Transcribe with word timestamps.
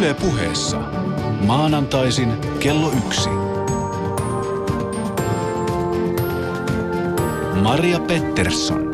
Yle 0.00 0.14
puheessa. 0.14 0.78
Maanantaisin 1.46 2.32
kello 2.60 2.92
yksi. 3.06 3.28
Maria 7.62 8.00
Pettersson. 8.00 8.90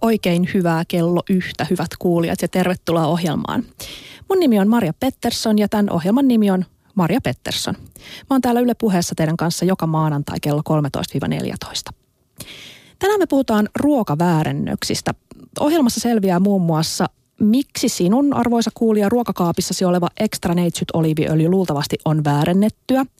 Oikein 0.00 0.48
hyvää 0.54 0.84
kello 0.88 1.22
yhtä, 1.30 1.66
hyvät 1.70 1.88
kuulijat, 1.98 2.42
ja 2.42 2.48
tervetuloa 2.48 3.06
ohjelmaan. 3.06 3.64
Mun 4.28 4.40
nimi 4.40 4.58
on 4.58 4.68
Maria 4.68 4.92
Pettersson 5.00 5.58
ja 5.58 5.68
tämän 5.68 5.90
ohjelman 5.90 6.28
nimi 6.28 6.50
on 6.50 6.64
Maria 6.94 7.20
Pettersson. 7.20 7.74
Mä 8.20 8.26
oon 8.30 8.40
täällä 8.40 8.60
Yle 8.60 8.74
puheessa 8.74 9.14
teidän 9.14 9.36
kanssa 9.36 9.64
joka 9.64 9.86
maanantai 9.86 10.36
kello 10.42 10.62
13-14. 11.90 11.94
Tänään 12.98 13.20
me 13.20 13.26
puhutaan 13.26 13.68
ruokaväärennöksistä. 13.80 15.14
Ohjelmassa 15.60 16.00
selviää 16.00 16.40
muun 16.40 16.62
muassa, 16.62 17.06
miksi 17.40 17.88
sinun, 17.88 18.34
arvoisa 18.34 18.70
kuulija, 18.74 19.08
ruokakaapissasi 19.08 19.84
oleva 19.84 20.08
extra 20.20 20.54
neitsyt 20.54 20.90
oliiviöljy 20.92 21.48
luultavasti 21.48 21.98
on 22.04 22.24
väärennettyä– 22.24 23.06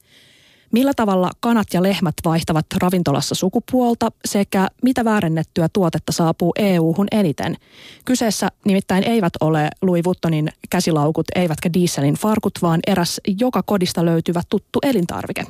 Millä 0.72 0.92
tavalla 0.96 1.30
kanat 1.40 1.66
ja 1.72 1.82
lehmät 1.82 2.14
vaihtavat 2.24 2.66
ravintolassa 2.80 3.34
sukupuolta 3.34 4.12
sekä 4.24 4.68
mitä 4.82 5.04
väärennettyä 5.04 5.68
tuotetta 5.72 6.12
saapuu 6.12 6.52
EU-hun 6.58 7.06
eniten? 7.12 7.56
Kyseessä 8.04 8.48
nimittäin 8.64 9.04
eivät 9.04 9.32
ole 9.40 9.70
Louis 9.82 10.04
Vuittonin 10.04 10.48
käsilaukut 10.70 11.26
eivätkä 11.34 11.72
dieselin 11.72 12.14
farkut, 12.14 12.52
vaan 12.62 12.80
eräs 12.86 13.20
joka 13.40 13.62
kodista 13.62 14.04
löytyvä 14.04 14.42
tuttu 14.48 14.78
elintarvike. 14.82 15.46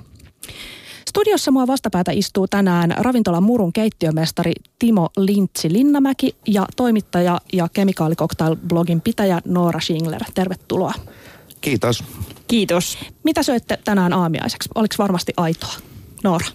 Studiossa 1.11 1.51
mua 1.51 1.67
vastapäätä 1.67 2.13
istuu 2.13 2.49
tänään 2.49 2.95
ravintolan 2.99 3.43
Murun 3.43 3.73
keittiömestari 3.73 4.53
Timo 4.79 5.09
Lintsi 5.17 5.73
Linnamäki 5.73 6.37
ja 6.47 6.67
toimittaja 6.77 7.41
ja 7.53 7.69
kemikaalikoktail-blogin 7.73 9.01
pitäjä 9.05 9.41
Noora 9.45 9.81
Schingler. 9.81 10.21
Tervetuloa. 10.35 10.93
Kiitos. 11.61 12.05
Kiitos. 12.49 12.99
Mitä 13.23 13.43
syötte 13.43 13.79
tänään 13.85 14.13
aamiaiseksi? 14.13 14.69
Oliko 14.75 14.95
varmasti 14.99 15.33
aitoa? 15.37 15.75
Noora? 16.25 16.47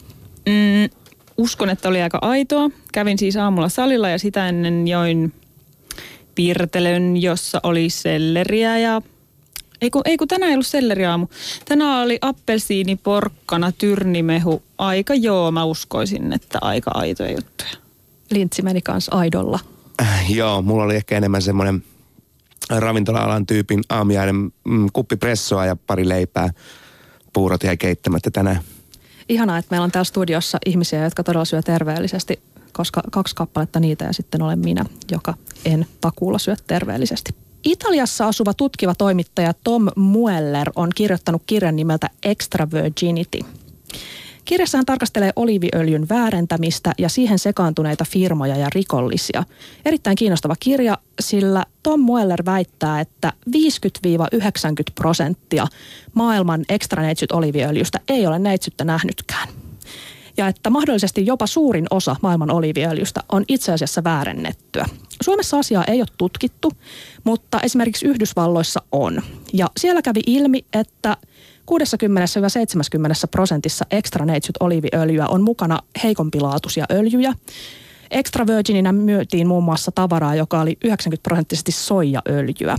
Mm, 0.45 0.89
uskon, 1.37 1.69
että 1.69 1.89
oli 1.89 2.01
aika 2.01 2.19
aitoa. 2.21 2.69
Kävin 2.93 3.17
siis 3.17 3.37
aamulla 3.37 3.69
salilla 3.69 4.09
ja 4.09 4.19
sitä 4.19 4.49
ennen 4.49 4.87
join 4.87 5.33
pirtelön, 6.35 7.17
jossa 7.17 7.59
oli 7.63 7.89
selleriä 7.89 8.77
ja... 8.77 9.01
Ei 9.81 9.89
kun, 9.89 10.01
ei 10.05 10.17
kun 10.17 10.27
tänään 10.27 10.49
ei 10.49 10.55
ollut 10.55 10.67
selleriaamu. 10.67 11.27
Tänään 11.65 12.05
oli 12.05 12.17
appelsiini, 12.21 12.95
porkkana, 12.95 13.71
tyrnimehu. 13.71 14.63
Aika 14.77 15.13
joo, 15.13 15.51
mä 15.51 15.63
uskoisin, 15.63 16.33
että 16.33 16.57
aika 16.61 16.91
aitoja 16.93 17.31
juttuja. 17.31 17.71
Lintsi 18.31 18.61
meni 18.61 18.81
kanssa 18.81 19.15
aidolla. 19.15 19.59
Äh, 20.01 20.31
joo, 20.31 20.61
mulla 20.61 20.83
oli 20.83 20.95
ehkä 20.95 21.17
enemmän 21.17 21.41
semmoinen 21.41 21.83
ravintola-alan 22.69 23.45
tyypin 23.45 23.81
aamiainen 23.89 24.35
mm, 24.63 24.87
kuppi 24.93 25.15
pressoa 25.15 25.65
ja 25.65 25.75
pari 25.87 26.09
leipää. 26.09 26.49
Puurot 27.33 27.63
jäi 27.63 27.77
keittämättä 27.77 28.31
tänään. 28.31 28.59
Ihanaa, 29.29 29.57
että 29.57 29.69
meillä 29.71 29.83
on 29.83 29.91
täällä 29.91 30.03
studiossa 30.03 30.57
ihmisiä, 30.65 31.03
jotka 31.03 31.23
todella 31.23 31.45
syö 31.45 31.61
terveellisesti, 31.61 32.39
koska 32.71 33.01
kaksi 33.11 33.35
kappaletta 33.35 33.79
niitä 33.79 34.05
ja 34.05 34.13
sitten 34.13 34.41
olen 34.41 34.59
minä, 34.59 34.85
joka 35.11 35.33
en 35.65 35.85
takuulla 36.01 36.39
syö 36.39 36.55
terveellisesti. 36.67 37.44
Italiassa 37.65 38.27
asuva 38.27 38.53
tutkiva 38.53 38.95
toimittaja 38.95 39.53
Tom 39.63 39.87
Mueller 39.95 40.71
on 40.75 40.89
kirjoittanut 40.95 41.43
kirjan 41.45 41.75
nimeltä 41.75 42.09
Extra 42.23 42.67
Virginity– 42.71 43.39
Kirjassa 44.45 44.77
hän 44.77 44.85
tarkastelee 44.85 45.31
oliiviöljyn 45.35 46.09
väärentämistä 46.09 46.91
ja 46.97 47.09
siihen 47.09 47.39
sekaantuneita 47.39 48.05
firmoja 48.05 48.55
ja 48.55 48.67
rikollisia. 48.75 49.43
Erittäin 49.85 50.15
kiinnostava 50.15 50.55
kirja, 50.59 50.97
sillä 51.19 51.65
Tom 51.83 51.99
Mueller 51.99 52.45
väittää, 52.45 52.99
että 52.99 53.33
50-90 53.49 53.51
prosenttia 54.95 55.67
maailman 56.13 56.65
extra 56.69 57.03
neitsyt 57.03 57.31
oliiviöljystä 57.31 57.99
ei 58.09 58.27
ole 58.27 58.39
neitsyttä 58.39 58.83
nähnytkään. 58.83 59.64
Ja 60.37 60.47
että 60.47 60.69
mahdollisesti 60.69 61.25
jopa 61.25 61.47
suurin 61.47 61.85
osa 61.89 62.15
maailman 62.21 62.51
oliiviöljystä 62.51 63.21
on 63.31 63.43
itse 63.47 63.71
asiassa 63.71 64.03
väärennettyä. 64.03 64.85
Suomessa 65.23 65.59
asiaa 65.59 65.83
ei 65.83 66.01
ole 66.01 66.07
tutkittu, 66.17 66.71
mutta 67.23 67.59
esimerkiksi 67.61 68.05
Yhdysvalloissa 68.05 68.81
on. 68.91 69.21
Ja 69.53 69.69
siellä 69.77 70.01
kävi 70.01 70.19
ilmi, 70.27 70.65
että 70.73 71.17
60-70 71.71 73.27
prosentissa 73.31 73.85
extra 73.91 74.25
neitsyt 74.25 74.57
oliiviöljyä 74.59 75.27
on 75.27 75.41
mukana 75.41 75.79
heikompilaatuisia 76.03 76.85
öljyjä. 76.91 77.33
Extra 78.11 78.47
virgininä 78.47 78.91
myytiin 78.91 79.47
muun 79.47 79.63
muassa 79.63 79.91
tavaraa, 79.91 80.35
joka 80.35 80.61
oli 80.61 80.77
90 80.83 81.23
prosenttisesti 81.23 81.71
soijaöljyä. 81.71 82.77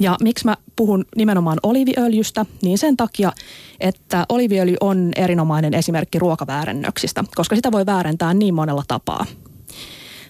Ja 0.00 0.16
miksi 0.22 0.44
mä 0.44 0.56
puhun 0.76 1.04
nimenomaan 1.16 1.58
oliiviöljystä, 1.62 2.46
niin 2.62 2.78
sen 2.78 2.96
takia, 2.96 3.32
että 3.80 4.26
oliiviöljy 4.28 4.76
on 4.80 5.10
erinomainen 5.16 5.74
esimerkki 5.74 6.18
ruokaväärennöksistä, 6.18 7.24
koska 7.34 7.56
sitä 7.56 7.72
voi 7.72 7.86
väärentää 7.86 8.34
niin 8.34 8.54
monella 8.54 8.82
tapaa. 8.88 9.26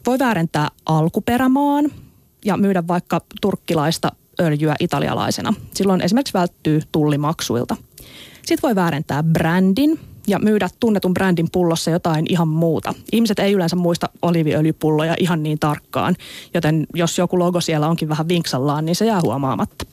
Voi 0.06 0.18
väärentää 0.18 0.68
alkuperämaan 0.86 1.84
ja 2.44 2.56
myydä 2.56 2.86
vaikka 2.88 3.20
turkkilaista 3.40 4.12
öljyä 4.40 4.74
italialaisena. 4.80 5.54
Silloin 5.74 6.00
esimerkiksi 6.00 6.34
välttyy 6.34 6.80
tullimaksuilta. 6.92 7.76
Sitten 8.46 8.62
voi 8.62 8.74
väärentää 8.74 9.22
brändin 9.22 10.00
ja 10.26 10.38
myydä 10.38 10.68
tunnetun 10.80 11.14
brändin 11.14 11.48
pullossa 11.52 11.90
jotain 11.90 12.26
ihan 12.28 12.48
muuta. 12.48 12.94
Ihmiset 13.12 13.38
ei 13.38 13.52
yleensä 13.52 13.76
muista 13.76 14.08
oliiviöljypulloja 14.22 15.14
ihan 15.20 15.42
niin 15.42 15.58
tarkkaan, 15.58 16.16
joten 16.54 16.86
jos 16.94 17.18
joku 17.18 17.38
logo 17.38 17.60
siellä 17.60 17.88
onkin 17.88 18.08
vähän 18.08 18.28
vinksallaan, 18.28 18.84
niin 18.84 18.96
se 18.96 19.06
jää 19.06 19.20
huomaamatta. 19.22 19.86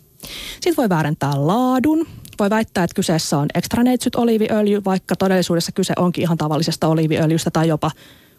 Sitten 0.53 0.78
voi 0.78 0.90
väärentää 0.90 1.47
laadun. 1.47 2.07
Voi 2.40 2.50
väittää, 2.50 2.84
että 2.84 2.95
kyseessä 2.95 3.38
on 3.38 3.47
ekstraneitsyt 3.56 4.16
oliiviöljy, 4.16 4.81
vaikka 4.85 5.16
todellisuudessa 5.16 5.72
kyse 5.72 5.94
onkin 5.97 6.22
ihan 6.22 6.38
tavallisesta 6.38 6.88
oliiviöljystä 6.88 7.51
tai 7.51 7.67
jopa 7.67 7.91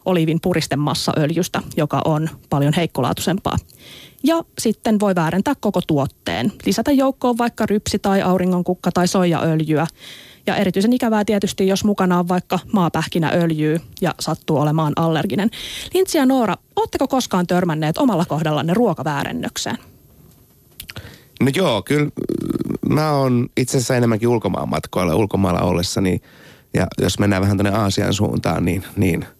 oliivin 0.04 0.40
puristemassaöljystä, 0.42 1.62
joka 1.76 2.02
on 2.04 2.28
paljon 2.50 2.72
heikkolaatuisempaa. 2.76 3.56
Ja 4.24 4.44
sitten 4.58 5.00
voi 5.00 5.14
väärentää 5.14 5.54
koko 5.60 5.80
tuotteen. 5.86 6.52
Lisätä 6.66 6.92
joukkoon 6.92 7.38
vaikka 7.38 7.66
rypsi 7.66 7.98
tai 7.98 8.22
auringonkukka 8.22 8.92
tai 8.92 9.08
soijaöljyä. 9.08 9.86
Ja 10.50 10.56
erityisen 10.56 10.92
ikävää 10.92 11.24
tietysti, 11.24 11.66
jos 11.66 11.84
mukana 11.84 12.18
on 12.18 12.28
vaikka 12.28 12.58
maapähkinäöljyä 12.72 13.80
ja 14.00 14.14
sattuu 14.20 14.56
olemaan 14.56 14.92
allerginen. 14.96 15.50
Lintsi 15.94 16.18
ja 16.18 16.26
Noora, 16.26 16.56
ootteko 16.76 17.08
koskaan 17.08 17.46
törmänneet 17.46 17.98
omalla 17.98 18.24
kohdallanne 18.24 18.74
ruokaväärennökseen? 18.74 19.78
No 21.40 21.50
joo, 21.54 21.82
kyllä 21.82 22.10
mä 22.88 23.10
oon 23.10 23.48
itse 23.56 23.76
asiassa 23.76 23.96
enemmänkin 23.96 24.28
ulkomaan 24.28 24.68
matkoilla 24.68 25.14
ulkomailla 25.14 25.60
ollessani. 25.60 26.20
Ja 26.74 26.86
jos 26.98 27.18
mennään 27.18 27.42
vähän 27.42 27.56
tuonne 27.56 27.78
Aasian 27.78 28.14
suuntaan, 28.14 28.64
niin, 28.64 28.84
niin– 28.96 29.26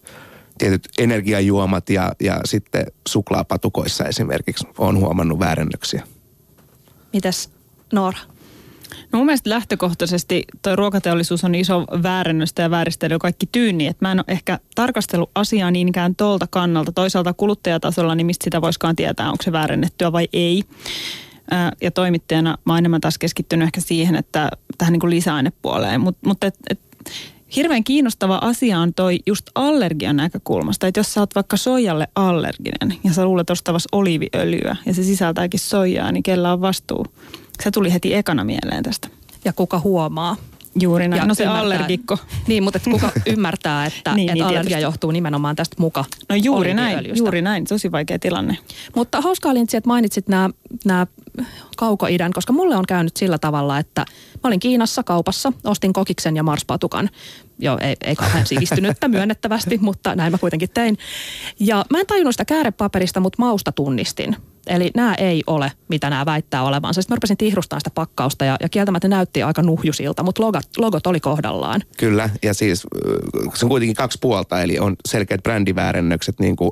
tietyt 0.59 0.89
energiajuomat 0.99 1.91
ja, 1.91 2.13
ja 2.21 2.41
sitten 2.45 2.87
suklaapatukoissa 3.09 4.05
esimerkiksi 4.05 4.67
on 4.79 4.99
huomannut 4.99 5.39
väärennöksiä. 5.39 6.03
Mitäs 7.13 7.51
Noora? 7.93 8.19
No 9.13 9.17
mun 9.17 9.27
mielestä 9.27 9.51
lähtökohtaisesti 9.51 10.45
tuo 10.63 10.77
ruokateollisuus 10.77 11.45
on 11.45 11.55
iso 11.55 11.85
väärennöstä 12.03 12.63
ja 12.63 12.71
vääristely 12.71 13.19
kaikki 13.19 13.49
tyyni. 13.53 13.87
Että 13.87 14.05
mä 14.05 14.13
en 14.13 14.19
ole 14.19 14.25
ehkä 14.29 14.59
tarkastellut 14.75 15.31
asiaa 15.35 15.71
niinkään 15.71 16.17
tuolta 16.17 16.47
kannalta. 16.51 16.93
Toisaalta 16.93 17.33
kuluttajatasolla, 17.33 18.15
niin 18.15 18.27
mistä 18.27 18.45
sitä 18.45 18.61
voiskaan 18.61 18.97
tietää, 18.97 19.31
onko 19.31 19.43
se 19.43 19.53
väärennettyä 19.53 20.13
vai 20.13 20.29
ei. 20.33 20.63
Ja 21.83 21.91
toimittajana 21.91 22.59
mä 22.65 22.73
oon 22.73 22.79
enemmän 22.79 23.01
taas 23.01 23.19
keskittynyt 23.19 23.67
ehkä 23.67 23.81
siihen, 23.81 24.17
että 24.17 24.51
tähän 24.79 24.93
niin 24.93 25.01
kuin 25.01 25.11
lisäainepuoleen. 25.11 26.01
Mutta 26.01 26.29
mut 26.29 26.45
et, 26.45 26.55
et, 26.71 26.81
Hirveän 27.57 27.85
kiinnostava 27.85 28.39
asia 28.43 28.79
on 28.79 28.95
toi 28.95 29.19
just 29.27 29.47
allergian 29.55 30.17
näkökulmasta, 30.17 30.87
että 30.87 31.01
jos 31.01 31.15
sä 31.15 31.21
oot 31.21 31.35
vaikka 31.35 31.57
soijalle 31.57 32.09
allerginen 32.15 32.99
ja 33.05 33.13
sä 33.13 33.25
luulet 33.25 33.51
ostavas 33.51 33.87
oliiviöljyä 33.93 34.77
ja 34.87 34.95
se 34.95 35.03
sisältääkin 35.03 35.61
soijaa, 35.61 36.13
niin 36.13 36.23
kellä 36.23 36.53
on 36.53 36.61
vastuu? 36.61 37.07
Se 37.63 37.71
tuli 37.71 37.93
heti 37.93 38.15
ekana 38.15 38.45
mieleen 38.45 38.83
tästä. 38.83 39.09
Ja 39.45 39.53
kuka 39.53 39.79
huomaa? 39.81 40.37
Juuri 40.81 41.09
näin. 41.09 41.21
Ja 41.21 41.27
no 41.27 41.35
se 41.35 41.43
ymmärtää, 41.43 41.63
allergikko. 41.63 42.19
Niin, 42.47 42.63
mutta 42.63 42.81
kuka 42.91 43.11
ymmärtää, 43.27 43.87
että, 43.87 44.15
niin, 44.15 44.29
että 44.29 44.35
niin, 44.35 44.45
allergia 44.45 44.63
tietysti. 44.63 44.83
johtuu 44.83 45.11
nimenomaan 45.11 45.57
tästä 45.57 45.77
muka 45.79 46.05
No 46.29 46.37
juuri 46.37 46.75
näin, 46.75 47.17
juuri 47.17 47.43
näin. 47.43 47.65
Tosi 47.65 47.93
vaikea 47.93 48.19
tilanne. 48.19 48.59
Mutta 48.97 49.21
hauskaa 49.21 49.55
Lintsi, 49.55 49.77
että 49.77 49.89
mainitsit 49.89 50.29
nämä, 50.29 50.51
nämä 50.85 51.07
kaukoidän, 51.77 52.33
koska 52.33 52.53
mulle 52.53 52.77
on 52.77 52.87
käynyt 52.89 53.17
sillä 53.17 53.39
tavalla, 53.39 53.79
että 53.79 54.01
mä 54.35 54.49
olin 54.49 54.61
Kiinassa 54.61 55.03
kaupassa, 55.03 55.53
ostin 55.65 55.93
kokiksen 55.93 56.37
ja 56.37 56.43
marspatukan. 56.43 57.11
Joo, 57.59 57.79
ei, 57.81 57.97
ei 58.05 58.17
kauhean 58.17 58.47
sivistynyttä 58.47 59.09
myönnettävästi, 59.17 59.79
mutta 59.79 60.15
näin 60.15 60.33
mä 60.33 60.39
kuitenkin 60.39 60.71
tein. 60.75 60.99
Ja 61.61 61.85
mä 61.91 62.01
en 62.01 62.07
tajunnut 62.07 62.35
sitä 62.35 62.45
käärepaperista, 62.45 63.21
mutta 63.21 63.43
mausta 63.43 63.73
tunnistin. 63.73 64.37
Eli 64.67 64.91
nämä 64.97 65.15
ei 65.15 65.43
ole, 65.47 65.73
mitä 65.89 66.11
nämä 66.11 66.27
väittää 66.27 66.63
olevansa. 66.63 67.03
Sitten 67.03 67.15
mä 67.15 67.17
rupesin 67.17 67.37
tihrustamaan 67.37 67.81
sitä 67.81 67.91
pakkausta 67.95 68.45
ja, 68.45 68.57
ja 68.63 68.69
kieltämättä 68.69 69.09
näytti 69.09 69.43
aika 69.43 69.63
nuhjusilta, 69.63 70.23
mutta 70.23 70.43
logot, 70.43 70.69
logot 70.79 71.07
oli 71.07 71.21
kohdallaan. 71.21 71.83
Kyllä, 71.97 72.31
ja 72.43 72.55
siis 72.55 72.87
se 73.55 73.65
on 73.65 73.69
kuitenkin 73.69 73.97
kaksi 73.97 74.19
puolta, 74.21 74.63
eli 74.63 74.79
on 74.79 74.97
selkeät 75.09 75.43
brändiväärennökset 75.43 76.41
niin 76.41 76.57
kuin 76.57 76.71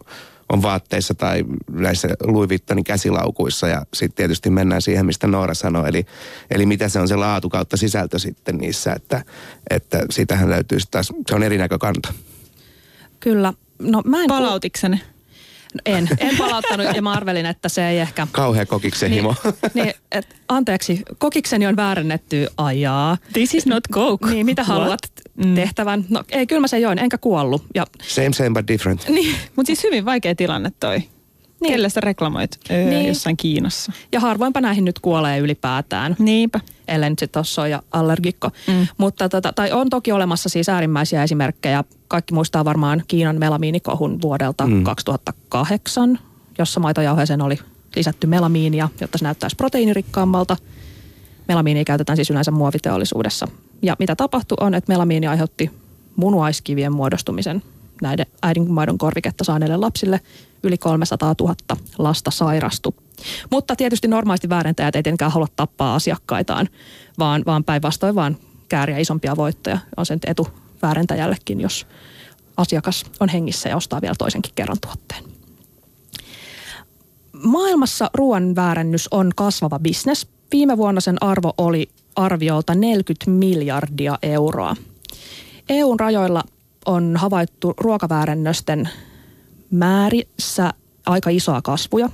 on 0.49 0.63
vaatteissa 0.63 1.15
tai 1.15 1.45
näissä 1.71 2.09
Louis 2.25 2.49
Vuittonin 2.49 2.85
käsilaukuissa 2.85 3.69
ja 3.69 3.83
sitten 3.95 4.17
tietysti 4.17 4.51
mennään 4.51 4.83
siihen, 4.83 5.07
mistä 5.07 5.27
Noora 5.27 5.55
sanoi, 5.55 5.89
eli, 5.89 6.07
eli 6.51 6.67
mitä 6.67 6.89
se 6.89 7.01
on 7.01 7.09
se 7.09 7.17
laatu 7.17 7.49
kautta 7.49 7.77
sisältö 7.77 8.19
sitten 8.19 8.59
niissä, 8.59 8.93
että, 8.93 9.25
että 9.71 10.07
sitähän 10.11 10.51
löytyy 10.51 10.79
taas, 10.91 11.13
se 11.29 11.35
on 11.35 11.43
eri 11.43 11.59
näkökanta. 11.59 12.13
Kyllä. 13.21 13.53
No 13.79 14.03
mä 14.05 14.23
en... 14.23 14.29
Palautikseni? 14.29 15.03
No 15.75 15.81
en, 15.87 16.09
en 16.19 16.37
palauttanut 16.39 16.87
ja 16.97 17.03
mä 17.03 17.13
arvelin, 17.13 17.47
että 17.47 17.69
se 17.69 17.89
ei 17.89 17.99
ehkä... 17.99 18.27
Kauhea 18.33 18.67
kokiksen 18.67 19.11
Niin, 19.11 19.23
himo. 19.23 19.35
niin, 19.75 19.93
et, 20.13 20.37
anteeksi, 20.49 21.03
kokikseni 21.19 21.67
on 21.67 21.77
väärennetty 21.77 22.47
ajaa. 22.57 23.17
This 23.33 23.55
is 23.55 23.67
not 23.67 23.85
coke. 23.93 24.27
Niin, 24.31 24.47
mitä 24.47 24.63
What? 24.63 24.69
haluat 24.69 25.01
Mm. 25.45 25.55
tehtävän? 25.55 26.05
No 26.09 26.23
ei, 26.31 26.47
kyllä 26.47 26.61
mä 26.61 26.69
sen 26.69 26.83
join, 26.83 26.99
enkä 26.99 27.19
kuollut. 27.19 27.65
Ja, 27.75 27.87
Same, 28.03 28.33
same 28.33 28.51
but 28.51 28.69
different. 28.69 29.09
niin, 29.09 29.37
Mutta 29.57 29.67
siis 29.67 29.83
hyvin 29.83 30.05
vaikea 30.05 30.35
tilanne 30.35 30.73
toi. 30.81 31.03
Niin. 31.61 31.73
Kelle 31.73 31.89
sä 31.89 32.01
reklamoit 32.01 32.51
öö, 32.71 32.91
Niin. 32.91 33.09
jossain 33.09 33.37
Kiinassa? 33.37 33.93
ja 34.13 34.21
harvoinpa 34.21 34.61
näihin 34.61 34.85
nyt 34.85 34.99
kuolee 34.99 35.39
ylipäätään. 35.39 36.17
Niinpä. 36.19 36.61
ellei 36.89 37.11
nyt 37.11 37.19
sitten 37.19 37.41
ole 37.41 37.45
soija 37.45 37.83
allergikko. 37.91 38.51
Mm. 38.67 38.87
Mutta 38.99 39.29
tota, 39.29 39.53
tai 39.53 39.73
on 39.73 39.91
toki 39.91 40.13
olemassa 40.13 40.49
siis 40.49 40.69
äärimmäisiä 40.69 41.23
esimerkkejä. 41.23 41.85
Kaikki 42.09 42.35
muistaa 42.35 42.65
varmaan 42.65 43.03
Kiinan 43.09 43.37
melamiinikohun 43.39 44.23
vuodelta 44.23 44.67
mm. 44.67 44.85
2008, 44.85 46.19
jossa 46.59 46.81
maitojauheeseen 46.81 47.43
oli 47.43 47.59
lisätty 47.97 48.27
melamiinia, 48.27 48.89
jotta 49.01 49.19
se 49.19 49.25
näyttäisi 49.25 49.57
proteiinirikkaammalta. 49.57 50.57
Melamiinia 51.49 51.85
käytetään 51.85 52.17
siis 52.17 52.31
yleensä 52.31 52.51
muoviteollisuudessa. 52.51 53.49
Ja 53.83 53.97
mitä 53.99 54.17
tapahtui 54.17 54.57
on, 54.61 54.75
että 54.75 54.93
melamiini 54.93 55.27
aiheutti 55.27 55.71
munuaiskivien 56.17 56.93
muodostumisen 56.93 57.63
näiden 58.03 58.27
äidinmaidon 58.43 58.99
korviketta 58.99 59.45
saaneille 59.45 59.77
lapsille. 59.77 60.21
Yli 60.63 60.79
300 60.79 61.35
000 61.41 61.55
lasta 61.99 62.31
sairastui. 62.31 62.93
Mutta 63.51 63.77
tietysti 63.77 64.09
normaalisti 64.09 64.49
väärentäjät 64.49 64.97
ei 64.97 65.03
tietenkään 65.03 65.33
halua 65.33 65.47
tappaa 65.57 65.95
asiakkaitaan, 65.95 66.69
vaan, 67.19 67.43
vaan 67.47 67.65
päinvastoin 67.65 68.15
vaan 68.15 68.37
kääriä 68.69 68.99
isompia 68.99 69.37
voittoja. 69.37 69.79
On 69.97 70.07
sen 70.07 70.19
etu 70.27 70.49
väärentäjällekin, 70.83 71.61
jos 71.61 71.87
asiakas 72.57 73.05
on 73.21 73.29
hengissä 73.29 73.69
ja 73.69 73.77
ostaa 73.77 74.01
vielä 74.01 74.15
toisenkin 74.19 74.53
kerran 74.55 74.79
tuotteen. 74.81 75.25
Maailmassa 77.33 78.11
ruoan 78.15 78.57
väärennys 78.57 79.09
on 79.11 79.31
kasvava 79.37 79.79
bisnes. 79.79 80.29
Viime 80.53 80.77
vuonna 80.77 81.01
sen 81.01 81.23
arvo 81.23 81.55
oli 81.59 81.89
arviolta 82.17 82.75
40 82.75 83.31
miljardia 83.31 84.19
euroa. 84.23 84.77
EUn 85.69 86.01
rajoilla 86.01 86.43
on 86.89 87.17
havaittu 87.17 87.75
ruokaväärennösten 87.79 88.89
määrissä 89.71 90.73
aika 91.07 91.31
isoa 91.31 91.63
kasvuja. 91.63 92.09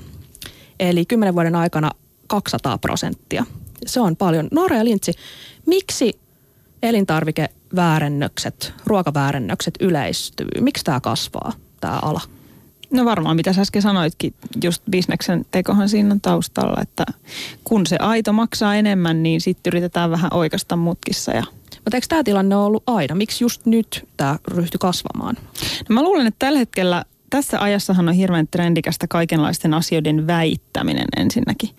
Eli 0.80 1.06
10 1.06 1.34
vuoden 1.34 1.56
aikana 1.56 1.90
200 2.26 2.78
prosenttia. 2.78 3.44
Se 3.86 4.00
on 4.00 4.16
paljon. 4.16 4.48
Noora 4.52 4.76
ja 4.76 4.84
Lintsi, 4.84 5.12
miksi 5.66 6.18
elintarvikeväärennökset, 6.82 8.72
ruokaväärennökset 8.86 9.74
yleistyy? 9.80 10.48
Miksi 10.60 10.84
tämä 10.84 11.00
kasvaa, 11.00 11.52
tämä 11.80 11.98
ala? 12.02 12.20
No 12.90 13.04
varmaan 13.04 13.36
mitä 13.36 13.52
sä 13.52 13.60
äsken 13.60 13.82
sanoitkin, 13.82 14.34
just 14.64 14.82
bisneksen 14.90 15.46
tekohan 15.50 15.88
siinä 15.88 16.14
on 16.14 16.20
taustalla, 16.20 16.82
että 16.82 17.04
kun 17.64 17.86
se 17.86 17.96
aito 17.96 18.32
maksaa 18.32 18.74
enemmän, 18.76 19.22
niin 19.22 19.40
sitten 19.40 19.70
yritetään 19.70 20.10
vähän 20.10 20.32
oikasta 20.34 20.76
mutkissa 20.76 21.32
ja 21.32 21.44
Mutta 21.84 21.96
eikö 21.96 22.06
tämä 22.08 22.24
tilanne 22.24 22.56
ole 22.56 22.64
ollut 22.64 22.82
aina? 22.86 23.14
Miksi 23.14 23.44
just 23.44 23.66
nyt 23.66 24.08
tämä 24.16 24.38
ryhtyi 24.48 24.78
kasvamaan? 24.78 25.36
No 25.88 25.94
mä 25.94 26.02
luulen, 26.02 26.26
että 26.26 26.46
tällä 26.46 26.58
hetkellä 26.58 27.04
tässä 27.30 27.60
ajassahan 27.60 28.08
on 28.08 28.14
hirveän 28.14 28.48
trendikästä 28.50 29.06
kaikenlaisten 29.08 29.74
asioiden 29.74 30.26
väittäminen 30.26 31.06
ensinnäkin. 31.16 31.70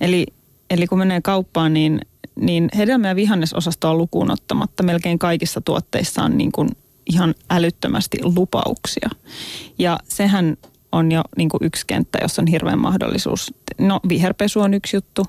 Eli, 0.00 0.26
eli 0.70 0.86
kun 0.86 0.98
menee 0.98 1.20
kauppaan, 1.20 1.74
niin, 1.74 2.00
niin 2.40 2.68
hedelmä- 2.76 3.08
ja 3.08 3.16
vihannesosastoa 3.16 3.94
lukuun 3.94 4.30
ottamatta 4.30 4.82
melkein 4.82 5.18
kaikissa 5.18 5.60
tuotteissa 5.60 6.22
on 6.22 6.38
niin 6.38 6.52
kuin 6.52 6.68
ihan 7.10 7.34
älyttömästi 7.50 8.18
lupauksia. 8.22 9.08
Ja 9.78 9.98
sehän 10.04 10.56
on 10.92 11.12
jo 11.12 11.22
niin 11.36 11.48
kuin 11.48 11.64
yksi 11.64 11.84
kenttä, 11.86 12.18
jossa 12.22 12.42
on 12.42 12.48
hirveän 12.48 12.78
mahdollisuus. 12.78 13.54
No 13.78 14.00
viherpesu 14.08 14.60
on 14.60 14.74
yksi 14.74 14.96
juttu 14.96 15.26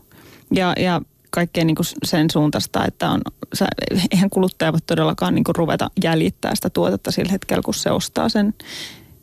ja, 0.51 0.73
ja 0.77 1.01
kaikkea 1.29 1.65
niin 1.65 1.75
kuin 1.75 1.85
sen 2.03 2.29
suuntaista, 2.31 2.85
että 2.85 3.09
on, 3.09 3.21
sä, 3.53 3.67
eihän 4.11 4.29
kuluttaja 4.29 4.73
voi 4.73 4.81
todellakaan 4.85 5.35
niin 5.35 5.43
kuin 5.43 5.55
ruveta 5.55 5.91
jäljittää 6.03 6.55
sitä 6.55 6.69
tuotetta 6.69 7.11
sillä 7.11 7.31
hetkellä, 7.31 7.61
kun 7.65 7.73
se 7.73 7.91
ostaa 7.91 8.29
sen. 8.29 8.53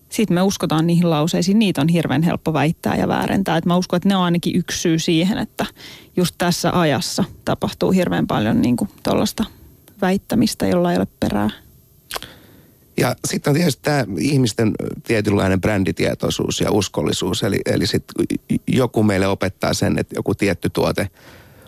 Sitten 0.08 0.34
me 0.34 0.42
uskotaan 0.42 0.86
niihin 0.86 1.10
lauseisiin, 1.10 1.58
niitä 1.58 1.80
on 1.80 1.88
hirveän 1.88 2.22
helppo 2.22 2.52
väittää 2.52 2.96
ja 2.96 3.08
väärentää. 3.08 3.56
Et 3.56 3.66
mä 3.66 3.76
uskon, 3.76 3.96
että 3.96 4.08
ne 4.08 4.16
on 4.16 4.22
ainakin 4.22 4.56
yksi 4.56 4.80
syy 4.80 4.98
siihen, 4.98 5.38
että 5.38 5.66
just 6.16 6.34
tässä 6.38 6.80
ajassa 6.80 7.24
tapahtuu 7.44 7.90
hirveän 7.90 8.26
paljon 8.26 8.62
niin 8.62 8.76
tuollaista 9.02 9.44
väittämistä, 10.00 10.66
jolla 10.66 10.92
ei 10.92 10.98
ole 10.98 11.06
perää. 11.20 11.50
Ja 12.96 13.16
sitten 13.24 13.50
on 13.50 13.56
tietysti 13.56 13.82
tämä 13.82 14.04
ihmisten 14.18 14.72
tietynlainen 15.02 15.60
bränditietoisuus 15.60 16.60
ja 16.60 16.72
uskollisuus. 16.72 17.42
Eli, 17.42 17.60
eli 17.66 17.86
sit 17.86 18.04
joku 18.66 19.02
meille 19.02 19.26
opettaa 19.26 19.74
sen, 19.74 19.98
että 19.98 20.14
joku 20.16 20.34
tietty 20.34 20.70
tuote 20.70 21.10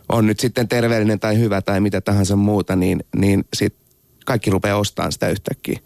on 0.09 0.27
nyt 0.27 0.41
sitten 0.41 0.69
terveellinen 0.69 1.21
tai 1.21 1.39
hyvä 1.39 1.63
tai 1.63 1.81
mitä 1.81 2.01
tahansa 2.01 2.37
muuta, 2.37 2.77
niin, 2.77 3.05
niin 3.17 3.45
sitten 3.55 3.87
kaikki 4.25 4.51
rupeaa 4.51 4.79
ostamaan 4.79 5.13
sitä 5.13 5.29
yhtäkkiä. 5.29 5.81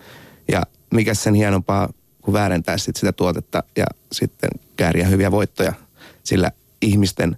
Ja 0.49 0.63
mikä 0.95 1.15
sen 1.15 1.35
hienompaa 1.35 1.89
kuin 2.23 2.33
väärentää 2.33 2.79
sit 2.79 2.97
sitä 2.97 3.13
tuotetta 3.13 3.63
ja 3.77 3.87
sitten 4.13 4.51
kääriä 4.77 5.07
hyviä 5.07 5.31
voittoja 5.31 5.73
sillä 6.23 6.51
ihmisten 6.83 7.37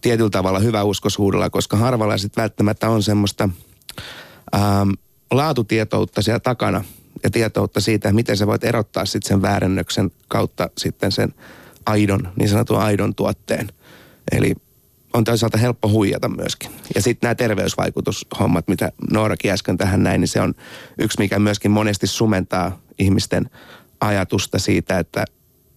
tietyllä 0.00 0.30
tavalla 0.30 0.58
hyvä 0.58 0.82
uskosuudella, 0.82 1.50
koska 1.50 1.76
harvalla 1.76 2.18
sitten 2.18 2.42
välttämättä 2.42 2.88
on 2.88 3.02
semmoista 3.02 3.48
ähm, 4.54 4.90
laatutietoutta 5.30 6.22
siellä 6.22 6.40
takana 6.40 6.84
ja 7.22 7.30
tietoutta 7.30 7.80
siitä, 7.80 8.12
miten 8.12 8.36
sä 8.36 8.46
voit 8.46 8.64
erottaa 8.64 9.04
sitten 9.04 9.28
sen 9.28 9.42
väärennöksen 9.42 10.10
kautta 10.28 10.70
sitten 10.78 11.12
sen 11.12 11.34
aidon, 11.86 12.32
niin 12.36 12.48
sanotun 12.48 12.80
aidon 12.80 13.14
tuotteen. 13.14 13.68
Eli 14.32 14.54
on 15.12 15.24
toisaalta 15.24 15.58
helppo 15.58 15.88
huijata 15.88 16.28
myöskin. 16.28 16.70
Ja 16.94 17.02
sitten 17.02 17.28
nämä 17.28 17.34
terveysvaikutushommat, 17.34 18.68
mitä 18.68 18.92
Noorakin 19.12 19.52
äsken 19.52 19.78
tähän 19.78 20.02
näin, 20.02 20.20
niin 20.20 20.28
se 20.28 20.40
on 20.40 20.54
yksi, 20.98 21.18
mikä 21.18 21.38
myöskin 21.38 21.70
monesti 21.70 22.06
sumentaa 22.06 22.78
ihmisten 22.98 23.50
ajatusta 24.00 24.58
siitä, 24.58 24.98
että 24.98 25.24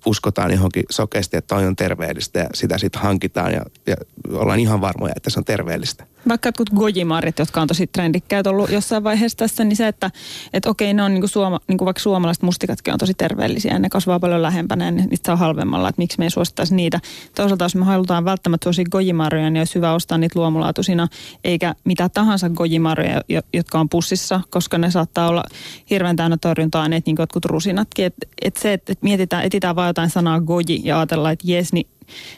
uskotaan 0.05 0.51
johonkin 0.51 0.83
sokeasti, 0.89 1.37
että 1.37 1.55
toi 1.55 1.67
on 1.67 1.75
terveellistä 1.75 2.39
ja 2.39 2.49
sitä 2.53 2.77
sitten 2.77 3.01
hankitaan 3.01 3.53
ja, 3.53 3.61
ja 3.87 3.95
ollaan 4.31 4.59
ihan 4.59 4.81
varmoja, 4.81 5.13
että 5.15 5.29
se 5.29 5.39
on 5.39 5.45
terveellistä. 5.45 6.07
Vaikka 6.27 6.47
jotkut 6.47 6.69
gojimarit, 6.69 7.39
jotka 7.39 7.61
on 7.61 7.67
tosi 7.67 7.87
trendikkäät 7.87 8.47
ollut 8.47 8.69
jossain 8.69 9.03
vaiheessa 9.03 9.37
tässä, 9.37 9.63
niin 9.63 9.75
se, 9.75 9.87
että 9.87 10.11
et 10.53 10.65
okei, 10.65 10.93
ne 10.93 11.03
on 11.03 11.13
niinku 11.13 11.27
suoma, 11.27 11.59
niinku 11.67 11.85
vaikka 11.85 12.01
suomalaiset 12.01 12.43
mustikatkin 12.43 12.93
on 12.93 12.99
tosi 12.99 13.13
terveellisiä 13.13 13.73
ja 13.73 13.79
ne 13.79 13.89
kasvaa 13.89 14.19
paljon 14.19 14.41
lähempänä 14.41 14.85
ja 14.85 14.91
niistä 14.91 15.27
saa 15.27 15.35
halvemmalla, 15.35 15.89
että 15.89 16.01
miksi 16.01 16.19
me 16.19 16.25
ei 16.25 16.29
suosittaisi 16.29 16.75
niitä. 16.75 16.99
Toisaalta 17.35 17.65
jos 17.65 17.75
me 17.75 17.85
halutaan 17.85 18.25
välttämättä 18.25 18.63
suosia 18.63 18.85
gojimaroja, 18.91 19.49
niin 19.49 19.61
olisi 19.61 19.75
hyvä 19.75 19.93
ostaa 19.93 20.17
niitä 20.17 20.39
luomulaatuisina, 20.39 21.07
eikä 21.43 21.75
mitä 21.83 22.09
tahansa 22.09 22.49
gojimaroja, 22.49 23.21
jo- 23.29 23.41
jotka 23.53 23.79
on 23.79 23.89
pussissa, 23.89 24.41
koska 24.49 24.77
ne 24.77 24.91
saattaa 24.91 25.29
olla 25.29 25.43
hirveän 25.89 26.15
täynnä 26.15 26.37
torjunta-aineet, 26.41 27.05
niin 27.05 27.15
kuin 27.15 27.23
jotkut 27.23 27.45
rusinatkin. 27.45 28.05
Että 28.05 28.27
et 28.41 28.57
se, 28.57 28.73
että 28.73 28.91
et 28.91 29.03
mietitään, 29.03 29.43
etsitään 29.43 29.75
vaan 29.75 29.89
jotain 29.89 30.09
sanaa 30.09 30.41
goji 30.41 30.81
ja 30.83 30.99
ajatellaan, 30.99 31.33
että 31.33 31.51
jes, 31.51 31.73
niin 31.73 31.87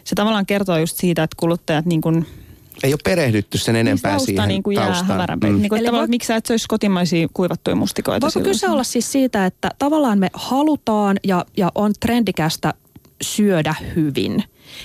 se 0.03 0.15
tavallaan 0.15 0.45
kertoo 0.45 0.77
just 0.77 0.97
siitä, 0.97 1.23
että 1.23 1.35
kuluttajat 1.39 1.85
niin 1.85 2.01
kuin 2.01 2.25
Ei 2.83 2.93
ole 2.93 2.99
perehdytty 3.03 3.57
sen 3.57 3.75
enempää 3.75 4.11
tausta 4.11 4.25
siihen 4.25 4.47
niin 4.47 4.63
kuin 4.63 4.75
jää 4.75 4.85
taustaan. 4.85 5.07
hämärämpi. 5.09 5.47
Mm. 5.49 5.61
Niin 5.61 5.69
kuin, 5.69 5.91
voit- 5.91 6.09
miksi 6.09 6.27
sä 6.27 6.35
et 6.35 6.45
söisi 6.45 6.65
kotimaisia 6.67 7.27
kuivattuja 7.33 7.75
mustikoita 7.75 8.25
Voiko 8.25 8.31
silloin? 8.31 8.51
kyse 8.51 8.69
olla 8.69 8.83
siis 8.83 9.11
siitä, 9.11 9.45
että 9.45 9.71
tavallaan 9.79 10.19
me 10.19 10.29
halutaan 10.33 11.17
ja, 11.23 11.45
ja 11.57 11.71
on 11.75 11.93
trendikästä 11.99 12.73
syödä 13.21 13.75
hyvin. 13.95 14.43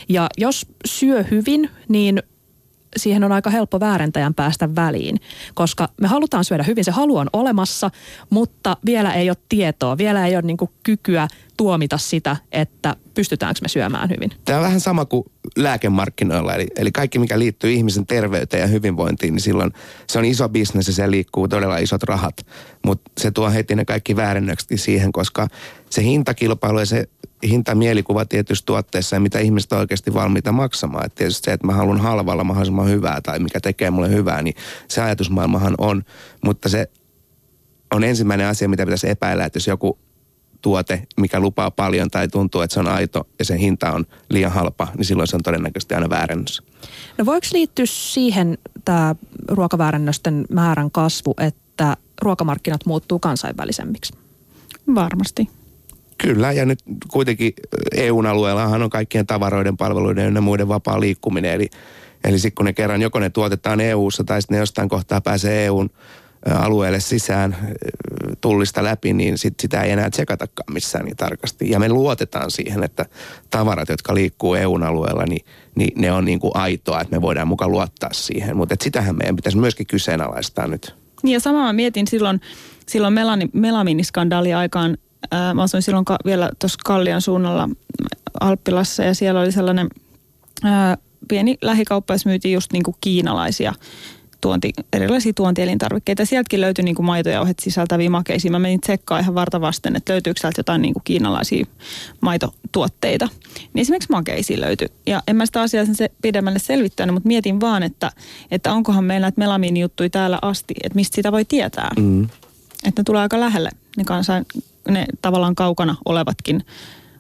Ja 0.09 0.27
jos 0.39 0.67
syö 0.87 1.23
hyvin, 1.31 1.71
niin 1.89 2.23
siihen 2.97 3.25
on 3.25 3.33
aika 3.33 3.51
helppo 3.51 3.81
väärentäjän 3.81 4.35
päästä 4.35 4.75
väliin, 4.75 5.21
koska 5.55 5.89
me 6.01 6.09
halutaan 6.09 6.45
syödä 6.45 6.63
hyvin, 6.63 6.85
se 6.85 6.91
halu 6.91 7.17
on 7.17 7.31
olemassa, 7.33 7.91
mutta 8.31 8.77
vielä 8.87 9.13
ei 9.15 9.31
ole 9.31 9.37
tietoa, 9.49 9.99
vielä 9.99 10.27
ei 10.27 10.37
ole 10.37 10.43
niin 10.43 10.57
kykyä 10.83 11.29
tuomita 11.57 11.99
sitä, 11.99 12.37
että 12.53 12.97
pystytäänkö 13.15 13.59
me 13.63 13.69
syömään 13.69 14.11
hyvin. 14.11 14.33
Tämä 14.45 14.59
on 14.59 14.65
vähän 14.65 14.81
sama 14.81 15.05
kuin 15.05 15.25
lääkemarkkinoilla, 15.57 16.55
eli, 16.55 16.67
eli 16.77 16.93
kaikki 16.93 17.19
mikä 17.19 17.39
liittyy 17.39 17.73
ihmisen 17.73 18.07
terveyteen 18.07 18.61
ja 18.61 18.67
hyvinvointiin, 18.67 19.35
niin 19.35 19.43
silloin 19.43 19.73
se 20.07 20.19
on 20.19 20.25
iso 20.25 20.49
bisnes 20.49 20.87
ja 20.87 20.93
se 20.93 21.11
liikkuu 21.11 21.49
todella 21.49 21.79
isot 21.79 22.03
rahat. 22.03 22.47
Mutta 22.87 23.11
se 23.21 23.31
tuo 23.31 23.51
heti 23.51 23.75
ne 23.75 23.85
kaikki 23.85 24.17
väärennökset 24.17 24.69
siihen, 24.75 25.13
koska 25.13 25.49
se 25.91 26.03
hintakilpailu 26.03 26.79
ja 26.79 26.87
se 26.87 27.09
hintamielikuva 27.43 28.25
tietysti 28.25 28.67
tuotteessa 28.67 29.17
ja 29.17 29.21
mitä 29.21 29.39
ihmiset 29.39 29.73
on 29.73 29.79
oikeasti 29.79 30.15
valmiita 30.15 30.53
maksamaan. 30.53 31.07
Et 31.07 31.15
tietysti 31.15 31.45
se, 31.45 31.53
että 31.53 31.67
mä 31.67 31.73
haluan 31.73 32.01
halvalla 32.01 32.45
mahdollisimman 32.45 32.89
hyvää 32.89 33.21
tai 33.21 33.39
mikä 33.39 33.61
tekee 33.61 33.91
mulle 33.91 34.11
hyvää, 34.11 34.43
niin 34.43 34.55
se 34.89 35.03
ajatusmaailmahan 35.03 35.75
on. 35.79 36.03
Mutta 36.45 36.69
se 36.69 36.91
on 37.95 38.05
ensimmäinen 38.05 38.47
asia, 38.47 38.69
mitä 38.69 38.87
pitäisi 38.87 39.09
epäillä, 39.09 39.45
että 39.45 39.57
jos 39.57 39.67
joku 39.67 39.99
tuote, 40.63 41.07
mikä 41.17 41.41
lupaa 41.41 41.71
paljon 41.71 42.11
tai 42.11 42.29
tuntuu, 42.29 42.61
että 42.61 42.75
se 42.75 42.81
on 42.81 42.89
aito 42.89 43.27
ja 43.39 43.45
sen 43.45 43.59
hinta 43.59 43.93
on 43.93 44.07
liian 44.29 44.53
halpa, 44.53 44.89
niin 44.97 45.05
silloin 45.05 45.29
se 45.29 45.37
on 45.37 45.43
todennäköisesti 45.43 45.95
aina 45.95 46.11
väärennös. 46.11 46.63
No 47.19 47.27
voiko 47.27 47.47
liittyä 47.53 47.87
siihen 47.87 48.59
tämä 48.85 49.15
ruokaväärännösten 49.49 50.45
määrän 50.51 50.91
kasvu, 50.91 51.35
että 51.39 51.97
ruokamarkkinat 52.23 52.87
muuttuu 52.87 53.19
kansainvälisemmiksi? 53.19 54.13
Varmasti. 54.95 55.49
Kyllä, 56.19 56.53
ja 56.53 56.67
nyt 56.67 56.79
kuitenkin 57.09 57.53
EUn 57.93 58.27
alueellahan 58.27 58.83
on 58.83 58.91
kaikkien 58.91 59.27
tavaroiden, 59.27 59.77
palveluiden 59.77 60.35
ja 60.35 60.41
muiden 60.41 60.69
vapaa 60.69 61.01
liikkuminen. 61.01 61.53
Eli, 61.53 61.71
eli 62.25 62.39
sitten 62.39 62.55
kun 62.55 62.67
ne 62.67 62.73
kerran 62.73 63.03
joko 63.03 63.19
ne 63.19 63.31
tuotetaan 63.31 63.81
EUssa 63.81 64.25
tai 64.25 64.43
sitten 64.43 64.55
ne 64.55 64.61
jostain 64.61 64.89
kohtaa 64.89 65.21
pääsee 65.21 65.65
EUn 65.65 65.91
alueelle 66.51 67.01
sisään 67.01 67.57
tullista 68.41 68.85
läpi, 68.85 69.13
niin 69.13 69.39
sit 69.39 69.55
sitä 69.61 69.83
ei 69.83 69.91
enää 69.91 70.11
tsekatakaan 70.11 70.75
missään 70.75 71.05
niin 71.05 71.17
tarkasti. 71.17 71.71
Ja 71.71 71.79
me 71.79 71.89
luotetaan 71.89 72.51
siihen, 72.51 72.85
että 72.85 73.07
tavarat, 73.51 73.89
jotka 73.89 74.15
liikkuu 74.15 74.55
EUn 74.55 74.83
alueella, 74.83 75.25
niin, 75.25 75.45
niin 75.75 75.93
ne 75.97 76.13
on 76.13 76.25
niin 76.25 76.41
kuin 76.41 76.53
aitoa, 76.55 77.01
että 77.01 77.17
me 77.17 77.23
voidaan 77.23 77.49
mukaan 77.49 77.71
luottaa 77.71 78.13
siihen. 78.13 78.57
Mutta 78.57 78.75
sitähän 78.83 79.17
meidän 79.17 79.37
pitäisi 79.37 79.59
myöskin 79.59 79.87
kyseenalaistaa 79.87 80.67
nyt. 80.67 80.95
Niin 81.23 81.33
ja 81.33 81.41
samaa 81.41 81.73
mietin 81.73 82.07
silloin, 82.07 82.41
silloin 82.89 83.15
melaminiskandaali 83.53 84.55
aikaan, 84.55 84.99
mä 85.55 85.63
asuin 85.63 85.83
silloin 85.83 86.05
ka, 86.05 86.17
vielä 86.25 86.51
tuossa 86.59 86.79
Kallian 86.85 87.23
suunnalla 87.23 87.69
Alppilassa 88.41 89.03
ja 89.03 89.15
siellä 89.15 89.41
oli 89.41 89.53
sellainen 89.53 89.89
ää, 90.65 90.97
pieni 91.29 91.59
lähikauppa, 91.63 92.15
jossa 92.15 92.29
myytiin 92.29 92.55
just 92.55 92.73
niinku 92.73 92.95
kiinalaisia 93.01 93.73
tuonti, 94.43 94.73
erilaisia 94.93 95.33
tuontielintarvikkeita. 95.33 96.25
Sieltäkin 96.25 96.61
löytyi 96.61 96.85
niin 96.85 96.95
kuin 96.95 97.07
maitojauhet 97.07 97.59
sisältäviä 97.59 98.11
makeisia. 98.11 98.51
Mä 98.51 98.59
menin 98.59 98.81
tsekkaan 98.81 99.21
ihan 99.21 99.35
varta 99.35 99.61
vasten, 99.61 99.97
että 99.97 100.13
löytyykö 100.13 100.41
sieltä 100.41 100.59
jotain 100.59 100.83
niin 100.83 100.95
kuin 100.95 101.03
kiinalaisia 101.05 101.67
maitotuotteita. 102.21 103.29
Niin 103.73 103.81
esimerkiksi 103.81 104.11
makeisia 104.11 104.61
löytyi. 104.61 104.89
Ja 105.07 105.23
en 105.29 105.37
mä 105.37 105.47
sitä 105.47 105.61
asiaa 105.61 105.85
sen 105.85 105.95
se 105.95 106.11
pidemmälle 106.23 106.59
selvittänyt, 106.59 107.15
mutta 107.15 107.27
mietin 107.27 107.61
vaan, 107.61 107.83
että, 107.83 108.13
että 108.51 108.73
onkohan 108.73 109.05
meillä 109.05 109.25
näitä 109.25 109.41
melamiinijuttuja 109.41 110.11
täällä 110.11 110.39
asti, 110.43 110.75
että 110.83 110.97
mistä 110.97 111.15
sitä 111.15 111.33
voi 111.33 111.45
tietää. 111.45 111.91
Mm. 111.99 112.25
Että 112.85 113.01
ne 113.01 113.05
tulee 113.05 113.23
aika 113.23 113.41
lähelle, 113.41 113.71
ne, 113.97 114.05
kansain, 114.05 114.47
ne 114.89 115.07
tavallaan 115.23 115.55
kaukana 115.55 115.97
olevatkin 116.05 116.65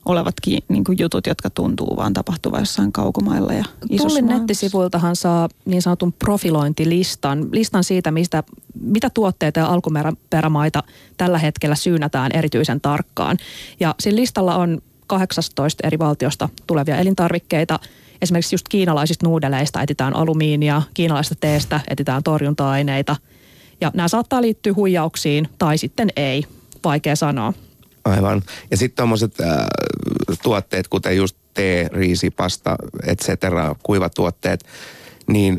olevatkin 0.04 0.62
niin 0.68 0.84
kuin 0.84 0.98
jutut, 0.98 1.26
jotka 1.26 1.50
tuntuu 1.50 1.96
vaan 1.96 2.12
tapahtuvan 2.12 2.60
jossain 2.60 2.92
kaukomailla 2.92 3.52
ja 3.52 3.64
Tullin 3.96 4.26
nettisivuiltahan 4.26 5.16
saa 5.16 5.48
niin 5.64 5.82
sanotun 5.82 6.12
profilointilistan, 6.12 7.48
listan 7.52 7.84
siitä, 7.84 8.10
mistä, 8.10 8.42
mitä 8.80 9.10
tuotteita 9.10 9.60
ja 9.60 9.66
alkuperämaita 9.66 10.82
tällä 11.16 11.38
hetkellä 11.38 11.74
syynätään 11.74 12.30
erityisen 12.34 12.80
tarkkaan. 12.80 13.36
Ja 13.80 13.94
siinä 14.00 14.16
listalla 14.16 14.56
on 14.56 14.82
18 15.06 15.86
eri 15.86 15.98
valtiosta 15.98 16.48
tulevia 16.66 16.96
elintarvikkeita. 16.96 17.78
Esimerkiksi 18.22 18.54
just 18.54 18.68
kiinalaisista 18.68 19.26
nuudeleista 19.26 19.82
etitään 19.82 20.16
alumiinia, 20.16 20.82
kiinalaista 20.94 21.34
teestä 21.40 21.80
etitään 21.88 22.22
torjunta-aineita. 22.22 23.16
Ja 23.80 23.90
nämä 23.94 24.08
saattaa 24.08 24.42
liittyä 24.42 24.74
huijauksiin 24.74 25.48
tai 25.58 25.78
sitten 25.78 26.08
ei, 26.16 26.44
vaikea 26.84 27.16
sanoa. 27.16 27.52
Aivan. 28.04 28.42
Ja 28.70 28.76
sitten 28.76 28.96
tuommoiset 28.96 29.40
äh, 29.40 29.66
tuotteet, 30.42 30.88
kuten 30.88 31.16
just 31.16 31.36
tee, 31.54 31.88
riisi, 31.92 32.30
pasta, 32.30 32.76
et 33.06 33.18
cetera, 33.18 33.74
kuivatuotteet, 33.82 34.64
niin 35.26 35.58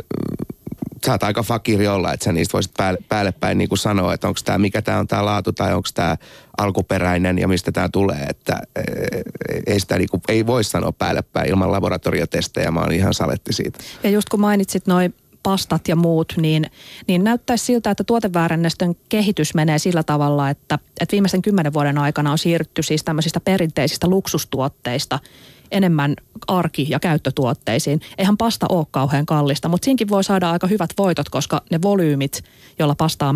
saat 1.05 1.23
aika 1.23 1.43
fakiri 1.43 1.87
olla, 1.87 2.13
että 2.13 2.23
sä 2.23 2.31
niistä 2.31 2.53
voisit 2.53 2.73
päälle, 2.77 2.99
päälle 3.09 3.31
päin 3.31 3.57
niin 3.57 3.69
kuin 3.69 3.79
sanoa, 3.79 4.13
että 4.13 4.27
onko 4.27 4.39
tämä, 4.45 4.57
mikä 4.57 4.81
tämä 4.81 4.99
on 4.99 5.07
tämä 5.07 5.25
laatu 5.25 5.51
tai 5.51 5.73
onko 5.73 5.89
tämä 5.93 6.17
alkuperäinen 6.57 7.37
ja 7.37 7.47
mistä 7.47 7.71
tämä 7.71 7.89
tulee. 7.89 8.25
Että 8.29 8.59
ei, 9.67 9.79
sitä 9.79 9.97
niin 9.97 10.09
kuin, 10.09 10.21
ei 10.27 10.45
voi 10.45 10.63
sanoa 10.63 10.91
päälle 10.91 11.21
päin 11.21 11.49
ilman 11.49 11.71
laboratoriotestejä, 11.71 12.71
mä 12.71 12.79
oon 12.79 12.91
ihan 12.91 13.13
saletti 13.13 13.53
siitä. 13.53 13.79
Ja 14.03 14.09
just 14.09 14.29
kun 14.29 14.41
mainitsit 14.41 14.87
noin 14.87 15.15
pastat 15.43 15.87
ja 15.87 15.95
muut, 15.95 16.33
niin, 16.37 16.71
niin 17.07 17.23
näyttäisi 17.23 17.65
siltä, 17.65 17.91
että 17.91 18.03
tuoteväärännöstön 18.03 18.95
kehitys 19.09 19.53
menee 19.53 19.79
sillä 19.79 20.03
tavalla, 20.03 20.49
että, 20.49 20.79
että 21.01 21.11
viimeisen 21.11 21.41
kymmenen 21.41 21.73
vuoden 21.73 21.97
aikana 21.97 22.31
on 22.31 22.37
siirrytty 22.37 22.83
siis 22.83 23.03
tämmöisistä 23.03 23.39
perinteisistä 23.39 24.07
luksustuotteista 24.07 25.19
enemmän 25.71 26.15
arki- 26.47 26.87
ja 26.89 26.99
käyttötuotteisiin. 26.99 28.01
Eihän 28.17 28.37
pasta 28.37 28.65
ole 28.69 28.85
kauhean 28.91 29.25
kallista, 29.25 29.69
mutta 29.69 29.85
siinkin 29.85 30.09
voi 30.09 30.23
saada 30.23 30.51
aika 30.51 30.67
hyvät 30.67 30.89
voitot, 30.97 31.29
koska 31.29 31.61
ne 31.71 31.81
volyymit, 31.81 32.43
joilla 32.79 32.95
pastaa 32.95 33.33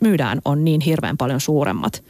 myydään, 0.00 0.40
on 0.44 0.64
niin 0.64 0.80
hirveän 0.80 1.16
paljon 1.16 1.40
suuremmat. 1.40 2.04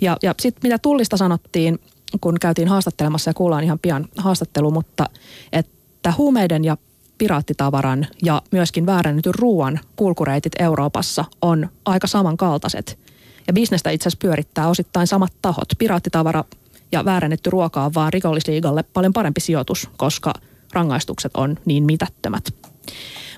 Ja, 0.00 0.16
ja 0.22 0.34
sitten 0.40 0.60
mitä 0.62 0.78
tullista 0.78 1.16
sanottiin, 1.16 1.78
kun 2.20 2.36
käytiin 2.40 2.68
haastattelemassa 2.68 3.30
ja 3.30 3.34
kuullaan 3.34 3.64
ihan 3.64 3.78
pian 3.78 4.08
haastattelu, 4.16 4.70
mutta 4.70 5.06
että 5.52 6.12
huumeiden 6.18 6.64
ja 6.64 6.76
piraattitavaran 7.22 8.06
ja 8.24 8.42
myöskin 8.50 8.86
väärännetyn 8.86 9.34
ruoan 9.34 9.80
kulkureitit 9.96 10.52
Euroopassa 10.58 11.24
on 11.42 11.68
aika 11.84 12.06
samankaltaiset. 12.06 12.98
Ja 13.46 13.52
bisnestä 13.52 13.90
itse 13.90 14.08
asiassa 14.08 14.22
pyörittää 14.22 14.68
osittain 14.68 15.06
samat 15.06 15.32
tahot. 15.42 15.68
Piraattitavara 15.78 16.44
ja 16.92 17.04
väärännetty 17.04 17.50
ruoka 17.50 17.84
on 17.84 17.94
vaan 17.94 18.12
rikollisliigalle 18.12 18.82
paljon 18.82 19.12
parempi 19.12 19.40
sijoitus, 19.40 19.90
koska 19.96 20.34
rangaistukset 20.72 21.36
on 21.36 21.58
niin 21.64 21.84
mitättömät. 21.84 22.54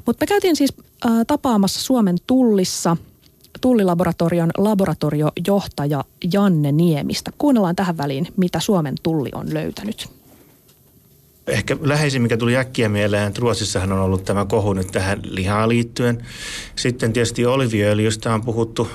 Mutta 0.07 0.23
me 0.23 0.27
käytiin 0.27 0.57
siis 0.57 0.75
äh, 1.07 1.13
tapaamassa 1.27 1.81
Suomen 1.81 2.17
tullissa 2.27 2.97
tullilaboratorion 3.61 4.51
laboratoriojohtaja 4.59 6.05
Janne 6.33 6.73
Niemistä. 6.73 7.31
Kuunnellaan 7.39 7.77
tähän 7.77 7.97
väliin, 7.97 8.27
mitä 8.37 8.61
Suomen 8.61 8.95
tulli 9.03 9.31
on 9.35 9.55
löytänyt. 9.55 10.24
Ehkä 11.47 11.77
läheisin, 11.81 12.23
mikä 12.23 12.37
tuli 12.37 12.57
äkkiä 12.57 12.89
mieleen, 12.89 13.29
että 13.29 13.41
Ruotsissahan 13.41 13.93
on 13.93 13.99
ollut 13.99 14.25
tämä 14.25 14.45
kohu 14.45 14.73
nyt 14.73 14.87
tähän 14.87 15.21
lihaan 15.25 15.69
liittyen. 15.69 16.27
Sitten 16.77 17.13
tietysti 17.13 17.47
oliviöljystä 17.47 18.35
on 18.35 18.45
puhuttu, 18.45 18.89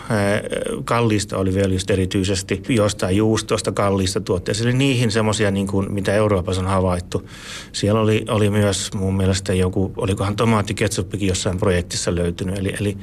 kalliista 0.86 1.38
oliviöljystä 1.38 1.94
erityisesti, 1.94 2.64
jostain 2.70 3.18
juustosta 3.18 3.72
kalliista 3.72 4.22
tuotteista. 4.22 4.64
Eli 4.64 4.74
niihin 4.74 5.12
semmoisia, 5.12 5.52
niin 5.52 5.68
mitä 5.90 6.14
Euroopassa 6.14 6.62
on 6.62 6.68
havaittu. 6.68 7.30
Siellä 7.72 8.02
oli, 8.02 8.26
oli 8.30 8.50
myös 8.50 8.94
mun 8.94 9.18
mielestä 9.18 9.54
joku, 9.54 9.94
olikohan 9.98 10.36
tomaattiketsuppikin 10.36 11.28
jossain 11.28 11.58
projektissa 11.58 12.16
löytynyt. 12.16 12.58
Eli, 12.58 12.74
eli 12.80 12.98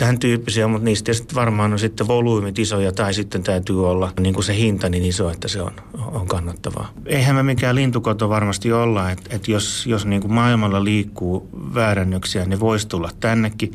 tämän 0.00 0.18
tyyppisiä, 0.18 0.68
mutta 0.68 0.84
niistä 0.84 1.12
sitten 1.12 1.34
varmaan 1.34 1.72
on 1.72 1.78
sitten 1.78 2.08
volyymit 2.08 2.58
isoja 2.58 2.92
tai 2.92 3.14
sitten 3.14 3.42
täytyy 3.42 3.90
olla 3.90 4.12
niin 4.20 4.34
kuin 4.34 4.44
se 4.44 4.56
hinta 4.56 4.88
niin 4.88 5.04
iso, 5.04 5.30
että 5.30 5.48
se 5.48 5.62
on, 5.62 5.72
on 6.12 6.26
kannattavaa. 6.26 6.92
Eihän 7.06 7.36
me 7.36 7.42
mikään 7.42 7.74
lintukoto 7.74 8.28
varmasti 8.28 8.72
olla, 8.72 9.10
että, 9.10 9.36
että 9.36 9.50
jos, 9.50 9.86
jos 9.86 10.06
niin 10.06 10.20
kuin 10.22 10.32
maailmalla 10.32 10.84
liikkuu 10.84 11.48
väärännöksiä, 11.74 12.44
ne 12.44 12.60
voisi 12.60 12.88
tulla 12.88 13.10
tännekin. 13.20 13.72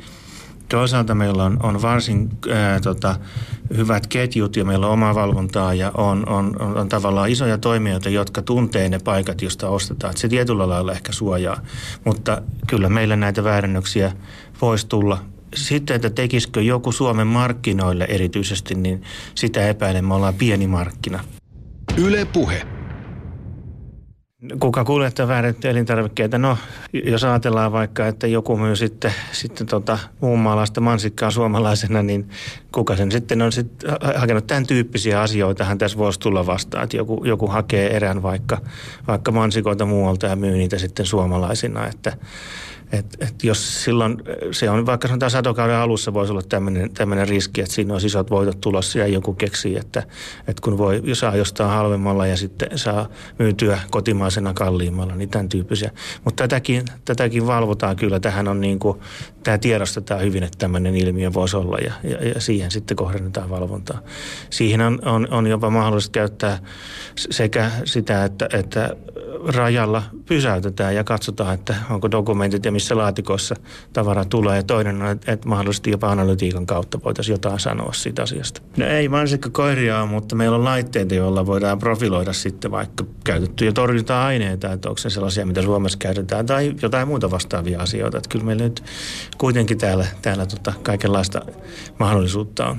Toisaalta 0.70 1.16
meillä 1.16 1.44
on, 1.44 1.60
on 1.64 1.82
varsin 1.82 2.30
ää, 2.54 2.80
tota, 2.80 3.16
hyvät 3.78 4.08
ketjut 4.08 4.56
ja 4.56 4.66
meillä 4.66 4.88
on 4.88 4.94
omaa 4.94 5.16
valvontaa 5.16 5.74
ja 5.74 5.92
on, 5.94 6.30
on, 6.30 6.62
on, 6.62 6.78
on 6.78 6.90
tavallaan 6.90 7.30
isoja 7.30 7.58
toimijoita, 7.58 8.10
jotka 8.10 8.42
tuntee 8.42 8.90
ne 8.90 9.00
paikat, 9.00 9.42
joista 9.42 9.70
ostetaan. 9.70 10.12
Että 10.12 10.22
se 10.22 10.28
tietyllä 10.28 10.70
lailla 10.70 10.92
ehkä 10.92 11.12
suojaa, 11.12 11.62
mutta 12.06 12.42
kyllä 12.68 12.90
meillä 12.90 13.16
näitä 13.16 13.44
väärännöksiä 13.44 14.12
voisi 14.62 14.88
tulla 14.88 15.35
sitten, 15.56 15.96
että 15.96 16.10
tekisikö 16.10 16.62
joku 16.62 16.92
Suomen 16.92 17.28
markkinoille 17.28 18.06
erityisesti, 18.10 18.76
niin 18.76 19.04
sitä 19.36 19.68
epäilen, 19.68 20.06
me 20.06 20.14
ollaan 20.14 20.34
pieni 20.34 20.68
markkina. 20.68 21.24
Yle 21.98 22.26
Puhe. 22.26 22.62
Kuka 24.60 24.84
kuljettaa 24.84 25.28
väärättyjä 25.28 25.72
elintarvikkeita? 25.72 26.38
No, 26.38 26.58
jos 26.94 27.24
ajatellaan 27.24 27.72
vaikka, 27.72 28.08
että 28.08 28.28
joku 28.28 28.58
myy 28.58 28.76
sitten, 28.76 29.14
sitten 29.32 29.68
tota, 29.68 29.98
muun 30.22 30.40
maalaista 30.40 30.82
mansikkaa 30.82 31.32
suomalaisena, 31.32 32.04
niin 32.04 32.30
kuka 32.72 32.96
sen 32.96 33.12
sitten 33.12 33.42
on 33.42 33.52
sit 33.52 33.72
hakenut 34.16 34.48
tämän 34.48 34.68
tyyppisiä 34.68 35.22
asioita, 35.22 35.64
hän 35.64 35.78
tässä 35.78 35.98
voisi 35.98 36.20
tulla 36.20 36.46
vastaan. 36.46 36.84
Että 36.84 36.98
joku, 36.98 37.24
joku 37.26 37.48
hakee 37.48 37.96
erään 37.96 38.24
vaikka, 38.24 38.58
vaikka 39.08 39.32
mansikoita 39.32 39.86
muualta 39.86 40.28
ja 40.28 40.36
myy 40.36 40.58
niitä 40.58 40.78
sitten 40.78 41.06
suomalaisina. 41.06 41.88
Että 41.88 42.18
et, 42.98 43.18
et 43.20 43.44
jos 43.44 43.84
silloin, 43.84 44.18
se 44.52 44.70
on 44.70 44.86
vaikka 44.86 45.08
sanotaan 45.08 45.32
satokauden 45.32 45.76
alussa 45.76 46.14
voisi 46.14 46.32
olla 46.32 46.42
tämmöinen 46.94 47.28
riski, 47.28 47.62
että 47.62 47.74
siinä 47.74 47.94
olisi 47.94 48.08
isot 48.08 48.32
voitot 48.32 48.62
tulossa 48.62 49.00
ja 49.00 49.08
joku 49.08 49.34
keksii, 49.34 49.78
että, 49.78 50.04
että 50.48 50.62
kun 50.62 50.78
voi, 50.78 51.02
saa 51.14 51.36
jostain 51.36 51.70
halvemmalla 51.70 52.28
ja 52.28 52.38
sitten 52.38 52.70
saa 52.76 53.10
myytyä 53.40 53.80
kotimaisena 53.92 54.54
kalliimmalla, 54.54 55.16
niin 55.16 55.30
tämän 55.30 55.50
tyyppisiä. 55.50 55.92
Mutta 56.24 56.44
tätäkin, 56.44 56.86
tätäkin 57.06 57.48
valvotaan 57.48 57.96
kyllä. 57.96 58.20
Tähän 58.20 58.48
on 58.48 58.62
niin 58.62 58.80
kuin, 58.80 59.00
tämä 59.44 59.58
tiedostetaan 59.58 60.22
hyvin, 60.22 60.44
että 60.44 60.58
tämmöinen 60.58 60.96
ilmiö 60.96 61.34
voisi 61.34 61.58
olla 61.58 61.78
ja, 61.78 61.94
ja, 62.04 62.28
ja 62.28 62.42
siihen 62.42 62.72
sitten 62.72 62.98
kohdennetaan 62.98 63.50
valvontaa. 63.50 64.00
Siihen 64.50 64.82
on, 64.82 65.00
on, 65.06 65.28
on 65.32 65.48
jopa 65.48 65.70
mahdollista 65.70 66.12
käyttää 66.12 66.60
sekä 67.16 67.72
sitä, 67.86 68.26
että, 68.26 68.50
että 68.54 68.96
rajalla 69.48 70.04
pysäytetään 70.26 70.96
ja 70.96 71.04
katsotaan, 71.04 71.54
että 71.54 71.76
onko 71.90 72.12
dokumentit 72.12 72.66
ja 72.66 72.72
missä 72.72 72.85
laatikossa 72.94 73.56
tavara 73.94 74.26
tulee. 74.26 74.58
Ja 74.58 74.64
toinen 74.64 75.02
on, 75.02 75.12
että, 75.12 75.32
että 75.32 75.50
mahdollisesti 75.50 75.92
jopa 75.92 76.12
analytiikan 76.12 76.66
kautta 76.66 77.00
voitaisiin 77.04 77.34
jotain 77.34 77.60
sanoa 77.60 77.94
siitä 77.94 78.24
asiasta. 78.24 78.62
No 78.78 78.86
ei 78.86 79.10
mansikkakoiria 79.10 80.02
ole, 80.02 80.10
mutta 80.10 80.36
meillä 80.36 80.58
on 80.58 80.64
laitteita, 80.64 81.16
joilla 81.16 81.46
voidaan 81.46 81.80
profiloida 81.80 82.34
sitten 82.34 82.72
vaikka 82.72 83.06
käytettyjä 83.24 83.72
torjunta-aineita, 83.72 84.72
että 84.72 84.90
onko 84.90 84.98
se 84.98 85.10
sellaisia, 85.10 85.46
mitä 85.46 85.62
Suomessa 85.62 85.98
käytetään, 85.98 86.46
tai 86.46 86.74
jotain 86.82 87.08
muuta 87.08 87.32
vastaavia 87.32 87.82
asioita. 87.82 88.18
Että 88.18 88.30
kyllä 88.30 88.46
meillä 88.46 88.64
nyt 88.64 88.84
kuitenkin 89.38 89.78
täällä, 89.78 90.06
täällä 90.22 90.46
tota 90.46 90.74
kaikenlaista 90.84 91.42
mahdollisuutta 92.00 92.68
on. 92.68 92.78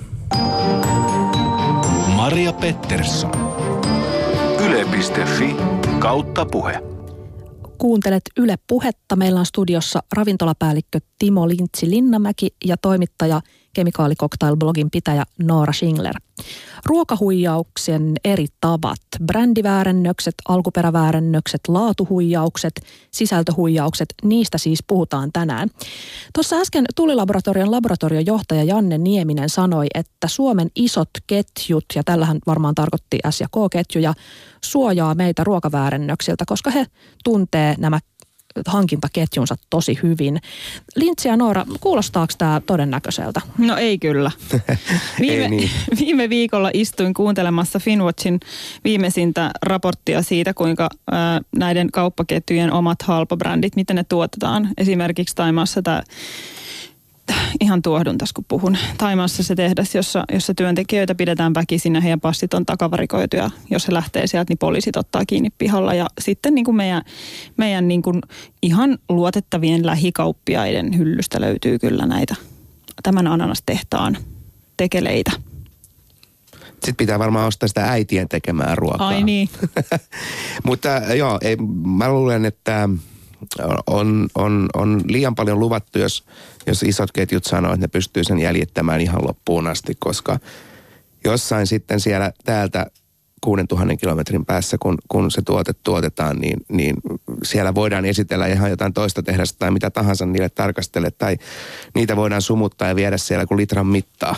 Maria 2.16 2.52
Pettersson. 2.52 3.30
Yle.fi 4.66 5.56
kautta 5.98 6.46
puhe. 6.46 6.95
Kuuntelet 7.78 8.22
Yle 8.36 8.56
Puhetta. 8.66 9.16
Meillä 9.16 9.40
on 9.40 9.46
studiossa 9.46 10.02
ravintolapäällikkö 10.12 11.00
Timo 11.18 11.48
Lintsi 11.48 11.90
Linnamäki 11.90 12.48
ja 12.64 12.76
toimittaja 12.76 13.40
Kemikaalikoktail-blogin 13.76 14.90
pitäjä 14.92 15.24
Noora 15.42 15.72
Schingler. 15.72 16.14
Ruokahuijauksen 16.86 18.12
eri 18.24 18.46
tavat, 18.60 19.00
brändiväärennökset, 19.26 20.34
alkuperäväärennökset, 20.48 21.60
laatuhuijaukset, 21.68 22.72
sisältöhuijaukset, 23.10 24.14
niistä 24.22 24.58
siis 24.58 24.78
puhutaan 24.86 25.32
tänään. 25.32 25.68
Tuossa 26.34 26.56
äsken 26.56 26.84
Tulilaboratorion 26.96 27.70
laboratoriojohtaja 27.70 28.64
Janne 28.64 28.98
Nieminen 28.98 29.48
sanoi, 29.48 29.86
että 29.94 30.28
Suomen 30.28 30.68
isot 30.76 31.10
ketjut, 31.26 31.84
ja 31.94 32.02
tällähän 32.04 32.38
varmaan 32.46 32.74
tarkoitti 32.74 33.18
S- 33.30 33.40
ja 33.40 33.46
K-ketjuja, 33.48 34.14
suojaa 34.64 35.14
meitä 35.14 35.44
ruokaväärennöksiltä, 35.44 36.44
koska 36.46 36.70
he 36.70 36.86
tuntee 37.24 37.74
nämä 37.78 37.98
hankintaketjunsa 38.66 39.56
tosi 39.70 39.98
hyvin. 40.02 40.40
Lintsi 40.96 41.28
ja 41.28 41.36
Noora, 41.36 41.66
kuulostaako 41.80 42.32
tämä 42.38 42.60
todennäköiseltä? 42.66 43.40
No 43.58 43.76
ei 43.76 43.98
kyllä. 43.98 44.30
Viime, 45.20 45.42
ei 45.42 45.48
niin. 45.48 45.70
viime 46.00 46.28
viikolla 46.28 46.70
istuin 46.74 47.14
kuuntelemassa 47.14 47.78
Finwatchin 47.78 48.40
viimeisintä 48.84 49.50
raporttia 49.62 50.22
siitä, 50.22 50.54
kuinka 50.54 50.88
näiden 51.56 51.90
kauppaketjujen 51.92 52.72
omat 52.72 53.02
halpabrändit, 53.02 53.76
miten 53.76 53.96
ne 53.96 54.04
tuotetaan. 54.04 54.68
Esimerkiksi 54.78 55.34
Taimaassa 55.34 55.82
tämä 55.82 56.02
ihan 57.60 57.82
tuohdun 57.82 58.18
tässä 58.18 58.32
kun 58.34 58.44
puhun. 58.48 58.76
Taimaassa 58.98 59.42
se 59.42 59.54
tehdas, 59.54 59.94
jossa, 59.94 60.24
jossa 60.32 60.54
työntekijöitä 60.54 61.14
pidetään 61.14 61.54
väkisin 61.54 61.94
ja 61.94 62.00
heidän 62.00 62.20
passit 62.20 62.54
on 62.54 62.66
takavarikoitu 62.66 63.36
ja 63.36 63.50
jos 63.70 63.88
he 63.88 63.94
lähtee 63.94 64.26
sieltä, 64.26 64.50
niin 64.50 64.58
poliisit 64.58 64.96
ottaa 64.96 65.22
kiinni 65.26 65.50
pihalla. 65.58 65.94
Ja 65.94 66.06
sitten 66.20 66.54
niin 66.54 66.64
kuin 66.64 66.76
meidän, 66.76 67.02
meidän 67.56 67.88
niin 67.88 68.02
kuin 68.02 68.22
ihan 68.62 68.98
luotettavien 69.08 69.86
lähikauppiaiden 69.86 70.98
hyllystä 70.98 71.40
löytyy 71.40 71.78
kyllä 71.78 72.06
näitä 72.06 72.34
tämän 73.02 73.26
ananastehtaan 73.26 74.16
tekeleitä. 74.76 75.32
Sitten 76.70 76.96
pitää 76.96 77.18
varmaan 77.18 77.46
ostaa 77.46 77.68
sitä 77.68 77.90
äitien 77.90 78.28
tekemää 78.28 78.74
ruokaa. 78.74 79.08
Ai 79.08 79.22
niin. 79.22 79.48
Mutta 80.66 80.88
joo, 80.88 81.38
ei, 81.42 81.56
mä 81.86 82.12
luulen, 82.12 82.44
että 82.44 82.88
on, 83.86 84.28
on, 84.34 84.68
on 84.74 85.00
liian 85.08 85.34
paljon 85.34 85.60
luvattu, 85.60 85.98
jos, 85.98 86.24
jos 86.66 86.82
isot 86.82 87.12
ketjut 87.12 87.44
sanoo, 87.44 87.72
että 87.72 87.84
ne 87.84 87.88
pystyy 87.88 88.24
sen 88.24 88.38
jäljittämään 88.38 89.00
ihan 89.00 89.26
loppuun 89.26 89.66
asti, 89.66 89.96
koska 89.98 90.38
jossain 91.24 91.66
sitten 91.66 92.00
siellä 92.00 92.32
täältä 92.44 92.86
6000 93.40 93.96
kilometrin 93.96 94.46
päässä, 94.46 94.76
kun, 94.80 94.98
kun 95.08 95.30
se 95.30 95.42
tuote 95.42 95.72
tuotetaan, 95.84 96.38
niin, 96.38 96.56
niin 96.68 96.96
siellä 97.42 97.74
voidaan 97.74 98.04
esitellä 98.04 98.46
ihan 98.46 98.70
jotain 98.70 98.92
toista 98.92 99.22
tehdasta 99.22 99.58
tai 99.58 99.70
mitä 99.70 99.90
tahansa 99.90 100.26
niille 100.26 100.48
tarkastelle. 100.48 101.10
Tai 101.10 101.36
niitä 101.94 102.16
voidaan 102.16 102.42
sumuttaa 102.42 102.88
ja 102.88 102.96
viedä 102.96 103.16
siellä 103.16 103.46
kuin 103.46 103.58
litran 103.58 103.86
mittaa 103.86 104.36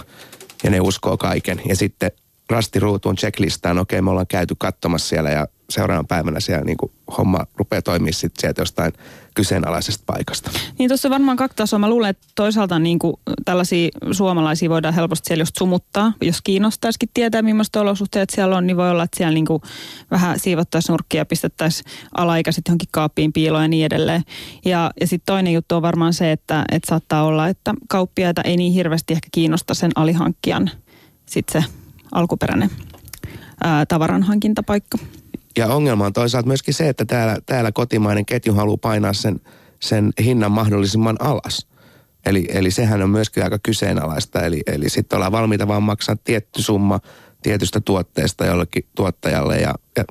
ja 0.65 0.71
ne 0.71 0.81
uskoo 0.81 1.17
kaiken. 1.17 1.61
Ja 1.69 1.77
sitten 1.77 2.11
rastiruutuun 2.51 3.17
checklistaan, 3.17 3.79
okei 3.79 4.03
me 4.03 4.11
ollaan 4.11 4.27
käyty 4.27 4.55
katsomassa 4.59 5.09
siellä 5.09 5.31
ja 5.31 5.49
seuraavan 5.71 6.07
päivänä 6.07 6.41
siellä 6.41 6.65
niin 6.65 6.77
kuin 6.77 6.93
homma 7.19 7.47
rupeaa 7.57 7.83
toimia 7.83 8.13
sitten 8.13 8.41
sieltä 8.41 8.61
jostain 8.61 8.93
kyseenalaisesta 9.35 10.05
paikasta. 10.07 10.51
Niin 10.79 10.89
tuossa 10.89 11.11
varmaan 11.11 11.37
kaksi 11.37 11.57
tasoa. 11.57 11.79
Mä 11.79 11.89
luulen, 11.89 12.11
että 12.11 12.27
toisaalta 12.35 12.79
niin 12.79 12.99
kuin 12.99 13.15
tällaisia 13.45 13.89
suomalaisia 14.13 14.71
voidaan 14.71 14.95
helposti 14.95 15.29
siellä 15.29 15.43
just 15.43 15.57
sumuttaa. 15.59 16.13
Jos 16.23 16.43
kiinnostaisikin 16.43 17.09
tietää, 17.15 17.43
millaista 17.43 17.81
olosuhteet 17.81 18.31
siellä 18.31 18.57
on, 18.57 18.67
niin 18.67 18.77
voi 18.77 18.91
olla, 18.91 19.03
että 19.03 19.17
siellä 19.17 19.35
niin 19.35 19.47
kuin 19.47 19.63
vähän 20.11 20.39
siivottaisiin 20.39 20.93
nurkkia 20.93 21.25
pistettäisiin 21.25 21.91
alaikäiset 22.17 22.65
johonkin 22.69 22.89
kaappiin 22.93 23.33
piiloon 23.33 23.65
ja 23.65 23.69
niin 23.69 23.87
edelleen. 23.87 24.23
Ja, 24.65 24.91
ja 25.01 25.07
sitten 25.07 25.27
toinen 25.27 25.53
juttu 25.53 25.75
on 25.75 25.83
varmaan 25.83 26.13
se, 26.13 26.33
että, 26.33 26.65
että 26.73 26.89
saattaa 26.89 27.25
olla, 27.25 27.49
että 27.49 27.75
kauppiaita 27.89 28.43
ei 28.43 28.57
niin 28.57 28.73
hirveästi 28.73 29.13
ehkä 29.13 29.29
kiinnosta 29.33 29.75
sen 29.75 29.91
alihankkijan 29.95 30.71
sitten 31.27 31.63
se 31.63 31.69
alkuperäinen 32.13 32.71
ää, 33.65 33.87
tavaranhankintapaikka. 33.87 34.99
Ja 35.57 35.67
ongelma 35.67 36.07
on 36.07 36.13
toisaalta 36.13 36.47
myöskin 36.47 36.75
se, 36.75 36.89
että 36.89 37.05
täällä, 37.05 37.37
täällä 37.47 37.73
kotimainen 37.73 38.27
ketju 38.27 38.55
haluaa 38.55 38.77
painaa 38.77 39.13
sen, 39.13 39.41
sen 39.81 40.13
hinnan 40.25 40.53
mahdollisimman 40.53 41.17
alas. 41.21 41.67
Eli, 42.27 42.49
eli 42.49 42.71
sehän 42.71 43.03
on 43.03 43.11
myöskin 43.11 43.45
aika 43.45 43.59
kyseenalaista. 43.59 44.43
Eli, 44.43 44.63
eli 44.67 44.89
sitten 44.89 45.17
ollaan 45.17 45.33
valmiita 45.33 45.69
vaan 45.69 45.83
maksaa 45.83 46.17
tietty 46.25 46.63
summa 46.63 47.01
tietystä 47.43 47.81
tuotteesta 47.81 48.47
jollekin 48.47 48.85
tuottajalle. 48.95 49.59
Ja, 49.61 49.75
ja 49.97 50.05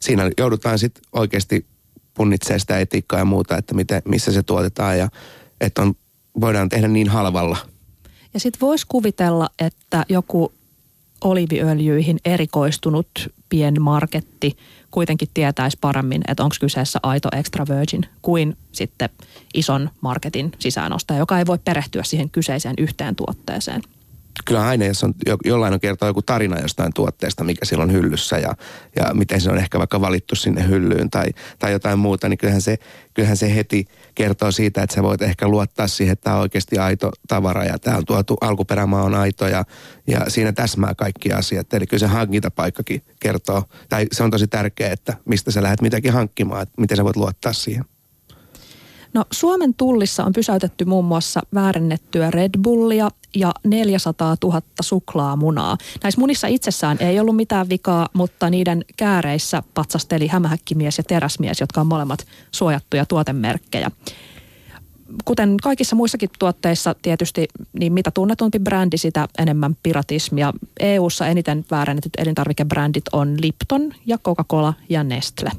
siinä 0.00 0.30
joudutaan 0.38 0.78
sitten 0.78 1.02
oikeasti 1.12 1.66
punnitsemaan 2.14 2.60
sitä 2.60 2.78
etiikkaa 2.78 3.18
ja 3.18 3.24
muuta, 3.24 3.56
että 3.56 3.74
miten, 3.74 4.02
missä 4.08 4.32
se 4.32 4.42
tuotetaan 4.42 4.98
ja 4.98 5.08
että 5.60 5.82
on, 5.82 5.94
voidaan 6.40 6.68
tehdä 6.68 6.88
niin 6.88 7.08
halvalla. 7.08 7.56
Ja 8.34 8.40
sitten 8.40 8.60
voisi 8.60 8.86
kuvitella, 8.88 9.50
että 9.58 10.04
joku 10.08 10.52
oliviöljyihin 11.24 12.18
erikoistunut 12.24 13.08
pienmarketti 13.48 14.56
kuitenkin 14.90 15.28
tietäisi 15.34 15.78
paremmin, 15.80 16.22
että 16.28 16.42
onko 16.42 16.56
kyseessä 16.60 16.98
aito 17.02 17.28
extra 17.36 17.66
virgin 17.68 18.06
kuin 18.22 18.56
sitten 18.72 19.08
ison 19.54 19.90
marketin 20.00 20.52
sisäänostaja, 20.58 21.18
joka 21.18 21.38
ei 21.38 21.46
voi 21.46 21.58
perehtyä 21.58 22.02
siihen 22.02 22.30
kyseiseen 22.30 22.74
yhteen 22.78 23.16
tuotteeseen 23.16 23.82
kyllä 24.44 24.66
aina, 24.66 24.84
jos 24.84 25.04
on, 25.04 25.14
jollain 25.44 25.74
on 25.74 25.80
kertoa 25.80 26.08
joku 26.08 26.22
tarina 26.22 26.60
jostain 26.60 26.92
tuotteesta, 26.94 27.44
mikä 27.44 27.64
siellä 27.64 27.82
on 27.82 27.92
hyllyssä 27.92 28.38
ja, 28.38 28.54
ja 28.96 29.14
miten 29.14 29.40
se 29.40 29.50
on 29.50 29.58
ehkä 29.58 29.78
vaikka 29.78 30.00
valittu 30.00 30.36
sinne 30.36 30.68
hyllyyn 30.68 31.10
tai, 31.10 31.26
tai 31.58 31.72
jotain 31.72 31.98
muuta, 31.98 32.28
niin 32.28 32.38
kyllähän 32.38 32.62
se, 32.62 32.78
kyllähän 33.14 33.36
se 33.36 33.54
heti 33.54 33.84
kertoo 34.14 34.50
siitä, 34.50 34.82
että 34.82 34.94
sä 34.94 35.02
voit 35.02 35.22
ehkä 35.22 35.48
luottaa 35.48 35.86
siihen, 35.86 36.12
että 36.12 36.24
tämä 36.24 36.36
on 36.36 36.42
oikeasti 36.42 36.78
aito 36.78 37.10
tavara 37.28 37.64
ja 37.64 37.78
tämä 37.78 37.96
on 37.96 38.04
tuotu, 38.04 38.36
alkuperämaa 38.40 39.02
on 39.02 39.14
aito 39.14 39.48
ja, 39.48 39.64
ja 40.06 40.20
siinä 40.28 40.52
täsmää 40.52 40.94
kaikki 40.94 41.32
asiat. 41.32 41.74
Eli 41.74 41.86
kyllä 41.86 42.00
se 42.00 42.06
hankintapaikkakin 42.06 43.02
kertoo, 43.20 43.64
tai 43.88 44.06
se 44.12 44.22
on 44.22 44.30
tosi 44.30 44.46
tärkeää, 44.46 44.92
että 44.92 45.16
mistä 45.24 45.50
sä 45.50 45.62
lähdet 45.62 45.82
mitäkin 45.82 46.12
hankkimaan, 46.12 46.62
että 46.62 46.80
miten 46.80 46.96
sä 46.96 47.04
voit 47.04 47.16
luottaa 47.16 47.52
siihen. 47.52 47.84
No 49.14 49.24
Suomen 49.32 49.74
tullissa 49.74 50.24
on 50.24 50.32
pysäytetty 50.32 50.84
muun 50.84 51.04
muassa 51.04 51.40
väärennettyä 51.54 52.30
Red 52.30 52.50
Bullia 52.62 53.10
ja 53.36 53.54
400 53.64 54.36
000 54.44 54.60
suklaamunaa. 54.82 55.76
Näissä 56.02 56.20
munissa 56.20 56.46
itsessään 56.46 56.96
ei 57.00 57.20
ollut 57.20 57.36
mitään 57.36 57.68
vikaa, 57.68 58.08
mutta 58.12 58.50
niiden 58.50 58.84
kääreissä 58.96 59.62
patsasteli 59.74 60.26
hämähäkkimies 60.26 60.98
ja 60.98 61.04
teräsmies, 61.04 61.60
jotka 61.60 61.80
on 61.80 61.86
molemmat 61.86 62.26
suojattuja 62.50 63.06
tuotemerkkejä. 63.06 63.90
Kuten 65.24 65.56
kaikissa 65.62 65.96
muissakin 65.96 66.30
tuotteissa 66.38 66.94
tietysti, 67.02 67.46
niin 67.72 67.92
mitä 67.92 68.10
tunnetumpi 68.10 68.58
brändi, 68.58 68.98
sitä 68.98 69.28
enemmän 69.38 69.76
piratismia. 69.82 70.52
EU-ssa 70.80 71.26
eniten 71.26 71.64
väärennetyt 71.70 72.12
elintarvikebrändit 72.18 73.04
on 73.12 73.36
Lipton 73.40 73.94
ja 74.06 74.18
Coca-Cola 74.18 74.74
ja 74.88 75.04
Nestle. 75.04 75.50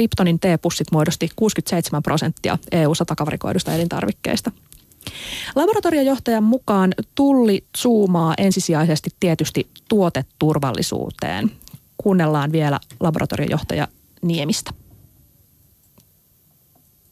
Liptonin 0.00 0.40
teepussit 0.40 0.86
muodosti 0.92 1.28
67 1.36 2.02
prosenttia 2.02 2.58
EU-ssa 2.72 3.04
takavarikoidusta 3.04 3.74
elintarvikkeista. 3.74 4.50
Laboratoriojohtajan 5.54 6.44
mukaan 6.44 6.94
tulli 7.14 7.64
zoomaa 7.78 8.34
ensisijaisesti 8.38 9.10
tietysti 9.20 9.70
tuoteturvallisuuteen. 9.88 11.50
Kuunnellaan 11.96 12.52
vielä 12.52 12.80
laboratoriojohtaja 13.00 13.88
Niemistä. 14.22 14.70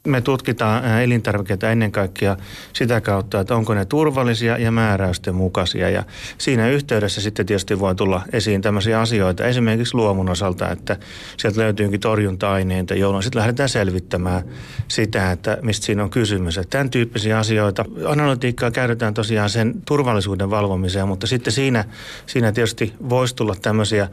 Me 0.07 0.21
tutkitaan 0.21 1.01
elintarvikkeita 1.01 1.71
ennen 1.71 1.93
kaikkea 1.93 2.37
sitä 2.73 3.01
kautta, 3.01 3.41
että 3.41 3.57
onko 3.57 3.75
ne 3.75 3.85
turvallisia 3.85 4.59
ja 4.59 4.71
määräysten 4.71 5.35
mukaisia. 5.35 5.91
Ja 5.91 6.05
siinä 6.39 6.69
yhteydessä 6.69 7.21
sitten 7.21 7.47
tietysti 7.47 7.81
voi 7.81 7.95
tulla 7.95 8.23
esiin 8.33 8.63
tämmöisiä 8.63 9.01
asioita, 9.01 9.47
esimerkiksi 9.47 9.95
luomun 9.95 10.29
osalta, 10.29 10.71
että 10.71 10.97
sieltä 11.37 11.61
löytyykin 11.61 12.01
torjunta-aineita, 12.01 12.95
jolloin 12.95 13.23
sitten 13.23 13.41
lähdetään 13.41 13.69
selvittämään 13.69 14.43
sitä, 14.89 15.33
että 15.33 15.59
mistä 15.63 15.87
siinä 15.87 16.03
on 16.03 16.11
kysymys. 16.11 16.59
Että 16.59 16.71
tämän 16.71 16.91
tyyppisiä 16.91 17.39
asioita. 17.39 17.85
Analytiikkaa 18.07 18.71
käytetään 18.71 19.15
tosiaan 19.15 19.51
sen 19.51 19.75
turvallisuuden 19.85 20.51
valvomiseen, 20.51 21.09
mutta 21.09 21.27
sitten 21.27 21.53
siinä, 21.53 21.85
siinä 22.27 22.53
tietysti 22.53 22.95
voisi 23.09 23.37
tulla 23.37 23.55
tämmöisiä, 23.63 24.09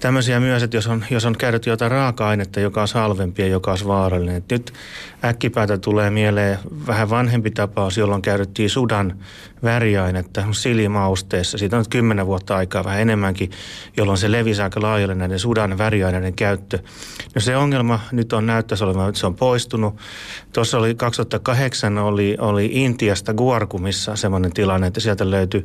tämmöisiä 0.00 0.40
myös, 0.40 0.62
että 0.62 0.76
jos 0.76 0.86
on, 0.86 1.04
jos 1.10 1.24
on 1.24 1.36
käytetty 1.38 1.70
jotain 1.70 1.90
raaka-ainetta, 1.90 2.60
joka 2.60 2.82
on 2.82 2.88
halvempi 2.94 3.42
ja 3.42 3.48
joka 3.48 3.72
on 3.72 3.78
vaarallinen. 3.86 4.36
Että 4.36 4.54
nyt 4.54 4.72
äkkipäätä 5.30 5.78
tulee 5.78 6.10
mieleen 6.10 6.58
vähän 6.86 7.10
vanhempi 7.10 7.50
tapaus, 7.50 7.96
jolloin 7.96 8.22
käytettiin 8.22 8.70
sudan 8.70 9.18
väriainetta 9.62 10.44
silimausteessa. 10.50 11.58
Siitä 11.58 11.76
on 11.76 11.80
nyt 11.80 11.88
kymmenen 11.88 12.26
vuotta 12.26 12.56
aikaa 12.56 12.84
vähän 12.84 13.00
enemmänkin, 13.00 13.50
jolloin 13.96 14.18
se 14.18 14.32
levisi 14.32 14.62
aika 14.62 14.82
laajalle 14.82 15.14
näiden 15.14 15.38
sudan 15.38 15.78
väriaineiden 15.78 16.34
käyttö. 16.34 16.78
No 17.34 17.40
se 17.40 17.56
ongelma 17.56 18.00
nyt 18.12 18.32
on 18.32 18.46
näyttäisi 18.46 18.84
olevan, 18.84 19.08
että 19.08 19.20
se 19.20 19.26
on 19.26 19.34
poistunut. 19.34 19.96
Tuossa 20.52 20.78
oli 20.78 20.94
2008 20.94 21.98
oli, 21.98 22.36
oli 22.40 22.70
Intiasta 22.72 23.34
Guarkumissa 23.34 24.16
semmoinen 24.16 24.52
tilanne, 24.52 24.86
että 24.86 25.00
sieltä 25.00 25.30
löytyi 25.30 25.64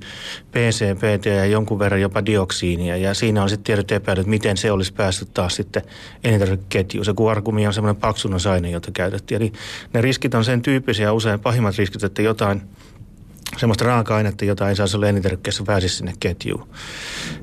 PCPT 0.51 1.25
ja 1.25 1.45
jonkun 1.45 1.79
verran 1.79 2.01
jopa 2.01 2.25
dioksiinia. 2.25 2.97
Ja 2.97 3.13
siinä 3.13 3.43
on 3.43 3.49
sitten 3.49 3.63
tiedot 3.63 3.91
epäilyt, 3.91 4.27
miten 4.27 4.57
se 4.57 4.71
olisi 4.71 4.93
päässyt 4.93 5.33
taas 5.33 5.55
sitten 5.55 5.83
elintarvikeketjuun. 6.23 7.05
Se 7.05 7.13
Guarkumi 7.13 7.67
on 7.67 7.73
semmoinen 7.73 8.01
paksunosaine, 8.01 8.69
jota 8.69 8.91
käytettiin. 8.91 9.35
Eli 9.45 9.53
ne 9.93 10.01
riskit 10.01 10.33
on 10.33 10.45
sen 10.45 10.61
tyyppisiä 10.61 11.13
usein 11.13 11.39
pahimmat 11.39 11.77
riskit, 11.77 12.03
että 12.03 12.21
jotain– 12.21 12.61
semmoista 13.57 13.85
raaka-ainetta, 13.85 14.45
jota 14.45 14.69
ei 14.69 14.75
saisi 14.75 14.97
olla 14.97 15.07
elintarvikkeessa 15.07 15.63
pääsisi 15.63 15.95
sinne 15.95 16.13
ketjuun. 16.19 16.67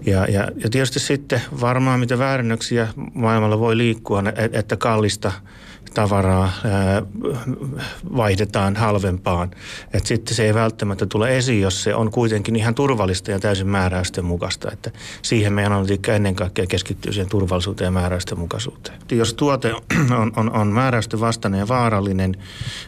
Ja, 0.07 0.27
ja, 0.27 0.49
ja 0.65 0.71
tietysti 0.71 1.01
sitten 1.01 1.43
varmaan 1.61 2.01
mitä 2.01 2.19
väärännöksiä 2.19 2.89
maailmalla 3.15 3.59
voi 3.59 3.77
liikkua, 3.77 4.23
että 4.53 4.77
kallista 4.77 5.33
tavaraa 5.95 6.53
vaihdetaan 8.17 8.77
halvempaan. 8.77 9.51
Et 9.93 10.07
sitten 10.07 10.35
se 10.35 10.45
ei 10.45 10.55
välttämättä 10.55 11.07
tule 11.07 11.37
esiin, 11.37 11.61
jos 11.61 11.83
se 11.83 11.95
on 11.95 12.11
kuitenkin 12.11 12.57
ihan 12.57 12.75
turvallista 12.75 13.31
ja 13.31 13.39
täysin 13.39 13.67
määräysten 13.67 14.25
mukaista. 14.25 14.73
Että 14.73 14.91
siihen 15.23 15.53
meidän 15.53 15.73
analytiikka 15.73 16.13
ennen 16.13 16.35
kaikkea 16.35 16.67
keskittyy 16.67 17.13
siihen 17.13 17.29
turvallisuuteen 17.29 17.87
ja 17.87 17.91
määräysten 17.91 18.39
mukaisuuteen. 18.39 18.99
Jos 19.11 19.35
tuote 19.35 19.73
on, 20.21 20.33
on, 20.37 20.53
on 20.53 20.69
määräysten 20.69 21.21
vastainen 21.21 21.59
ja 21.59 21.69
vaarallinen, 21.69 22.37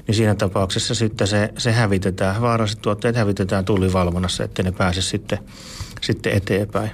niin 0.07 0.14
siinä 0.14 0.35
tapauksessa 0.35 0.95
sitten 0.95 1.27
se, 1.27 1.53
se 1.59 1.73
hävitetään. 1.73 2.40
Vaaralliset 2.40 2.83
tuotteet 2.83 3.17
hävitetään 3.17 3.64
tullivalvonnassa, 3.64 4.45
että 4.45 4.62
ne 4.62 4.73
pääse 4.73 5.03
sitten, 5.03 5.38
sitten 6.01 6.33
eteenpäin. 6.33 6.90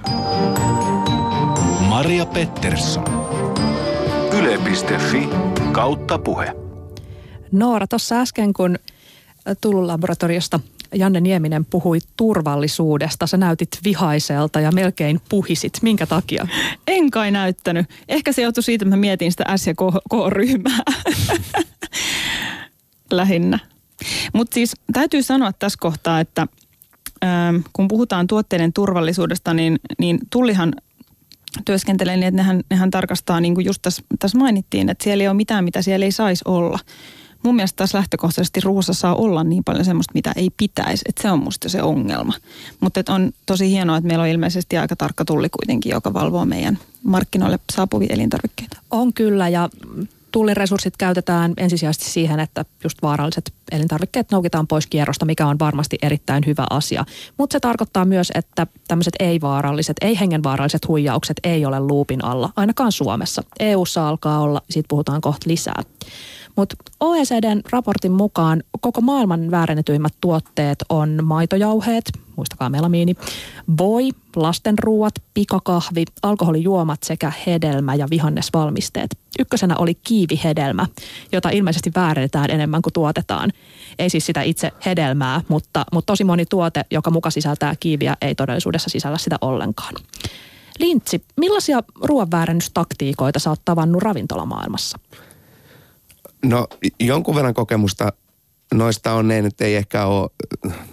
Maria 1.79 2.25
Pettersson. 2.25 3.05
Yle.fi 4.33 5.60
kautta 5.71 6.19
puhe. 6.19 6.55
Noora, 7.51 7.87
tuossa 7.87 8.21
äsken 8.21 8.53
kun 8.53 8.79
Tullun 9.61 9.87
laboratoriosta 9.87 10.59
Janne 10.95 11.21
Nieminen 11.21 11.65
puhui 11.65 11.99
turvallisuudesta. 12.17 13.27
Sä 13.27 13.37
näytit 13.37 13.69
vihaiselta 13.83 14.59
ja 14.59 14.71
melkein 14.71 15.21
puhisit. 15.29 15.73
Minkä 15.81 16.05
takia? 16.05 16.47
En 16.87 17.11
kai 17.11 17.31
näyttänyt. 17.31 17.85
Ehkä 18.09 18.31
se 18.31 18.41
johtui 18.41 18.63
siitä, 18.63 18.85
että 18.85 18.95
mä 18.95 18.99
mietin 18.99 19.31
sitä 19.31 19.57
S- 19.57 19.67
ja 19.67 19.73
K-ryhmää. 20.09 20.79
Lähinnä. 23.11 23.59
Mutta 24.33 24.53
siis 24.53 24.75
täytyy 24.93 25.23
sanoa 25.23 25.53
tässä 25.53 25.77
kohtaa, 25.81 26.19
että 26.19 26.47
ähm, 27.23 27.55
kun 27.73 27.87
puhutaan 27.87 28.27
tuotteiden 28.27 28.73
turvallisuudesta, 28.73 29.53
niin, 29.53 29.79
niin 29.99 30.19
tullihan 30.29 30.73
työskentelee 31.65 32.15
niin, 32.15 32.27
että 32.27 32.37
nehän, 32.37 32.61
nehän 32.69 32.91
tarkastaa, 32.91 33.39
niin 33.39 33.55
kuin 33.55 33.65
just 33.65 33.81
tässä, 33.81 34.03
tässä 34.19 34.37
mainittiin, 34.37 34.89
että 34.89 35.03
siellä 35.03 35.23
ei 35.23 35.27
ole 35.27 35.37
mitään, 35.37 35.63
mitä 35.63 35.81
siellä 35.81 36.05
ei 36.05 36.11
saisi 36.11 36.43
olla. 36.47 36.79
Mun 37.43 37.55
mielestä 37.55 37.77
taas 37.77 37.93
lähtökohtaisesti 37.93 38.59
ruoassa 38.59 38.93
saa 38.93 39.15
olla 39.15 39.43
niin 39.43 39.63
paljon 39.63 39.85
semmoista, 39.85 40.11
mitä 40.13 40.33
ei 40.35 40.49
pitäisi, 40.57 41.05
että 41.09 41.21
se 41.21 41.31
on 41.31 41.39
musta 41.39 41.69
se 41.69 41.81
ongelma. 41.81 42.33
Mutta 42.79 43.03
on 43.09 43.31
tosi 43.45 43.69
hienoa, 43.69 43.97
että 43.97 44.07
meillä 44.07 44.21
on 44.21 44.29
ilmeisesti 44.29 44.77
aika 44.77 44.95
tarkka 44.95 45.25
tulli 45.25 45.49
kuitenkin, 45.49 45.89
joka 45.89 46.13
valvoo 46.13 46.45
meidän 46.45 46.79
markkinoille 47.03 47.59
saapuvia 47.73 48.13
elintarvikkeita. 48.13 48.77
On 48.91 49.13
kyllä 49.13 49.49
ja 49.49 49.69
tulliresurssit 50.31 50.97
käytetään 50.97 51.53
ensisijaisesti 51.57 52.09
siihen, 52.09 52.39
että 52.39 52.65
just 52.83 52.97
vaaralliset 53.01 53.53
elintarvikkeet 53.71 54.31
noukitaan 54.31 54.67
pois 54.67 54.87
kierrosta, 54.87 55.25
mikä 55.25 55.47
on 55.47 55.59
varmasti 55.59 55.97
erittäin 56.01 56.43
hyvä 56.47 56.65
asia. 56.69 57.05
Mutta 57.37 57.53
se 57.53 57.59
tarkoittaa 57.59 58.05
myös, 58.05 58.31
että 58.35 58.67
tämmöiset 58.87 59.13
ei-vaaralliset, 59.19 59.97
ei-hengenvaaralliset 60.01 60.87
huijaukset 60.87 61.37
ei 61.43 61.65
ole 61.65 61.79
luupin 61.79 62.25
alla, 62.25 62.49
ainakaan 62.55 62.91
Suomessa. 62.91 63.43
EUssa 63.59 64.09
alkaa 64.09 64.39
olla, 64.39 64.61
siitä 64.69 64.87
puhutaan 64.87 65.21
kohta 65.21 65.49
lisää. 65.49 65.83
Mutta 66.55 66.75
OECDn 66.99 67.61
raportin 67.71 68.11
mukaan 68.11 68.63
koko 68.81 69.01
maailman 69.01 69.51
väärennetyimmät 69.51 70.13
tuotteet 70.21 70.77
on 70.89 71.19
maitojauheet, 71.23 72.11
muistakaa 72.35 72.69
melamiini, 72.69 73.15
voi, 73.77 74.09
lastenruuat, 74.35 75.13
pikakahvi, 75.33 76.03
alkoholijuomat 76.23 77.03
sekä 77.03 77.31
hedelmä- 77.47 77.95
ja 77.95 78.07
vihannesvalmisteet. 78.09 79.17
Ykkösenä 79.39 79.75
oli 79.77 79.95
kiivihedelmä, 79.95 80.87
jota 81.31 81.49
ilmeisesti 81.49 81.91
väärennetään 81.95 82.51
enemmän 82.51 82.81
kuin 82.81 82.93
tuotetaan. 82.93 83.51
Ei 83.99 84.09
siis 84.09 84.25
sitä 84.25 84.41
itse 84.41 84.71
hedelmää, 84.85 85.41
mutta, 85.47 85.85
mutta 85.93 86.11
tosi 86.11 86.23
moni 86.23 86.45
tuote, 86.45 86.85
joka 86.91 87.11
muka 87.11 87.29
sisältää 87.29 87.73
kiiviä, 87.79 88.17
ei 88.21 88.35
todellisuudessa 88.35 88.89
sisällä 88.89 89.17
sitä 89.17 89.35
ollenkaan. 89.41 89.93
Lintsi, 90.79 91.23
millaisia 91.37 91.83
ruoanväärennystaktiikoita 92.03 93.39
sä 93.39 93.49
oot 93.49 93.61
tavannut 93.65 94.03
ravintolamaailmassa? 94.03 94.99
No 96.45 96.67
jonkun 96.99 97.35
verran 97.35 97.53
kokemusta 97.53 98.13
noista 98.73 99.13
on 99.13 99.27
ne, 99.27 99.39
että 99.39 99.65
ei 99.65 99.75
ehkä 99.75 100.05
ole, 100.05 100.29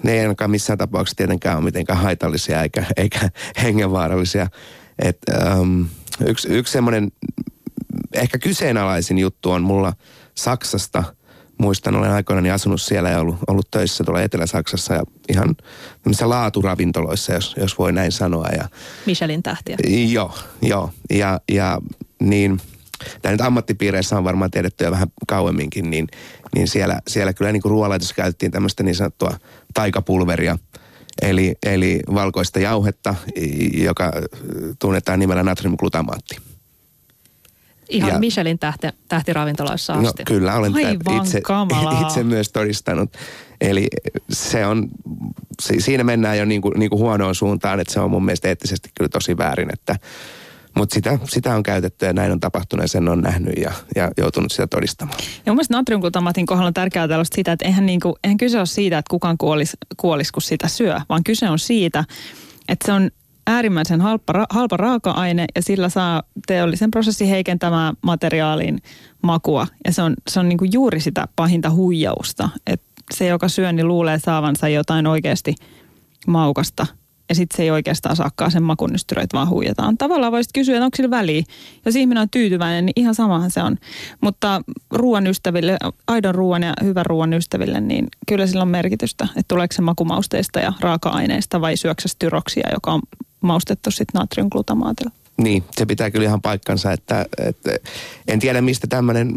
ne 0.03 0.13
ei 0.13 0.21
ainakaan 0.21 0.51
missään 0.51 0.79
tapauksessa 0.79 1.17
tietenkään 1.17 1.57
ole 1.57 1.65
mitenkään 1.65 1.99
haitallisia 1.99 2.63
eikä, 2.63 2.85
eikä 2.97 3.31
hengenvaarallisia. 3.63 4.47
Et, 4.99 5.19
um, 5.59 5.89
yksi, 6.27 6.49
yksi 6.49 6.73
semmoinen 6.73 7.13
ehkä 8.13 8.39
kyseenalaisin 8.39 9.19
juttu 9.19 9.51
on 9.51 9.63
mulla 9.63 9.93
Saksasta. 10.35 11.05
Muistan, 11.61 11.97
olen 11.97 12.11
aikoinani 12.11 12.51
asunut 12.51 12.83
siellä 12.83 13.11
ja 13.11 13.21
ollut, 13.21 13.37
ollut 13.47 13.71
töissä 13.71 14.05
tuolla 14.05 14.23
Etelä-Saksassa 14.23 14.95
ja 14.95 15.03
ihan 15.29 15.57
laaturavintoloissa, 16.25 17.33
jos, 17.33 17.55
jos 17.61 17.79
voi 17.79 17.93
näin 17.93 18.13
sanoa. 18.13 18.47
Ja, 18.49 18.69
Michelin 19.07 19.43
tähtiä. 19.43 19.77
Joo, 20.09 20.35
joo. 20.63 20.91
Ja, 21.11 21.41
ja 21.49 21.79
niin– 22.21 22.61
tämä 23.23 23.33
nyt 23.33 23.41
ammattipiireissä 23.41 24.19
on 24.19 24.25
varmaan 24.25 24.51
tiedetty 24.51 24.85
jo 24.85 24.91
vähän 24.91 25.09
kauemminkin, 25.27 25.91
niin, 25.91 26.07
niin 26.55 26.69
siellä, 26.69 27.01
siellä 27.09 27.33
kyllä 27.33 27.53
niin 27.53 27.63
kuin 27.63 27.71
ruoanlaitossa 27.71 28.15
käytettiin 28.15 28.53
tämmöistä 28.53 28.83
niin 28.83 28.95
sanottua 28.95 29.39
taikapulveria, 29.75 30.59
eli, 31.23 31.55
eli 31.67 32.01
valkoista 32.15 32.61
jauhetta, 32.61 33.15
joka 33.73 34.13
tunnetaan 34.79 35.19
nimellä 35.19 35.43
natriumglutamaatti. 35.43 36.37
Ihan 37.89 38.11
ja, 38.11 38.19
Michelin 38.19 38.59
tähti, 38.59 38.87
tähtiravintoloissa 39.09 39.95
no 39.95 40.09
asti. 40.09 40.23
No, 40.23 40.25
kyllä, 40.27 40.55
olen 40.55 40.73
itse, 41.23 41.43
itse 42.03 42.23
myös 42.23 42.53
todistanut. 42.53 43.13
Eli 43.61 43.89
se 44.31 44.67
on, 44.67 44.89
siinä 45.61 46.05
mennään 46.05 46.39
jo 46.39 46.45
niin 46.45 46.63
kuin, 46.63 46.75
niin 46.79 46.91
kuin 46.91 47.01
huonoon 47.01 47.35
suuntaan, 47.35 47.81
että 47.81 47.93
se 47.93 48.01
on 48.01 48.11
mun 48.11 48.25
mielestä 48.25 48.49
eettisesti 48.49 48.91
kyllä 48.99 49.09
tosi 49.09 49.37
väärin, 49.37 49.73
että 49.73 49.97
mutta 50.79 50.95
sitä, 50.95 51.19
sitä 51.25 51.55
on 51.55 51.63
käytetty 51.63 52.07
ja 52.07 52.13
näin 52.13 52.33
on 52.33 52.41
tapahtunut 52.41 52.85
ja 52.85 52.89
sen 52.89 53.09
on 53.09 53.21
nähnyt 53.21 53.55
ja, 53.57 53.73
ja 53.97 54.11
joutunut 54.19 54.53
sitä 54.53 54.67
todistamaan. 54.67 55.19
Ja 55.47 55.53
mun 55.53 55.57
mielestä 55.57 56.47
kohdalla 56.47 56.67
on 56.67 56.75
tärkeää 56.75 57.09
tällaista 57.09 57.35
sitä, 57.35 57.53
että 57.53 57.65
eihän, 57.65 57.87
niinku, 57.87 58.19
eihän 58.25 58.37
kyse 58.37 58.59
ole 58.59 58.67
siitä, 58.67 58.99
että 58.99 59.11
kukaan 59.11 59.39
kuolisi, 59.39 59.77
kuolis, 59.97 60.33
kun 60.33 60.43
sitä 60.43 60.69
syö, 60.69 61.01
vaan 61.09 61.25
kyse 61.25 61.51
on 61.51 61.59
siitä, 61.59 62.05
että 62.69 62.87
se 62.87 62.93
on 62.93 63.11
äärimmäisen 63.47 64.01
halpa, 64.01 64.47
halpa 64.51 64.77
raaka-aine 64.77 65.45
ja 65.57 65.63
sillä 65.63 65.89
saa 65.89 66.23
teollisen 66.47 66.91
prosessin 66.91 67.29
heikentämään 67.29 67.95
materiaalin 68.03 68.79
makua. 69.23 69.67
Ja 69.85 69.93
se 69.93 70.03
on, 70.03 70.15
se 70.29 70.41
on 70.41 70.49
niinku 70.49 70.65
juuri 70.73 71.01
sitä 71.01 71.29
pahinta 71.37 71.71
huijausta, 71.71 72.49
että 72.67 72.87
se, 73.15 73.27
joka 73.27 73.49
syö, 73.49 73.73
niin 73.73 73.89
luulee 73.89 74.19
saavansa 74.19 74.69
jotain 74.69 75.07
oikeasti 75.07 75.55
maukasta– 76.27 76.87
ja 77.29 77.35
sitten 77.35 77.57
se 77.57 77.63
ei 77.63 77.71
oikeastaan 77.71 78.17
saakaan 78.17 78.51
sen 78.51 78.63
makunystyröitä, 78.63 79.37
vaan 79.37 79.49
huijataan. 79.49 79.99
Tavallaan 79.99 80.33
voisit 80.33 80.53
kysyä, 80.53 80.77
että 80.77 80.85
onko 80.85 80.97
sillä 80.97 81.11
väliä. 81.11 81.43
Jos 81.87 81.97
ihminen 81.97 82.23
on 82.23 82.31
tyytyväinen, 82.31 82.87
niin 82.87 82.93
ihan 82.97 83.15
samahan 83.15 83.51
se 83.51 83.63
on. 83.63 83.77
Mutta 84.21 84.63
ruoan 84.91 85.27
ystäville, 85.27 85.77
aidon 86.07 86.35
ruoan 86.35 86.63
ja 86.63 86.75
hyvän 86.83 87.07
ruoan 87.07 87.33
ystäville, 87.33 87.81
niin 87.81 88.07
kyllä 88.29 88.47
sillä 88.47 88.63
on 88.63 88.69
merkitystä, 88.69 89.25
että 89.25 89.49
tuleeko 89.49 89.75
se 89.75 89.83
makumausteista 89.83 90.61
ja 90.61 90.73
raaka-aineista 90.81 91.61
vai 91.61 91.77
syöksä 91.77 92.09
joka 92.73 92.93
on 92.93 93.01
maustettu 93.41 93.91
sitten 93.91 94.19
natriumglutamaatilla. 94.19 95.11
Niin, 95.43 95.65
se 95.73 95.87
pitää 95.87 96.11
kyllä 96.11 96.27
ihan 96.27 96.41
paikkansa, 96.41 96.93
että, 96.93 97.27
että 97.39 97.71
en 98.29 98.39
tiedä 98.39 98.61
mistä 98.61 98.87
tämmöinen 98.87 99.33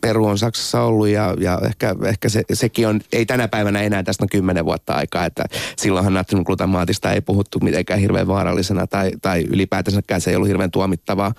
peru 0.00 0.26
on 0.26 0.38
Saksassa 0.38 0.82
ollut 0.82 1.08
ja, 1.08 1.34
ja 1.40 1.60
ehkä, 1.66 1.96
ehkä 2.04 2.28
se, 2.28 2.42
sekin 2.52 2.88
on, 2.88 3.00
ei 3.12 3.26
tänä 3.26 3.48
päivänä 3.48 3.82
enää 3.82 4.02
tästä 4.02 4.24
on 4.24 4.28
kymmenen 4.28 4.64
vuotta 4.64 4.92
aikaa, 4.92 5.26
että 5.26 5.44
silloinhan 5.76 6.14
natriumglutamaatista 6.14 7.12
ei 7.12 7.20
puhuttu 7.20 7.58
mitenkään 7.60 8.00
hirveän 8.00 8.26
vaarallisena 8.26 8.86
tai, 8.86 9.10
tai 9.22 9.44
ylipäätänsäkään 9.50 10.20
se 10.20 10.30
ei 10.30 10.36
ollut 10.36 10.48
hirveän 10.48 10.70
tuomittavaa. 10.70 11.34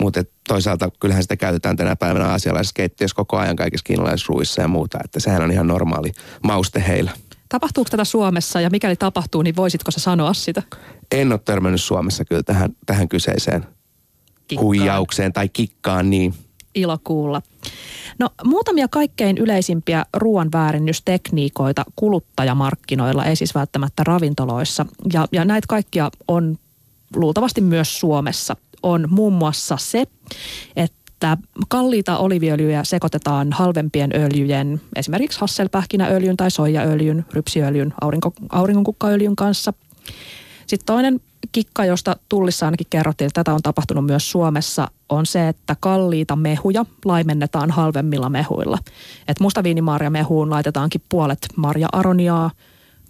Mutta 0.00 0.24
toisaalta 0.48 0.90
kyllähän 1.00 1.22
sitä 1.22 1.36
käytetään 1.36 1.76
tänä 1.76 1.96
päivänä 1.96 2.28
asialaisessa 2.28 2.74
keittiössä 2.74 3.16
koko 3.16 3.36
ajan 3.36 3.56
kaikissa 3.56 3.84
kiinalaisruissa 3.84 4.62
ja 4.62 4.68
muuta, 4.68 4.98
että 5.04 5.20
sehän 5.20 5.42
on 5.42 5.52
ihan 5.52 5.66
normaali 5.66 6.12
mauste 6.42 6.84
heillä. 6.88 7.10
Tapahtuuko 7.48 7.90
tätä 7.90 8.04
Suomessa 8.04 8.60
ja 8.60 8.70
mikäli 8.70 8.96
tapahtuu, 8.96 9.42
niin 9.42 9.56
voisitko 9.56 9.90
sä 9.90 10.00
sanoa 10.00 10.34
sitä? 10.34 10.62
En 11.10 11.32
ole 11.32 11.40
törmännyt 11.44 11.82
Suomessa 11.82 12.24
kyllä 12.24 12.42
tähän, 12.42 12.70
tähän 12.86 13.08
kyseiseen 13.08 13.66
Kikkaan. 14.48 14.64
huijaukseen 14.64 15.32
tai 15.32 15.48
kikkaan, 15.48 16.10
niin 16.10 16.34
Ilo 16.74 16.98
kuulla. 17.04 17.42
No 18.18 18.30
muutamia 18.44 18.88
kaikkein 18.88 19.38
yleisimpiä 19.38 20.06
ruoan 20.16 20.48
väärennystekniikoita 20.52 21.84
kuluttajamarkkinoilla, 21.96 23.24
ei 23.24 23.36
siis 23.36 23.54
välttämättä 23.54 24.04
ravintoloissa. 24.04 24.86
Ja, 25.12 25.28
ja 25.32 25.44
näitä 25.44 25.66
kaikkia 25.68 26.10
on 26.28 26.58
luultavasti 27.16 27.60
myös 27.60 28.00
Suomessa. 28.00 28.56
On 28.82 29.06
muun 29.10 29.32
muassa 29.32 29.76
se, 29.76 30.04
että 30.76 30.95
kalliita 31.68 32.18
oliviöljyjä 32.18 32.84
sekoitetaan 32.84 33.52
halvempien 33.52 34.10
öljyjen, 34.14 34.80
esimerkiksi 34.96 35.40
hasselpähkinäöljyn 35.40 36.36
tai 36.36 36.50
soijaöljyn, 36.50 37.24
rypsiöljyn, 37.32 37.94
aurinko, 38.00 38.32
auringonkukkaöljyn 38.50 39.36
kanssa. 39.36 39.72
Sitten 40.66 40.86
toinen 40.86 41.20
kikka, 41.52 41.84
josta 41.84 42.16
tullissa 42.28 42.66
ainakin 42.66 42.86
kerrottiin, 42.90 43.26
että 43.26 43.44
tätä 43.44 43.54
on 43.54 43.62
tapahtunut 43.62 44.06
myös 44.06 44.30
Suomessa, 44.30 44.88
on 45.08 45.26
se, 45.26 45.48
että 45.48 45.76
kalliita 45.80 46.36
mehuja 46.36 46.84
laimennetaan 47.04 47.70
halvemmilla 47.70 48.28
mehuilla. 48.28 48.78
Et 49.28 49.40
mustaviinimarjamehuun 49.40 50.50
laitetaankin 50.50 51.02
puolet 51.08 51.48
marja-aroniaa, 51.56 52.50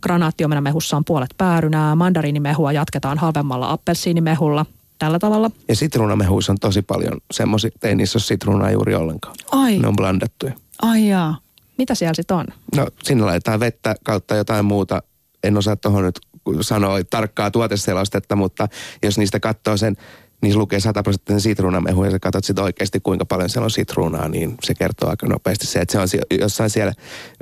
granaattiomena-mehussa 0.02 0.96
on 0.96 1.04
puolet 1.04 1.34
päärynää, 1.38 1.94
mandariinimehua 1.94 2.72
jatketaan 2.72 3.18
halvemmalla 3.18 3.70
appelsiinimehulla, 3.70 4.66
tällä 4.98 5.18
tavalla. 5.18 5.50
Ja 5.68 5.76
sitruunamehuissa 5.76 6.52
on 6.52 6.58
tosi 6.60 6.82
paljon 6.82 7.20
semmoisia, 7.30 7.70
ei 7.82 7.94
niissä 7.94 8.16
ole 8.18 8.22
sitruunaa 8.22 8.70
juuri 8.70 8.94
ollenkaan. 8.94 9.34
Ai, 9.52 9.78
Ne 9.78 9.88
on 9.88 9.96
blandattuja. 9.96 10.52
ai 10.82 11.08
jaa. 11.08 11.38
Mitä 11.78 11.94
siellä 11.94 12.14
sitten 12.14 12.36
on? 12.36 12.46
No 12.76 12.86
sinne 13.02 13.24
laitetaan 13.24 13.60
vettä 13.60 13.94
kautta 14.04 14.36
jotain 14.36 14.64
muuta. 14.64 15.02
En 15.44 15.56
osaa 15.56 15.76
tuohon 15.76 16.04
nyt 16.04 16.20
sanoa 16.60 16.98
tarkkaa 17.10 17.50
tuoteselostetta, 17.50 18.36
mutta 18.36 18.68
jos 19.02 19.18
niistä 19.18 19.40
katsoo 19.40 19.76
sen, 19.76 19.96
niin 20.42 20.58
lukee 20.58 20.80
100 20.80 21.02
prosenttinen 21.02 21.40
sitruunamehu 21.40 22.04
ja 22.04 22.10
sä 22.10 22.18
katsot 22.18 22.44
sitten 22.44 22.64
oikeasti 22.64 23.00
kuinka 23.00 23.24
paljon 23.24 23.48
siellä 23.50 23.64
on 23.64 23.70
sitruunaa, 23.70 24.28
niin 24.28 24.54
se 24.64 24.74
kertoo 24.74 25.10
aika 25.10 25.26
nopeasti 25.26 25.66
se, 25.66 25.78
että 25.80 25.92
se 25.92 25.98
on 25.98 26.08
jossain 26.40 26.70
siellä 26.70 26.92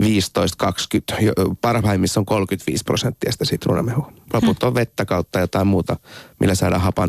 15-20, 0.02 1.20
jo- 1.20 1.32
parhaimmissa 1.60 2.20
on 2.20 2.26
35 2.26 2.84
prosenttia 2.84 3.32
sitä 3.32 3.44
sitruunamehua. 3.44 4.12
Loput 4.32 4.62
on 4.62 4.74
vettä 4.74 5.04
kautta 5.04 5.40
jotain 5.40 5.66
muuta, 5.66 5.96
millä 6.40 6.54
saadaan 6.54 6.82
hapan 6.82 7.08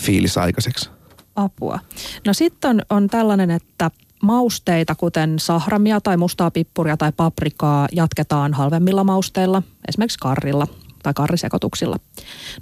fiilis 0.00 0.38
aikaiseksi. 0.38 0.90
Apua. 1.36 1.78
No 2.26 2.32
sitten 2.34 2.70
on, 2.70 2.82
on 2.90 3.08
tällainen, 3.08 3.50
että 3.50 3.90
mausteita, 4.22 4.94
kuten 4.94 5.38
sahramia 5.38 6.00
tai 6.00 6.16
mustaa 6.16 6.50
pippuria 6.50 6.96
tai 6.96 7.12
paprikaa, 7.16 7.88
jatketaan 7.92 8.54
halvemmilla 8.54 9.04
mausteilla, 9.04 9.62
esimerkiksi 9.88 10.18
karrilla 10.18 10.66
tai 11.02 11.14
karrisekotuksilla. 11.14 11.96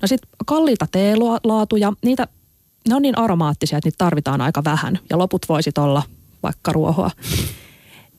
No 0.02 0.08
sitten 0.08 0.30
kalliita 0.46 0.86
teelaatuja, 0.92 1.92
niitä, 2.04 2.28
ne 2.88 2.94
on 2.94 3.02
niin 3.02 3.18
aromaattisia, 3.18 3.78
että 3.78 3.86
niitä 3.86 3.98
tarvitaan 3.98 4.40
aika 4.40 4.64
vähän 4.64 4.98
ja 5.10 5.18
loput 5.18 5.46
voisit 5.48 5.78
olla 5.78 6.02
vaikka 6.42 6.72
ruohoa. 6.72 7.10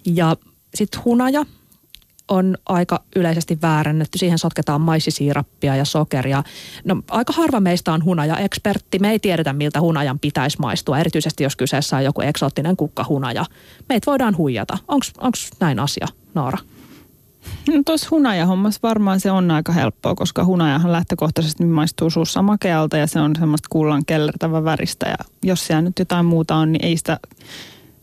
Ja 0.06 0.36
sitten 0.76 1.02
hunaja 1.06 1.46
on 2.30 2.58
aika 2.66 3.04
yleisesti 3.16 3.58
väärännetty. 3.62 4.18
Siihen 4.18 4.38
sotketaan 4.38 4.82
maissisiirappia 4.82 5.76
ja 5.76 5.86
sokeria. 5.86 6.44
No 6.86 7.02
aika 7.10 7.34
harva 7.34 7.60
meistä 7.60 7.94
on 7.94 8.04
hunaja-ekspertti. 8.04 9.00
Me 9.00 9.12
ei 9.12 9.20
tiedetä, 9.20 9.54
miltä 9.54 9.82
hunajan 9.82 10.20
pitäisi 10.20 10.60
maistua, 10.60 11.00
erityisesti 11.00 11.44
jos 11.44 11.56
kyseessä 11.56 11.98
on 11.98 12.04
joku 12.04 12.22
eksoottinen 12.22 12.78
kukkahunaja. 12.78 13.46
Meitä 13.90 14.12
voidaan 14.12 14.38
huijata. 14.38 14.78
Onko 14.88 15.38
näin 15.60 15.80
asia, 15.80 16.08
Noora? 16.34 16.58
No 17.68 17.82
tuossa 17.86 18.08
hunajahommassa 18.12 18.80
varmaan 18.84 19.20
se 19.20 19.32
on 19.32 19.52
aika 19.52 19.72
helppoa, 19.72 20.16
koska 20.16 20.46
hunajahan 20.46 20.92
lähtökohtaisesti 20.92 21.66
maistuu 21.66 22.10
suussa 22.10 22.42
makealta 22.42 22.98
ja 22.98 23.08
se 23.08 23.20
on 23.20 23.36
semmoista 23.40 23.68
kullan 23.70 24.06
kellertävä 24.06 24.64
väristä. 24.64 25.10
Ja 25.10 25.18
jos 25.44 25.68
siellä 25.68 25.82
nyt 25.82 26.00
jotain 26.00 26.26
muuta 26.26 26.56
on, 26.56 26.72
niin 26.72 26.86
ei 26.86 26.98
sitä, 26.98 27.20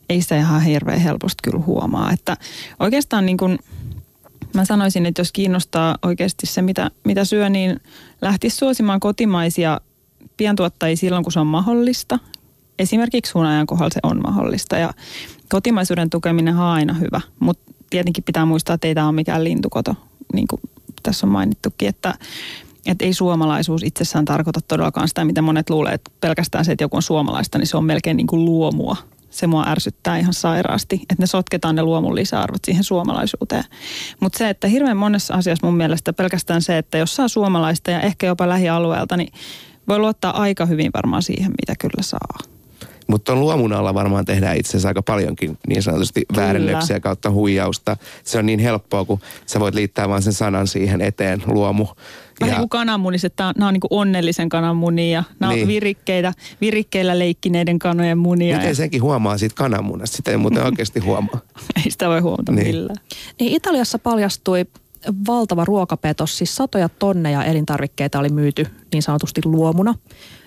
ei 0.09 0.23
sitä 0.23 0.37
ihan 0.37 0.62
hirveän 0.62 1.01
helposti 1.01 1.41
kyllä 1.43 1.65
huomaa. 1.67 2.12
Että 2.12 2.37
oikeastaan 2.81 3.27
niin 3.27 3.37
kuin 3.37 3.59
mä 4.54 4.64
sanoisin, 4.64 5.06
että 5.06 5.20
jos 5.20 5.32
kiinnostaa 5.32 5.98
oikeasti 6.02 6.46
se, 6.46 6.62
mitä, 6.62 6.90
mitä 7.04 7.24
syö, 7.24 7.48
niin 7.48 7.80
lähtisi 8.22 8.56
suosimaan 8.56 9.00
kotimaisia 9.00 9.80
pientuottajia 10.37 10.96
silloin, 10.96 11.24
kun 11.24 11.32
se 11.32 11.40
on 11.40 11.46
mahdollista. 11.46 12.18
Esimerkiksi 12.78 13.32
hunajan 13.32 13.66
kohdalla 13.66 13.90
se 13.90 14.00
on 14.02 14.20
mahdollista 14.22 14.76
ja 14.76 14.92
kotimaisuuden 15.48 16.11
tukeminen 16.11 16.56
on 16.56 16.62
aina 16.62 16.94
hyvä, 16.94 17.20
mutta 17.40 17.72
tietenkin 17.90 18.24
pitää 18.24 18.46
muistaa, 18.46 18.74
että 18.74 18.88
ei 18.88 18.94
tämä 18.94 19.06
ole 19.06 19.14
mikään 19.14 19.44
lintukoto, 19.44 19.94
niin 20.32 20.48
kuin 20.48 20.61
tässä 21.02 21.26
on 21.26 21.32
mainittukin, 21.32 21.88
että, 21.88 22.14
että 22.87 23.04
ei 23.04 23.12
suomalaisuus 23.12 23.82
itsessään 23.82 24.24
tarkoita 24.24 24.61
todellakaan 24.68 25.09
sitä, 25.09 25.24
mitä 25.24 25.42
monet 25.42 25.70
luulee, 25.70 25.94
että 25.94 26.11
pelkästään 26.20 26.64
se, 26.64 26.72
että 26.72 26.85
joku 26.85 26.96
on 26.96 27.02
suomalaista, 27.02 27.59
niin 27.59 27.66
se 27.66 27.76
on 27.76 27.85
melkein 27.85 28.16
niin 28.16 28.26
kuin 28.26 28.44
luomua. 28.44 28.96
Se 29.31 29.47
mua 29.47 29.65
ärsyttää 29.67 30.19
ihan 30.19 30.35
sairaasti, 30.35 30.95
että 30.95 31.15
ne 31.19 31.27
sotketaan 31.27 31.75
ne 31.77 31.83
luomun 31.83 32.15
lisäarvot 32.15 32.65
siihen 32.65 32.85
suomalaisuuteen. 32.85 33.65
Mutta 34.21 34.39
se, 34.39 34.51
että 34.51 34.69
hirveän 34.69 34.97
monessa 34.97 35.35
asiassa 35.35 35.67
mun 35.67 35.77
mielestä 35.77 36.12
pelkästään 36.12 36.62
se, 36.62 36.79
että 36.79 36.99
jos 36.99 37.17
saa 37.17 37.29
suomalaista 37.29 37.91
ja 37.91 38.01
ehkä 38.01 38.27
jopa 38.27 38.49
lähialueelta, 38.49 39.17
niin 39.17 39.33
voi 39.89 39.99
luottaa 39.99 40.41
aika 40.41 40.67
hyvin 40.67 40.91
varmaan 40.95 41.23
siihen, 41.23 41.51
mitä 41.51 41.75
kyllä 41.81 42.03
saa. 42.03 42.39
Mutta 43.07 43.33
tuon 43.33 43.41
luomun 43.41 43.73
alla 43.73 43.95
varmaan 43.95 44.25
tehdään 44.25 44.57
itse 44.57 44.71
asiassa 44.71 44.89
aika 44.89 45.03
paljonkin 45.03 45.59
niin 45.69 45.83
sanotusti 45.83 46.25
Kyllä. 46.29 46.43
väärennöksiä 46.43 47.01
kautta 47.01 47.31
huijausta. 47.31 47.97
Se 48.25 48.39
on 48.39 48.47
niin 48.47 48.59
helppoa, 48.59 49.05
kun 49.05 49.21
sä 49.47 49.61
voit 49.61 49.75
liittää 49.75 50.09
vaan 50.09 50.23
sen 50.23 50.33
sanan 50.33 50.67
siihen 50.67 51.01
eteen, 51.01 51.43
luomu. 51.47 51.87
Vähän 52.40 52.53
niin 52.53 52.61
kuin 52.61 52.68
kananmunis, 52.68 53.25
että 53.25 53.53
nämä 53.59 53.68
on 53.68 53.75
niin 53.75 53.81
kuin 53.81 53.88
onnellisen 54.01 54.49
kananmunia 54.49 55.11
ja 55.18 55.25
nämä 55.40 55.53
Niin. 55.53 55.62
on 55.62 55.68
virikkeitä, 55.68 56.33
virikkeillä 56.61 57.18
leikkineiden 57.18 57.79
kanojen 57.79 58.18
munia. 58.18 58.57
Miten 58.57 58.68
ja 58.68 58.75
senkin 58.75 59.03
huomaa 59.03 59.38
siitä 59.38 59.55
kananmunasta? 59.55 60.16
Sitä 60.16 60.31
ei 60.31 60.37
muuten 60.37 60.64
oikeasti 60.64 61.01
huomaa. 61.01 61.40
Ei 61.85 61.90
sitä 61.90 62.09
voi 62.09 62.20
huomata 62.20 62.53
Niin. 62.53 62.64
niin. 62.64 62.77
millään. 62.77 62.96
Niin 63.40 63.53
Italiassa 63.53 63.99
paljastui 63.99 64.66
valtava 65.27 65.64
ruokapetos, 65.64 66.38
siis 66.38 66.57
satoja 66.57 66.88
tonneja 66.88 67.44
elintarvikkeita 67.44 68.18
oli 68.18 68.29
myyty 68.29 68.66
niin 68.92 69.03
sanotusti 69.03 69.40
luomuna. 69.44 69.94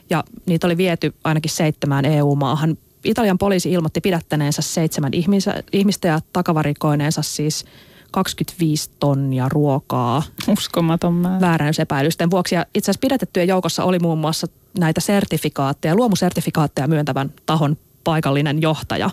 Ja 0.09 0.23
niitä 0.45 0.67
oli 0.67 0.77
viety 0.77 1.13
ainakin 1.23 1.51
seitsemään 1.51 2.05
EU-maahan. 2.05 2.77
Italian 3.05 3.37
poliisi 3.37 3.71
ilmoitti 3.71 4.01
pidättäneensä 4.01 4.61
seitsemän 4.61 5.13
ihmistä, 5.13 5.63
ihmistä 5.73 6.07
ja 6.07 6.19
takavarikoineensa 6.33 7.21
siis 7.21 7.65
25 8.11 8.91
tonnia 8.99 9.49
ruokaa 9.49 10.23
Uskomaton 10.47 11.13
määrä. 11.13 11.41
väärännösepäilysten 11.41 12.31
vuoksi. 12.31 12.55
Ja 12.55 12.65
itse 12.75 12.91
asiassa 12.91 12.99
pidätettyjen 13.01 13.47
joukossa 13.47 13.83
oli 13.83 13.99
muun 13.99 14.17
muassa 14.17 14.47
näitä 14.79 15.01
sertifikaatteja, 15.01 15.95
luomusertifikaatteja 15.95 16.87
myöntävän 16.87 17.33
tahon 17.45 17.77
paikallinen 18.03 18.61
johtaja. 18.61 19.09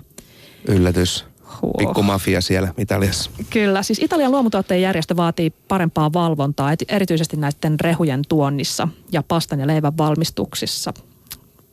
Yllätys. 0.69 1.25
Huo. 1.63 1.73
Pikku 1.79 2.03
mafia 2.03 2.41
siellä 2.41 2.75
Italiassa. 2.79 3.31
Kyllä, 3.51 3.83
siis 3.83 3.99
Italian 3.99 4.33
luomutuottajien 4.33 4.83
järjestö 4.83 5.17
vaatii 5.17 5.51
parempaa 5.69 6.13
valvontaa, 6.13 6.75
erityisesti 6.89 7.37
näiden 7.37 7.81
rehujen 7.81 8.23
tuonnissa 8.29 8.89
ja 9.13 9.23
pastan 9.23 9.61
ja 9.61 9.67
leivän 9.67 9.99
valmistuksissa. 9.99 10.93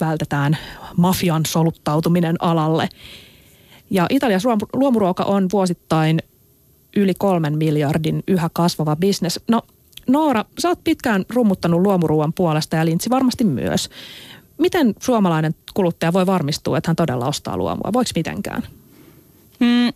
Vältetään 0.01 0.57
mafian 0.97 1.45
soluttautuminen 1.47 2.35
alalle. 2.39 2.89
Ja 3.89 4.07
Italiassa 4.09 4.49
luomu- 4.49 4.67
luomuruoka 4.73 5.23
on 5.23 5.47
vuosittain 5.51 6.19
yli 6.95 7.13
kolmen 7.13 7.57
miljardin 7.57 8.23
yhä 8.27 8.49
kasvava 8.53 8.95
bisnes. 8.95 9.39
No 9.47 9.61
Noora, 10.07 10.45
sä 10.59 10.69
oot 10.69 10.83
pitkään 10.83 11.25
rummuttanut 11.29 11.81
luomuruuan 11.81 12.33
puolesta 12.33 12.75
ja 12.75 12.85
Lintsi 12.85 13.09
varmasti 13.09 13.43
myös. 13.43 13.89
Miten 14.57 14.95
suomalainen 14.99 15.55
kuluttaja 15.73 16.13
voi 16.13 16.25
varmistua, 16.25 16.77
että 16.77 16.89
hän 16.89 16.95
todella 16.95 17.27
ostaa 17.27 17.57
luomua? 17.57 17.93
Voiko 17.93 18.11
mitenkään? 18.15 18.63
Mm, 19.59 19.93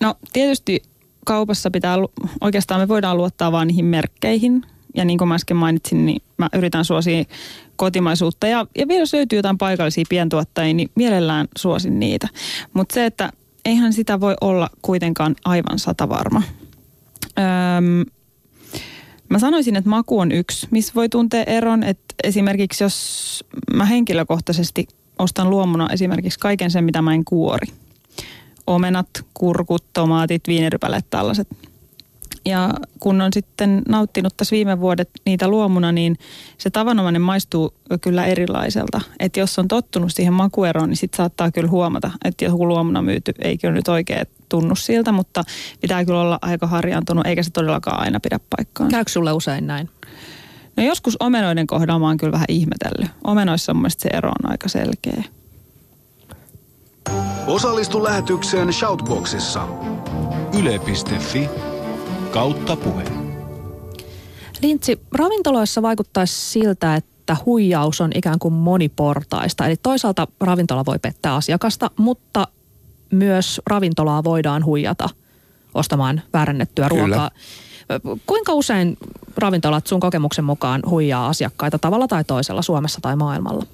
no 0.00 0.14
tietysti 0.32 0.82
kaupassa 1.26 1.70
pitää, 1.70 1.96
oikeastaan 2.40 2.80
me 2.80 2.88
voidaan 2.88 3.16
luottaa 3.16 3.52
vaan 3.52 3.68
niihin 3.68 3.84
merkkeihin. 3.84 4.62
Ja 4.94 5.04
niin 5.04 5.18
kuin 5.18 5.28
mä 5.28 5.34
äsken 5.34 5.56
mainitsin, 5.56 6.06
niin 6.06 6.22
mä 6.36 6.48
yritän 6.52 6.84
suosia 6.84 7.24
kotimaisuutta. 7.76 8.46
Ja, 8.46 8.66
ja 8.78 8.88
vielä 8.88 9.02
jos 9.02 9.12
löytyy 9.12 9.38
jotain 9.38 9.58
paikallisia 9.58 10.04
pientuottajia, 10.08 10.74
niin 10.74 10.90
mielellään 10.94 11.48
suosin 11.58 12.00
niitä. 12.00 12.28
Mutta 12.74 12.94
se, 12.94 13.06
että 13.06 13.32
eihän 13.68 13.92
sitä 13.92 14.20
voi 14.20 14.34
olla 14.40 14.70
kuitenkaan 14.82 15.36
aivan 15.44 15.78
satavarma. 15.78 16.42
Öm, 17.38 18.06
mä 19.28 19.38
sanoisin, 19.38 19.76
että 19.76 19.90
maku 19.90 20.18
on 20.18 20.32
yksi, 20.32 20.68
missä 20.70 20.92
voi 20.94 21.08
tuntea 21.08 21.44
eron, 21.44 21.82
että 21.82 22.14
esimerkiksi 22.24 22.84
jos 22.84 23.44
mä 23.74 23.84
henkilökohtaisesti 23.84 24.86
ostan 25.18 25.50
luomuna 25.50 25.88
esimerkiksi 25.92 26.38
kaiken 26.38 26.70
sen, 26.70 26.84
mitä 26.84 27.02
mä 27.02 27.14
en 27.14 27.24
kuori. 27.24 27.66
Omenat, 28.66 29.08
kurkut, 29.34 29.84
tomaatit, 29.92 30.42
viinirypäleet, 30.46 31.06
tällaiset. 31.10 31.48
Ja 32.46 32.70
kun 33.00 33.20
on 33.20 33.32
sitten 33.32 33.82
nauttinut 33.88 34.36
tässä 34.36 34.54
viime 34.54 34.80
vuodet 34.80 35.10
niitä 35.26 35.48
luomuna, 35.48 35.92
niin 35.92 36.18
se 36.58 36.70
tavanomainen 36.70 37.22
maistuu 37.22 37.74
kyllä 38.00 38.24
erilaiselta. 38.24 39.00
Että 39.20 39.40
jos 39.40 39.58
on 39.58 39.68
tottunut 39.68 40.12
siihen 40.14 40.32
makueroon, 40.32 40.88
niin 40.88 40.96
sitten 40.96 41.16
saattaa 41.16 41.50
kyllä 41.50 41.70
huomata, 41.70 42.10
että 42.24 42.44
joku 42.44 42.68
luomuna 42.68 43.02
myyty 43.02 43.32
ei 43.38 43.58
kyllä 43.58 43.74
nyt 43.74 43.88
oikein 43.88 44.26
tunnu 44.48 44.74
siltä, 44.74 45.12
mutta 45.12 45.44
pitää 45.80 46.04
kyllä 46.04 46.20
olla 46.20 46.38
aika 46.42 46.66
harjaantunut, 46.66 47.26
eikä 47.26 47.42
se 47.42 47.50
todellakaan 47.50 48.00
aina 48.00 48.20
pidä 48.20 48.40
paikkaan. 48.56 48.90
Käykö 48.90 49.10
sulle 49.10 49.32
usein 49.32 49.66
näin? 49.66 49.90
No 50.76 50.84
joskus 50.84 51.16
omenoiden 51.20 51.66
kohdalla 51.66 51.98
mä 51.98 52.06
oon 52.06 52.16
kyllä 52.16 52.32
vähän 52.32 52.46
ihmetellyt. 52.48 53.10
Omenoissa 53.24 53.74
mun 53.74 53.82
mielestä 53.82 54.02
se 54.02 54.08
ero 54.08 54.28
on 54.28 54.50
aika 54.50 54.68
selkeä. 54.68 55.24
Osallistu 57.46 58.04
lähetykseen 58.04 58.72
Shoutboxissa. 58.72 59.68
Yle.fi 60.58 61.48
kautta 62.30 62.76
puhe. 62.76 63.04
Lintsi, 64.62 65.00
ravintoloissa 65.12 65.82
vaikuttaisi 65.82 66.50
siltä, 66.50 66.94
että 66.94 67.36
huijaus 67.46 68.00
on 68.00 68.10
ikään 68.14 68.38
kuin 68.38 68.54
moniportaista. 68.54 69.66
Eli 69.66 69.76
toisaalta 69.76 70.28
ravintola 70.40 70.84
voi 70.86 70.98
pettää 70.98 71.34
asiakasta, 71.34 71.90
mutta 71.96 72.48
myös 73.12 73.60
ravintolaa 73.66 74.24
voidaan 74.24 74.64
huijata 74.64 75.08
ostamaan 75.74 76.22
väärännettyä 76.32 76.88
Kyllä. 76.88 77.06
ruokaa. 77.06 77.30
Kuinka 78.26 78.52
usein 78.52 78.96
ravintolat 79.36 79.86
sun 79.86 80.00
kokemuksen 80.00 80.44
mukaan 80.44 80.82
huijaa 80.90 81.28
asiakkaita 81.28 81.78
tavalla 81.78 82.08
tai 82.08 82.24
toisella 82.24 82.62
Suomessa 82.62 82.98
tai 83.02 83.16
maailmalla? 83.16 83.66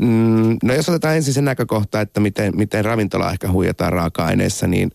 Mm, 0.00 0.56
no 0.62 0.74
jos 0.74 0.88
otetaan 0.88 1.16
ensin 1.16 1.34
se 1.34 1.42
näkökohta, 1.42 2.00
että 2.00 2.20
miten, 2.20 2.56
miten 2.56 2.84
ravintola 2.84 3.32
ehkä 3.32 3.50
huijataan 3.50 3.92
raaka-aineissa, 3.92 4.66
niin 4.66 4.92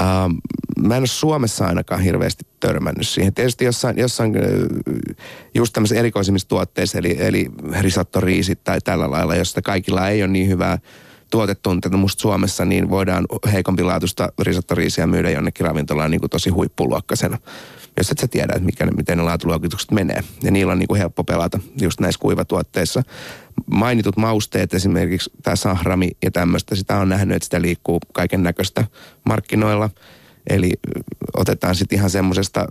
ähm, 0.00 0.32
mä 0.80 0.96
en 0.96 1.00
ole 1.00 1.06
Suomessa 1.06 1.66
ainakaan 1.66 2.00
hirveästi 2.00 2.46
törmännyt 2.60 3.08
siihen. 3.08 3.34
Tietysti 3.34 3.64
jossain, 3.64 3.98
jossain 3.98 4.36
äh, 4.36 4.42
just 5.54 5.72
tämmöisissä 5.72 6.00
erikoisimmissa 6.00 6.48
tuotteissa, 6.48 6.98
eli, 6.98 7.16
eli 7.18 7.46
risottoriisit 7.80 8.64
tai 8.64 8.80
tällä 8.80 9.10
lailla, 9.10 9.36
josta 9.36 9.62
kaikilla 9.62 10.08
ei 10.08 10.22
ole 10.22 10.30
niin 10.30 10.48
hyvää 10.48 10.78
tuotetuntemusta 11.30 12.20
Suomessa, 12.20 12.64
niin 12.64 12.90
voidaan 12.90 13.26
heikompi 13.52 13.82
laatusta 13.82 14.32
risottoriisiä 14.38 15.06
myydä 15.06 15.30
jonnekin 15.30 15.66
ravintolaan 15.66 16.10
niin 16.10 16.20
kuin 16.20 16.30
tosi 16.30 16.50
huippuluokkaisena. 16.50 17.38
Jos 18.00 18.10
et 18.10 18.18
sä 18.18 18.28
tiedä, 18.28 18.52
että 18.52 18.66
mikä, 18.66 18.86
miten 18.86 19.18
ne 19.18 19.24
laatuluokitukset 19.24 19.90
menee. 19.90 20.24
Ja 20.42 20.50
niillä 20.50 20.72
on 20.72 20.78
niin 20.78 20.88
kuin 20.88 20.98
helppo 20.98 21.24
pelata 21.24 21.58
just 21.80 22.00
näissä 22.00 22.18
kuivatuotteissa. 22.18 23.02
Mainitut 23.66 24.16
mausteet, 24.16 24.74
esimerkiksi 24.74 25.30
tämä 25.42 25.56
sahrami 25.56 26.10
ja 26.22 26.30
tämmöistä, 26.30 26.74
sitä 26.74 26.96
on 26.96 27.08
nähnyt, 27.08 27.36
että 27.36 27.44
sitä 27.44 27.62
liikkuu 27.62 28.00
kaiken 28.12 28.42
näköistä 28.42 28.84
markkinoilla. 29.24 29.90
Eli 30.50 30.72
otetaan 31.36 31.74
sitten 31.74 31.98
ihan 31.98 32.10
semmoisesta 32.10 32.66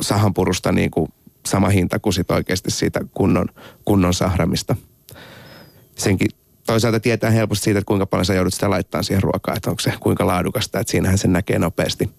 sahanpurusta 0.00 0.72
niin 0.72 0.90
kuin 0.90 1.08
sama 1.46 1.68
hinta 1.68 1.98
kuin 1.98 2.12
sit 2.12 2.30
oikeasti 2.30 2.70
siitä 2.70 3.00
kunnon, 3.14 3.48
kunnon 3.84 4.14
sahramista. 4.14 4.76
Senkin 5.98 6.28
toisaalta 6.66 7.00
tietää 7.00 7.30
helposti 7.30 7.64
siitä, 7.64 7.78
että 7.78 7.88
kuinka 7.88 8.06
paljon 8.06 8.26
sä 8.26 8.34
joudut 8.34 8.54
sitä 8.54 8.70
laittaa 8.70 9.02
siihen 9.02 9.22
ruokaan, 9.22 9.56
että 9.56 9.70
onko 9.70 9.80
se 9.80 9.92
kuinka 10.00 10.26
laadukasta, 10.26 10.80
että 10.80 10.90
siinähän 10.90 11.18
sen 11.18 11.32
näkee 11.32 11.58
nopeasti. 11.58 12.10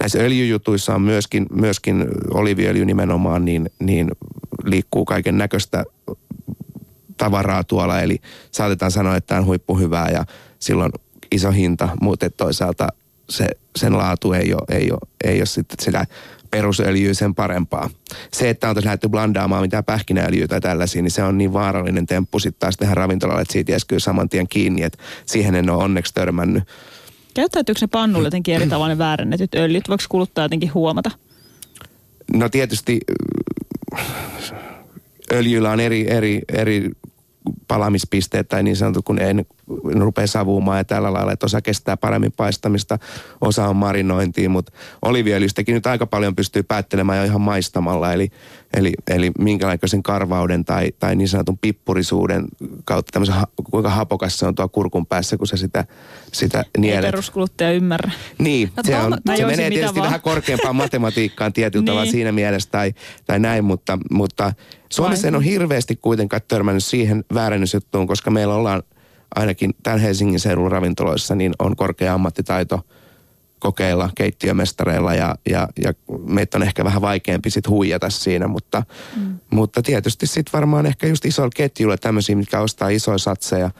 Näissä 0.00 0.18
öljyjutuissa 0.18 0.94
on 0.94 1.02
myöskin, 1.02 1.46
myöskin 1.52 2.08
oliviöljy 2.30 2.84
nimenomaan, 2.84 3.44
niin, 3.44 3.70
niin 3.78 4.10
liikkuu 4.64 5.04
kaiken 5.04 5.38
näköistä 5.38 5.84
tavaraa 7.16 7.64
tuolla, 7.64 8.00
eli 8.00 8.18
saatetaan 8.50 8.90
sanoa, 8.90 9.16
että 9.16 9.28
tämä 9.28 9.40
on 9.40 9.46
huippuhyvää 9.46 10.08
ja 10.10 10.24
silloin 10.58 10.92
iso 11.32 11.50
hinta, 11.50 11.88
mutta 12.00 12.30
toisaalta 12.30 12.88
se, 13.30 13.48
sen 13.76 13.98
laatu 13.98 14.32
ei 14.32 14.54
ole, 14.54 14.78
ei 14.78 14.90
ole, 14.90 15.00
ei 15.24 15.38
ole 15.38 15.46
sitten 15.46 15.84
sitä 15.84 16.06
perusöljyä 16.50 17.14
sen 17.14 17.34
parempaa. 17.34 17.90
Se, 18.32 18.50
että 18.50 18.68
on 18.68 18.74
tässä 18.74 18.86
lähdetty 18.86 19.08
blandaamaan 19.08 19.62
mitään 19.62 19.84
pähkinäöljyä 19.84 20.48
tai 20.48 20.60
tällaisia, 20.60 21.02
niin 21.02 21.10
se 21.10 21.22
on 21.22 21.38
niin 21.38 21.52
vaarallinen 21.52 22.06
temppu 22.06 22.38
sitten 22.38 22.60
taas 22.60 22.76
tehdä 22.76 22.94
ravintolalle, 22.94 23.42
että 23.42 23.52
siitä 23.52 23.72
jäskyy 23.72 24.00
saman 24.00 24.28
tien 24.28 24.48
kiinni, 24.48 24.82
että 24.82 24.98
siihen 25.26 25.54
en 25.54 25.70
ole 25.70 25.84
onneksi 25.84 26.14
törmännyt. 26.14 26.64
Käyttäytyykö 27.34 27.78
ne 27.80 27.86
pannulle 27.86 28.26
jotenkin 28.26 28.54
eri 28.54 28.68
tavalla 28.68 28.88
ne 28.88 28.98
väärennetyt 28.98 29.54
öljyt? 29.54 29.88
Voiko 29.88 30.04
kuluttaja 30.08 30.44
jotenkin 30.44 30.74
huomata? 30.74 31.10
No 32.32 32.48
tietysti 32.48 33.00
öljyllä 35.32 35.70
on 35.70 35.80
eri, 35.80 36.10
eri, 36.10 36.42
eri 36.48 36.90
palamispisteet 37.68 38.48
tai 38.48 38.62
niin 38.62 38.76
sanottu, 38.76 39.02
kun 39.02 39.18
ei 39.18 39.34
ne 39.94 40.00
rupea 40.00 40.26
savumaan 40.26 40.78
ja 40.78 40.84
tällä 40.84 41.12
lailla, 41.12 41.32
että 41.32 41.46
osa 41.46 41.60
kestää 41.62 41.96
paremmin 41.96 42.32
paistamista, 42.36 42.98
osa 43.40 43.68
on 43.68 43.76
marinointia, 43.76 44.48
mutta 44.50 44.72
oliviöljystäkin 45.02 45.74
nyt 45.74 45.86
aika 45.86 46.06
paljon 46.06 46.36
pystyy 46.36 46.62
päättelemään 46.62 47.18
jo 47.18 47.24
ihan 47.24 47.40
maistamalla, 47.40 48.12
eli, 48.12 48.28
eli, 48.76 48.92
eli 49.10 49.30
minkälaisen 49.38 50.02
karvauden 50.02 50.64
tai, 50.64 50.92
tai 50.98 51.16
niin 51.16 51.28
sanotun 51.28 51.58
pippurisuuden 51.58 52.44
kautta 52.84 53.12
tämmöisen, 53.12 53.34
kuinka 53.70 53.90
hapokas 53.90 54.38
se 54.38 54.46
on 54.46 54.54
tuo 54.54 54.68
kurkun 54.68 55.06
päässä, 55.06 55.36
kun 55.36 55.46
se 55.46 55.56
sitä, 55.56 55.84
sitä 56.32 56.58
Ei 56.58 56.80
nielet. 56.80 57.10
peruskuluttaja 57.10 57.72
ymmärrä. 57.72 58.10
Niin, 58.38 58.70
No 58.76 58.82
se, 58.86 58.96
on, 58.96 59.16
mä 59.26 59.36
se 59.36 59.46
menee 59.46 59.70
tietysti 59.70 59.96
vaan. 59.98 60.06
vähän 60.06 60.20
korkeampaan 60.20 60.76
matematiikkaan 60.84 61.52
tietyllä 61.52 61.84
tavalla 61.84 62.02
Niin. 62.04 62.12
siinä 62.12 62.32
mielessä 62.32 62.70
tai, 62.70 62.92
tai 63.26 63.38
näin, 63.38 63.64
mutta, 63.64 63.98
mutta 64.10 64.52
Suomessa 64.92 65.28
en 65.28 65.36
ole 65.36 65.44
hirveästi 65.44 65.96
kuitenkaan 65.96 66.42
törmännyt 66.48 66.84
siihen 66.84 67.24
väärennysjuttuun, 67.34 68.06
koska 68.06 68.30
meillä 68.30 68.54
ollaan 68.54 68.82
ainakin 69.34 69.74
tämän 69.82 69.98
Helsingin 69.98 70.40
seudun 70.40 70.72
ravintoloissa, 70.72 71.34
niin 71.34 71.52
on 71.58 71.76
korkea 71.76 72.14
ammattitaito 72.14 72.80
kokeilla 73.58 74.10
keittiömestareilla 74.14 75.14
ja, 75.14 75.34
ja, 75.50 75.68
ja 75.82 75.92
meitä 76.26 76.58
on 76.58 76.62
ehkä 76.62 76.84
vähän 76.84 77.02
vaikeampi 77.02 77.50
sit 77.50 77.68
huijata 77.68 78.10
siinä, 78.10 78.48
mutta, 78.48 78.82
mm. 79.16 79.38
mutta 79.50 79.82
tietysti 79.82 80.26
sitten 80.26 80.52
varmaan 80.52 80.86
ehkä 80.86 81.06
just 81.06 81.24
isoilla 81.24 81.52
ketjuilla 81.56 81.96
tämmöisiä, 81.96 82.36
mitkä 82.36 82.60
ostaa 82.60 82.88
isoja 82.88 83.18
satseja 83.18 83.70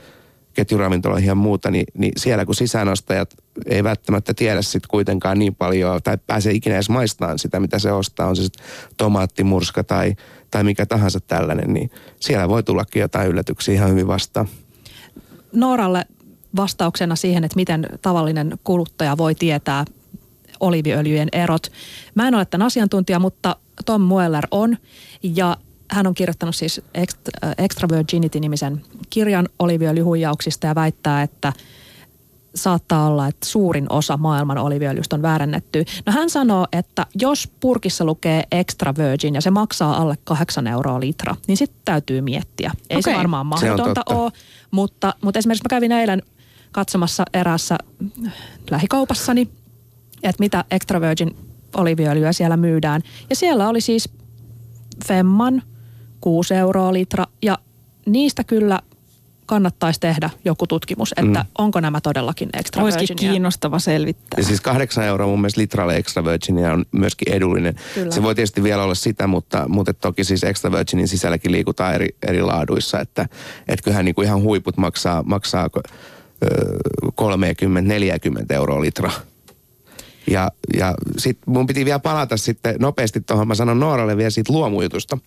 ketjuravintoloihin 0.59 1.29
ja 1.29 1.35
muuta, 1.35 1.71
niin, 1.71 1.87
niin 1.95 2.13
siellä 2.17 2.45
kun 2.45 2.55
sisäänostajat 2.55 3.35
ei 3.67 3.85
välttämättä 3.85 4.35
tiedä 4.35 4.63
sit 4.63 4.87
kuitenkaan 4.87 5.39
niin 5.39 5.55
paljon 5.55 6.01
tai 6.05 6.19
pääse 6.27 6.51
ikinä 6.51 6.75
edes 6.75 6.91
maistamaan 6.91 7.39
sitä, 7.39 7.61
mitä 7.61 7.79
se 7.79 7.93
ostaa, 7.93 8.29
on 8.29 8.37
se 8.37 8.43
sitten 8.43 8.67
tomaattimurska 8.97 9.85
tai, 9.85 10.15
tai 10.51 10.65
mikä 10.65 10.87
tahansa 10.87 11.21
tällainen, 11.21 11.73
niin 11.73 11.91
siellä 12.21 12.49
voi 12.49 12.63
tullakin 12.63 13.01
jotain 13.01 13.29
yllätyksiä 13.29 13.75
ihan 13.75 13.91
hyvin 13.91 14.07
vastaan. 14.07 14.49
Nooralle 15.53 16.05
vastauksena 16.57 17.17
siihen, 17.17 17.45
että 17.45 17.57
miten 17.57 17.87
tavallinen 18.03 18.59
kuluttaja 18.65 19.17
voi 19.17 19.35
tietää 19.35 19.85
oliviöljyjen 20.61 21.29
erot. 21.33 21.73
Mä 22.15 22.29
en 22.29 22.35
ole 22.35 22.45
tämän 22.45 22.67
asiantuntija, 22.67 23.19
mutta 23.19 23.57
Tom 23.87 24.01
Mueller 24.03 24.47
on 24.51 24.77
ja 25.23 25.57
hän 25.91 26.07
on 26.07 26.15
kirjoittanut 26.15 26.57
siis 26.57 26.81
Ext- 26.99 27.55
Extra 27.59 27.89
Virginity-nimisen 27.89 28.83
kirjan 29.11 29.49
oliviöljyhuijauksista 29.59 30.67
ja 30.67 30.75
väittää, 30.75 31.23
että 31.23 31.53
saattaa 32.55 33.07
olla, 33.07 33.27
että 33.27 33.47
suurin 33.47 33.87
osa 33.93 34.17
maailman 34.17 34.59
oliviöljystä 34.59 35.17
on 35.17 35.23
väärennetty. 35.23 35.85
No 36.07 36.13
hän 36.13 36.31
sanoo, 36.31 36.67
että 36.73 37.07
jos 37.15 37.53
purkissa 37.61 38.05
lukee 38.05 38.43
extra 38.53 38.95
virgin 38.99 39.35
ja 39.35 39.41
se 39.41 39.51
maksaa 39.51 39.97
alle 39.97 40.19
8 40.25 40.67
euroa 40.67 41.01
litra, 41.01 41.37
niin 41.47 41.57
sitten 41.57 41.81
täytyy 41.85 42.21
miettiä. 42.21 42.73
Ei 42.91 43.03
se 43.03 43.15
varmaan 43.15 43.59
Se 43.59 43.71
on 43.71 43.77
mahdotonta 43.77 44.03
totta. 44.05 44.23
ole, 44.23 44.33
mutta, 44.71 45.15
mutta 45.23 45.39
esimerkiksi 45.39 45.65
mä 45.65 45.77
kävin 45.77 45.93
eilen 45.93 46.23
katsomassa 46.73 47.25
eräässä 47.35 47.79
lähikaupassani, 48.71 49.49
että 50.23 50.41
mitä 50.41 50.65
extra 50.71 51.01
virgin 51.01 51.37
oliviöljyä 51.75 52.33
siellä 52.33 52.57
myydään. 52.57 53.03
Ja 53.31 53.37
siellä 53.37 53.69
oli 53.69 53.81
siis 53.81 54.09
Femman 55.07 55.63
6 56.21 56.55
euroa 56.55 56.93
litra 56.93 57.25
ja 57.43 57.59
niistä 58.07 58.45
kyllä 58.45 58.81
kannattaisi 59.49 60.01
tehdä 60.01 60.31
joku 60.45 60.67
tutkimus, 60.67 61.15
että 61.17 61.41
mm. 61.41 61.47
onko 61.59 61.81
nämä 61.81 62.01
todellakin 62.01 62.49
extra 62.53 62.83
Olisikin 62.83 63.09
virginia. 63.09 63.33
kiinnostava 63.33 63.79
selvittää. 63.79 64.37
Ja 64.37 64.45
siis 64.45 64.61
kahdeksan 64.61 65.05
euroa 65.05 65.27
mun 65.27 65.41
mielestä 65.41 65.61
litralle 65.61 65.97
extra 65.97 66.25
virginia 66.25 66.73
on 66.73 66.85
myöskin 66.93 67.33
edullinen. 67.33 67.75
Kyllä. 67.95 68.11
Se 68.11 68.23
voi 68.23 68.35
tietysti 68.35 68.63
vielä 68.63 68.83
olla 68.83 68.95
sitä, 68.95 69.27
mutta, 69.27 69.65
mutta 69.69 69.95
toki 69.95 70.25
siis 70.25 70.45
extra 70.45 70.73
virginin 70.73 71.09
sisälläkin 71.09 71.53
liikutaan 71.53 71.95
eri, 71.95 72.09
eri 72.29 72.43
laaduissa, 72.43 73.01
että 73.01 73.29
et 73.69 73.83
kyllähän 73.83 74.05
niinku 74.05 74.23
ihan 74.23 74.43
huiput 74.43 74.77
maksaa, 74.77 75.23
maksaa 75.23 75.69
ö, 75.77 75.81
30-40 77.07 78.55
euroa 78.55 78.81
litra. 78.81 79.11
Ja, 80.31 80.51
ja 80.79 80.95
sitten 81.19 81.53
mun 81.53 81.67
piti 81.67 81.85
vielä 81.85 81.99
palata 81.99 82.37
sitten 82.37 82.75
nopeasti 82.79 83.21
tuohon, 83.21 83.49
mä 83.49 83.55
sanon 83.55 83.81
Nooralle 83.81 84.17
vielä 84.17 84.31
siitä 84.31 84.53
luomujutusta 84.53 85.19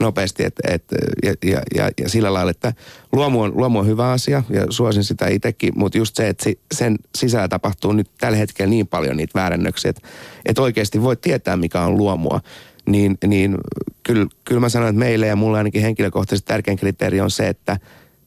nopeasti, 0.00 0.44
et, 0.44 0.54
et, 0.68 0.84
ja, 1.22 1.34
ja, 1.44 1.62
ja, 1.74 1.90
ja 2.00 2.08
sillä 2.08 2.32
lailla, 2.32 2.50
että 2.50 2.72
luomu 3.12 3.42
on, 3.42 3.52
luomu 3.54 3.78
on 3.78 3.86
hyvä 3.86 4.10
asia 4.10 4.42
ja 4.50 4.66
suosin 4.70 5.04
sitä 5.04 5.28
itsekin, 5.28 5.72
mutta 5.76 5.98
just 5.98 6.16
se, 6.16 6.28
että 6.28 6.44
si, 6.44 6.58
sen 6.74 6.98
sisällä 7.18 7.48
tapahtuu 7.48 7.92
nyt 7.92 8.10
tällä 8.20 8.38
hetkellä 8.38 8.70
niin 8.70 8.86
paljon 8.86 9.16
niitä 9.16 9.38
väärännöksiä, 9.38 9.88
että 9.88 10.08
et 10.46 10.58
oikeasti 10.58 11.02
voi 11.02 11.16
tietää 11.16 11.56
mikä 11.56 11.80
on 11.80 11.96
luomua. 11.98 12.40
niin, 12.86 13.18
niin 13.26 13.58
kyllä, 14.02 14.26
kyllä 14.44 14.60
mä 14.60 14.68
sanon, 14.68 14.88
että 14.88 14.98
meille 14.98 15.26
ja 15.26 15.36
mulle 15.36 15.58
ainakin 15.58 15.82
henkilökohtaisesti 15.82 16.46
tärkein 16.46 16.78
kriteeri 16.78 17.20
on 17.20 17.30
se, 17.30 17.48
että 17.48 17.78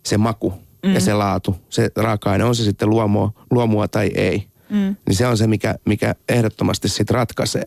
se 0.04 0.18
maku 0.18 0.54
mm. 0.86 0.94
ja 0.94 1.00
se 1.00 1.14
laatu, 1.14 1.56
se 1.70 1.90
raaka-aine, 1.96 2.44
on 2.44 2.56
se 2.56 2.64
sitten 2.64 2.90
luomua, 2.90 3.32
luomua 3.52 3.88
tai 3.88 4.12
ei, 4.16 4.48
mm. 4.70 4.96
niin 5.08 5.16
se 5.16 5.28
on 5.28 5.38
se, 5.38 5.48
mikä, 5.48 5.76
mikä 5.86 6.16
ehdottomasti 6.30 6.90
sitten 6.90 7.16
ratkaisee. 7.16 7.64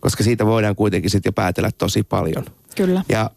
Koska 0.00 0.24
siitä 0.24 0.46
voidaan 0.46 0.76
kuitenkin 0.76 1.10
sitten 1.10 1.30
jo 1.30 1.32
päätellä 1.32 1.70
tosi 1.78 2.02
paljon. 2.02 2.44
Kyllä. 2.76 3.02
Ja 3.08 3.30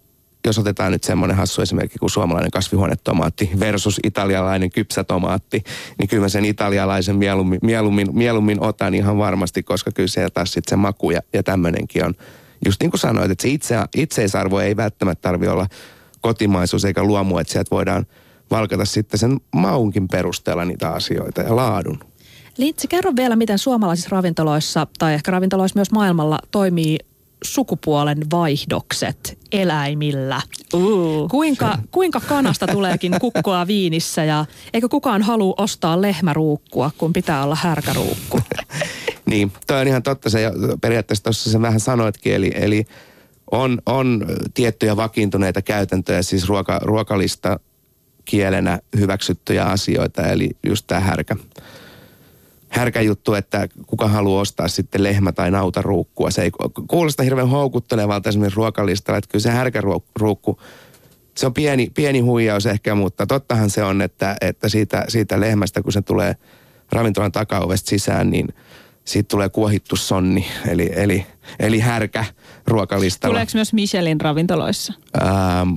jos 0.45 0.59
otetaan 0.59 0.91
nyt 0.91 1.03
semmoinen 1.03 1.37
hassu 1.37 1.61
esimerkki 1.61 1.99
kuin 1.99 2.09
suomalainen 2.09 2.51
kasvihuonetomaatti 2.51 3.49
versus 3.59 3.99
italialainen 4.03 4.69
kypsätomaatti, 4.69 5.63
niin 5.97 6.09
kyllä 6.09 6.21
mä 6.21 6.29
sen 6.29 6.45
italialaisen 6.45 7.15
mieluummin, 7.15 7.59
mieluummin, 7.63 8.07
mieluummin 8.13 8.63
otan 8.63 8.93
ihan 8.93 9.17
varmasti, 9.17 9.63
koska 9.63 9.91
kyllä 9.91 10.07
se 10.07 10.29
taas 10.29 10.53
sitten 10.53 10.69
se 10.69 10.75
maku 10.75 11.11
ja, 11.11 11.21
ja 11.33 11.43
tämmöinenkin 11.43 12.05
on. 12.05 12.13
Just 12.65 12.81
niin 12.81 12.91
kuin 12.91 12.99
sanoit, 12.99 13.31
että 13.31 13.41
se 13.41 13.49
itse, 13.49 13.75
itseisarvo 13.95 14.59
ei 14.59 14.75
välttämättä 14.75 15.21
tarvi 15.21 15.47
olla 15.47 15.67
kotimaisuus 16.21 16.85
eikä 16.85 17.03
luomu, 17.03 17.37
että 17.37 17.53
sieltä 17.53 17.71
voidaan 17.71 18.05
valkata 18.51 18.85
sitten 18.85 19.19
sen 19.19 19.39
maunkin 19.55 20.07
perusteella 20.07 20.65
niitä 20.65 20.89
asioita 20.89 21.41
ja 21.41 21.55
laadun. 21.55 21.99
Lintsi, 22.59 22.87
kerro 22.87 23.11
vielä, 23.15 23.35
miten 23.35 23.57
suomalaisissa 23.57 24.09
ravintoloissa 24.11 24.87
tai 24.97 25.13
ehkä 25.13 25.31
ravintoloissa 25.31 25.77
myös 25.77 25.91
maailmalla 25.91 26.39
toimii 26.51 26.97
sukupuolen 27.43 28.17
vaihdokset 28.31 29.37
eläimillä. 29.51 30.41
Uh. 30.73 31.29
Kuinka, 31.29 31.77
kuinka 31.91 32.19
kanasta 32.19 32.67
tuleekin 32.67 33.15
kukkoa 33.21 33.67
viinissä 33.67 34.23
ja 34.23 34.45
eikö 34.73 34.89
kukaan 34.89 35.21
halua 35.21 35.53
ostaa 35.57 36.01
lehmäruukkua, 36.01 36.91
kun 36.97 37.13
pitää 37.13 37.43
olla 37.43 37.55
härkäruukku? 37.55 38.39
niin, 39.29 39.51
toi 39.67 39.81
on 39.81 39.87
ihan 39.87 40.03
totta. 40.03 40.29
Se 40.29 40.51
periaatteessa 40.81 41.23
tuossa 41.23 41.51
sen 41.51 41.61
vähän 41.61 41.79
sanoitkin, 41.79 42.33
eli, 42.33 42.51
eli 42.55 42.85
on, 43.51 43.81
on 43.85 44.25
tiettyjä 44.53 44.95
vakiintuneita 44.95 45.61
käytäntöjä, 45.61 46.21
siis 46.21 46.47
ruoka, 46.47 46.79
ruokalista 46.83 47.59
kielenä 48.25 48.79
hyväksyttyjä 48.97 49.65
asioita, 49.65 50.27
eli 50.27 50.49
just 50.63 50.87
tämä 50.87 51.01
härkä 51.01 51.35
härkä 52.69 53.01
juttu, 53.01 53.33
että 53.33 53.67
kuka 53.87 54.07
haluaa 54.07 54.41
ostaa 54.41 54.67
sitten 54.67 55.03
lehmä- 55.03 55.31
tai 55.31 55.51
nautaruukkua. 55.51 56.31
Se 56.31 56.41
ei 56.41 56.51
kuulosta 56.87 57.23
hirveän 57.23 57.49
houkuttelevalta 57.49 58.29
esimerkiksi 58.29 58.57
ruokalistalla, 58.57 59.17
että 59.17 59.31
kyllä 59.31 59.43
se 59.43 59.49
härkäruukku, 59.49 60.59
se 61.35 61.45
on 61.45 61.53
pieni, 61.53 61.91
pieni 61.95 62.19
huijaus 62.19 62.65
ehkä, 62.65 62.95
mutta 62.95 63.27
tottahan 63.27 63.69
se 63.69 63.83
on, 63.83 64.01
että, 64.01 64.35
että 64.41 64.69
siitä, 64.69 65.05
siitä 65.07 65.39
lehmästä, 65.39 65.81
kun 65.81 65.93
se 65.93 66.01
tulee 66.01 66.35
ravintolan 66.91 67.31
takaovesta 67.31 67.89
sisään, 67.89 68.29
niin 68.29 68.47
siitä 69.05 69.27
tulee 69.27 69.49
kuohittu 69.49 69.95
sonni, 69.95 70.47
eli, 70.67 70.91
eli, 70.95 71.25
eli 71.59 71.79
härkä 71.79 72.25
ruokalistalla. 72.67 73.33
Tuleeko 73.33 73.51
myös 73.53 73.73
Michelin 73.73 74.21
ravintoloissa? 74.21 74.93
Ähm, 75.21 75.69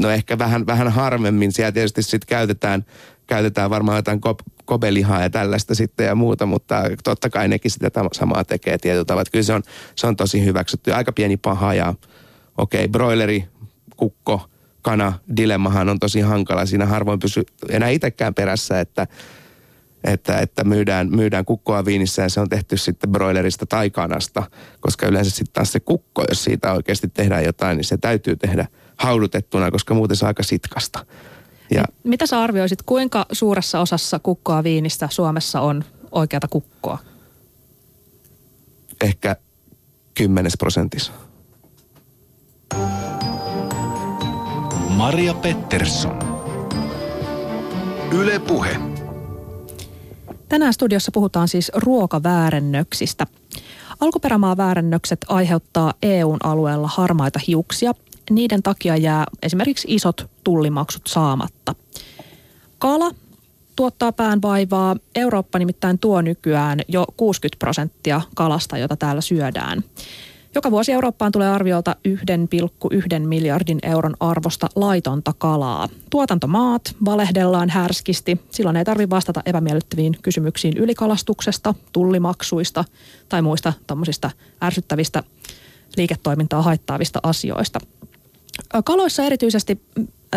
no 0.00 0.10
ehkä 0.10 0.38
vähän, 0.38 0.66
vähän 0.66 0.88
harvemmin. 0.88 1.52
Siellä 1.52 1.72
tietysti 1.72 2.02
sitten 2.02 2.28
käytetään, 2.28 2.84
käytetään 3.32 3.70
varmaan 3.70 3.98
jotain 3.98 4.20
kobelihaa 4.64 5.22
ja 5.22 5.30
tällaista 5.30 5.74
sitten 5.74 6.06
ja 6.06 6.14
muuta, 6.14 6.46
mutta 6.46 6.82
totta 7.04 7.30
kai 7.30 7.48
nekin 7.48 7.70
sitä 7.70 7.90
samaa 8.12 8.44
tekee 8.44 8.78
tietyllä 8.78 9.04
tavalla. 9.04 9.30
Kyllä 9.32 9.42
se 9.42 9.54
on, 9.54 9.62
se 9.94 10.06
on 10.06 10.16
tosi 10.16 10.44
hyväksytty. 10.44 10.92
Aika 10.92 11.12
pieni 11.12 11.36
paha 11.36 11.74
ja 11.74 11.94
okei, 12.58 12.80
okay, 12.80 12.88
broileri, 12.88 13.44
kukko, 13.96 14.48
kana, 14.82 15.12
dilemmahan 15.36 15.88
on 15.88 15.98
tosi 15.98 16.20
hankala. 16.20 16.66
Siinä 16.66 16.86
harvoin 16.86 17.18
pysy 17.18 17.42
enää 17.68 17.88
itsekään 17.88 18.34
perässä, 18.34 18.80
että, 18.80 19.06
että, 20.04 20.38
että 20.38 20.64
myydään, 20.64 21.10
myydään 21.10 21.44
kukkoa 21.44 21.84
viinissä 21.84 22.22
ja 22.22 22.28
se 22.28 22.40
on 22.40 22.48
tehty 22.48 22.76
sitten 22.76 23.12
broilerista 23.12 23.66
tai 23.66 23.90
kanasta, 23.90 24.42
koska 24.80 25.06
yleensä 25.06 25.30
sitten 25.30 25.52
taas 25.52 25.72
se 25.72 25.80
kukko, 25.80 26.24
jos 26.28 26.44
siitä 26.44 26.72
oikeasti 26.72 27.08
tehdään 27.08 27.44
jotain, 27.44 27.76
niin 27.76 27.84
se 27.84 27.96
täytyy 27.96 28.36
tehdä 28.36 28.66
haudutettuna, 28.96 29.70
koska 29.70 29.94
muuten 29.94 30.16
se 30.16 30.24
on 30.24 30.28
aika 30.28 30.42
sitkasta. 30.42 31.06
Ja, 31.74 31.84
Mitä 32.04 32.26
sä 32.26 32.40
arvioisit, 32.40 32.82
kuinka 32.82 33.26
suuressa 33.32 33.80
osassa 33.80 34.18
kukkoa 34.18 34.64
viinistä 34.64 35.08
Suomessa 35.10 35.60
on 35.60 35.84
oikeata 36.12 36.48
kukkoa? 36.48 36.98
Ehkä 39.00 39.36
kymmenes 40.14 40.52
prosentissa. 40.58 41.12
Maria 44.88 45.34
Pettersson. 45.34 46.18
Yle 48.12 48.38
Puhe. 48.38 48.76
Tänään 50.48 50.72
studiossa 50.72 51.12
puhutaan 51.12 51.48
siis 51.48 51.72
ruokaväärennöksistä. 51.74 53.26
Alkuperämaa 54.00 54.56
väärennökset 54.56 55.18
aiheuttaa 55.28 55.94
EUn 56.02 56.38
alueella 56.44 56.88
harmaita 56.88 57.40
hiuksia 57.46 57.92
niiden 58.34 58.62
takia 58.62 58.96
jää 58.96 59.24
esimerkiksi 59.42 59.88
isot 59.90 60.30
tullimaksut 60.44 61.02
saamatta. 61.06 61.74
Kala 62.78 63.10
tuottaa 63.76 64.12
pään 64.12 64.42
vaivaa. 64.42 64.96
Eurooppa 65.14 65.58
nimittäin 65.58 65.98
tuo 65.98 66.22
nykyään 66.22 66.80
jo 66.88 67.04
60 67.16 67.58
prosenttia 67.58 68.20
kalasta, 68.34 68.78
jota 68.78 68.96
täällä 68.96 69.20
syödään. 69.20 69.84
Joka 70.54 70.70
vuosi 70.70 70.92
Eurooppaan 70.92 71.32
tulee 71.32 71.48
arviolta 71.48 71.96
1,1 72.08 73.26
miljardin 73.26 73.78
euron 73.82 74.14
arvosta 74.20 74.66
laitonta 74.76 75.32
kalaa. 75.38 75.88
Tuotantomaat 76.10 76.96
valehdellaan 77.04 77.70
härskisti. 77.70 78.40
Silloin 78.50 78.76
ei 78.76 78.84
tarvitse 78.84 79.10
vastata 79.10 79.42
epämiellyttäviin 79.46 80.16
kysymyksiin 80.22 80.76
ylikalastuksesta, 80.76 81.74
tullimaksuista 81.92 82.84
tai 83.28 83.42
muista 83.42 83.72
ärsyttävistä 84.62 85.22
liiketoimintaa 85.96 86.62
haittaavista 86.62 87.20
asioista. 87.22 87.78
Kaloissa 88.84 89.22
erityisesti 89.22 89.82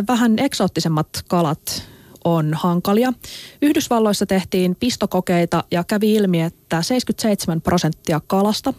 vähän 0.07 0.39
eksoottisemmat 0.39 1.07
kalat 1.27 1.83
on 2.25 2.53
hankalia. 2.53 3.13
Yhdysvalloissa 3.61 4.25
tehtiin 4.25 4.75
pistokokeita 4.79 5.63
ja 5.71 5.83
kävi 5.83 6.13
ilmi, 6.13 6.41
että 6.41 6.81
77 6.81 7.61
prosenttia 7.61 8.21
kalasta, 8.27 8.73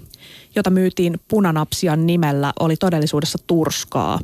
jota 0.54 0.70
myytiin 0.70 1.20
punanapsian 1.28 2.06
nimellä, 2.06 2.52
oli 2.60 2.76
todellisuudessa 2.76 3.38
turskaa. 3.46 4.20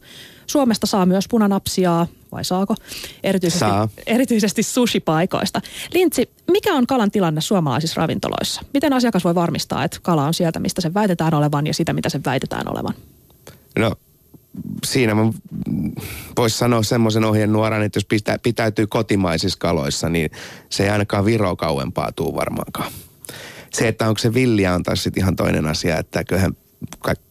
Suomesta 0.46 0.86
saa 0.86 1.06
myös 1.06 1.28
punanapsiaa, 1.28 2.06
vai 2.32 2.44
saako? 2.44 2.74
Erityisesti, 3.22 3.58
saa. 3.58 3.88
erityisesti 4.06 4.62
sushipaikoista. 4.62 5.60
Lintsi, 5.94 6.30
mikä 6.50 6.74
on 6.74 6.86
kalan 6.86 7.10
tilanne 7.10 7.40
suomalaisissa 7.40 8.00
ravintoloissa? 8.00 8.62
Miten 8.74 8.92
asiakas 8.92 9.24
voi 9.24 9.34
varmistaa, 9.34 9.84
että 9.84 9.98
kala 10.02 10.26
on 10.26 10.34
sieltä, 10.34 10.60
mistä 10.60 10.80
se 10.80 10.94
väitetään 10.94 11.34
olevan 11.34 11.66
ja 11.66 11.74
sitä, 11.74 11.92
mitä 11.92 12.08
se 12.08 12.20
väitetään 12.26 12.72
olevan? 12.72 12.94
No 13.78 13.92
siinä 14.84 15.14
mä 15.14 15.32
voisi 16.36 16.58
sanoa 16.58 16.82
semmoisen 16.82 17.24
ohjenuoran, 17.24 17.82
että 17.82 17.96
jos 17.96 18.04
pitä, 18.04 18.38
pitäytyy 18.42 18.86
kotimaisissa 18.86 19.58
kaloissa, 19.58 20.08
niin 20.08 20.30
se 20.70 20.82
ei 20.84 20.90
ainakaan 20.90 21.24
Viro 21.24 21.56
kauempaa 21.56 22.12
tuu 22.12 22.34
varmaankaan. 22.34 22.92
Se, 23.72 23.88
että 23.88 24.08
onko 24.08 24.18
se 24.18 24.34
villiä 24.34 24.74
on 24.74 24.82
taas 24.82 25.02
sitten 25.02 25.22
ihan 25.22 25.36
toinen 25.36 25.66
asia, 25.66 25.98
että 25.98 26.24
kyllähän 26.24 26.56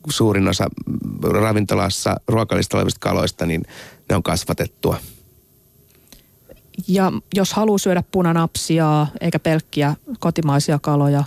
suurin 0.10 0.48
osa 0.48 0.68
ravintolassa 1.24 2.16
ruokalista 2.28 2.78
olevista 2.78 3.00
kaloista, 3.00 3.46
niin 3.46 3.64
ne 4.10 4.16
on 4.16 4.24
kasvatettua. 4.24 4.98
Ja 6.88 7.12
jos 7.36 7.54
haluaa 7.54 7.78
syödä 7.78 8.04
punanapsia 8.12 9.08
eikä 9.22 9.40
pelkkiä 9.40 9.96
kotimaisia 10.20 10.80
kaloja, 10.80 11.24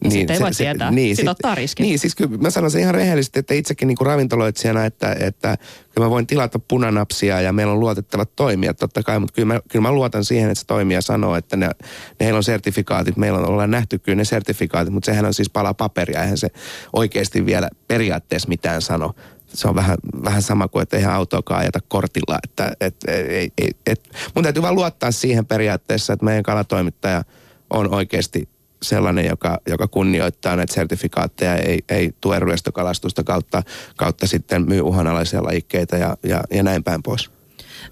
niin, 0.00 0.12
niin 0.12 0.20
sitten 0.20 0.34
ei 0.34 0.40
voi 0.40 0.54
se, 0.54 0.64
tietää. 0.64 0.90
Niin, 0.90 1.16
sitten 1.16 1.30
ottaa 1.30 1.54
riskin. 1.54 1.84
Niin, 1.84 1.98
siis 1.98 2.14
kyllä 2.14 2.36
mä 2.36 2.50
sanon 2.50 2.70
sen 2.70 2.80
ihan 2.80 2.94
rehellisesti, 2.94 3.38
että 3.38 3.54
itsekin 3.54 3.88
niin 3.88 3.96
kuin 3.96 4.06
ravintoloitsijana, 4.06 4.84
että, 4.84 5.16
että 5.20 5.58
kyllä 5.90 6.06
mä 6.06 6.10
voin 6.10 6.26
tilata 6.26 6.58
punanapsia 6.58 7.40
ja 7.40 7.52
meillä 7.52 7.72
on 7.72 7.80
luotettavat 7.80 8.36
toimijat 8.36 8.76
totta 8.76 9.02
kai, 9.02 9.18
mutta 9.18 9.34
kyllä 9.34 9.54
mä, 9.54 9.60
kyllä 9.68 9.82
mä 9.82 9.92
luotan 9.92 10.24
siihen, 10.24 10.50
että 10.50 10.60
se 10.60 10.66
toimija 10.66 11.02
sanoo, 11.02 11.36
että 11.36 11.56
ne, 11.56 11.66
ne 11.66 12.26
heillä 12.26 12.36
on 12.36 12.44
sertifikaatit, 12.44 13.16
meillä 13.16 13.38
on 13.38 13.48
ollaan 13.48 13.70
nähty 13.70 13.98
kyllä 13.98 14.16
ne 14.16 14.24
sertifikaatit, 14.24 14.94
mutta 14.94 15.06
sehän 15.06 15.24
on 15.24 15.34
siis 15.34 15.50
pala 15.50 15.74
paperia, 15.74 16.22
eihän 16.22 16.38
se 16.38 16.48
oikeasti 16.92 17.46
vielä 17.46 17.68
periaatteessa 17.88 18.48
mitään 18.48 18.82
sano 18.82 19.14
se 19.54 19.68
on 19.68 19.74
vähän, 19.74 19.96
vähän 20.24 20.42
sama 20.42 20.68
kuin, 20.68 20.82
että 20.82 20.96
eihän 20.96 21.14
autoakaan 21.14 21.60
ajata 21.60 21.80
kortilla. 21.88 22.38
Että, 22.44 22.72
et, 22.80 22.96
et, 23.08 23.52
et, 23.58 23.76
et, 23.86 24.08
mun 24.34 24.42
täytyy 24.42 24.62
vaan 24.62 24.74
luottaa 24.74 25.10
siihen 25.10 25.46
periaatteessa, 25.46 26.12
että 26.12 26.24
meidän 26.24 26.42
kalatoimittaja 26.42 27.22
on 27.70 27.94
oikeasti 27.94 28.48
sellainen, 28.82 29.26
joka, 29.26 29.58
joka 29.66 29.88
kunnioittaa 29.88 30.56
näitä 30.56 30.74
sertifikaatteja, 30.74 31.56
ei, 31.56 31.78
ei 31.88 32.12
tue 32.20 32.38
ryöstökalastusta 32.38 33.24
kautta, 33.24 33.62
kautta 33.96 34.26
sitten 34.26 34.68
myy 34.68 34.80
uhanalaisia 34.80 35.42
lajikkeita 35.42 35.96
ja, 35.96 36.16
ja, 36.22 36.44
ja 36.50 36.62
näin 36.62 36.84
päin 36.84 37.02
pois. 37.02 37.30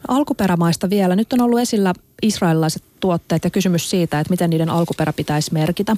Alkuperämaista 0.09 0.91
vielä. 0.91 1.17
Nyt 1.17 1.33
on 1.33 1.41
ollut 1.41 1.61
esillä 1.61 1.93
israelilaiset 2.23 2.83
tuotteet 3.01 3.45
ja 3.45 3.51
kysymys 3.51 3.91
siitä, 3.91 4.21
että 4.21 4.31
miten 4.31 4.51
niiden 4.51 4.71
alkuperä 4.71 5.13
pitäisi 5.13 5.53
merkitä. 5.53 5.97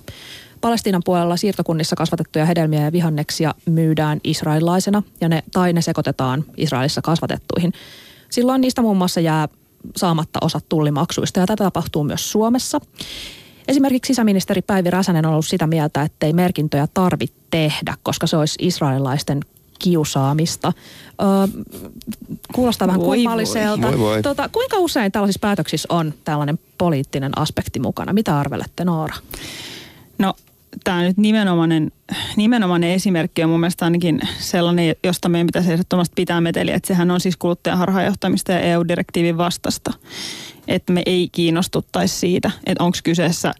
Palestiinan 0.61 1.03
puolella 1.05 1.37
siirtokunnissa 1.37 1.97
kasvatettuja 1.97 2.45
hedelmiä 2.45 2.81
ja 2.81 2.93
vihanneksia 2.93 3.55
myydään 3.67 4.21
israelilaisena 4.25 5.03
ja 5.21 5.29
ne, 5.29 5.43
tai 5.53 5.73
ne 5.73 5.83
sekoitetaan 5.83 6.45
Israelissa 6.57 7.03
kasvatettuihin. 7.03 7.73
Silloin 8.31 8.61
niistä 8.61 8.83
muun 8.83 8.97
muassa 8.97 9.21
jää 9.21 9.49
saamatta 9.97 10.39
osat 10.43 10.65
tullimaksuista 10.69 11.41
ja 11.41 11.47
tätä 11.47 11.65
tapahtuu 11.65 12.05
myös 12.05 12.33
Suomessa. 12.33 12.81
Esimerkiksi 13.69 14.07
sisäministeri 14.07 14.63
Päivi 14.63 14.91
Räsänen 14.91 15.27
on 15.27 15.33
ollut 15.33 15.47
sitä 15.47 15.67
mieltä, 15.67 16.03
että 16.03 16.27
ei 16.27 16.33
merkintöjä 16.33 16.89
tarvitse 16.95 17.37
tehdä, 17.51 17.95
koska 18.03 18.27
se 18.27 18.37
olisi 18.37 18.59
israelilaisten 18.61 19.41
kiusaamista. 19.79 20.73
Öö, 21.23 21.63
kuulostaa 22.55 22.89
vähän 22.89 23.01
Voi 23.01 23.17
kummalliselta. 23.17 23.83
voi. 23.83 23.91
Voi 23.91 23.99
voi. 23.99 24.23
Tota, 24.23 24.49
kuinka 24.49 24.79
usein 24.79 25.13
tällaisissa 25.13 25.41
päätöksissä 25.41 25.89
on 25.91 26.15
tällainen 26.25 26.59
poliittinen 26.79 27.39
aspekti 27.39 27.81
mukana? 27.81 28.13
Mitä 28.13 28.39
arvelette, 28.39 28.85
Noora? 28.85 29.15
No 30.19 30.35
tämä 30.85 31.03
nyt 31.03 31.17
nimenomainen, 31.17 31.93
nimenomainen 32.37 32.91
esimerkki 32.91 33.45
on 33.45 33.51
mun 33.51 33.61
mielestä 33.61 33.85
ainakin 33.85 34.21
sellainen, 34.39 34.97
josta 35.05 35.29
meidän 35.29 35.47
pitäisi 35.47 35.73
ehdottomasti 35.73 36.13
pitää 36.17 36.41
meteliä, 36.41 36.75
että 36.75 36.87
sehän 36.87 37.11
on 37.11 37.21
siis 37.21 37.37
kuluttajan 37.37 37.79
harhaanjohtamista 37.79 38.53
ja 38.53 38.61
EU-direktiivin 38.61 39.39
vastasta. 39.39 39.93
Että 40.69 40.93
me 40.93 41.03
ei 41.07 41.29
kiinnostuttaisi 41.33 42.19
siitä, 42.19 42.51
että 42.67 42.85
onko 42.85 42.99
kyseessä, 43.05 43.55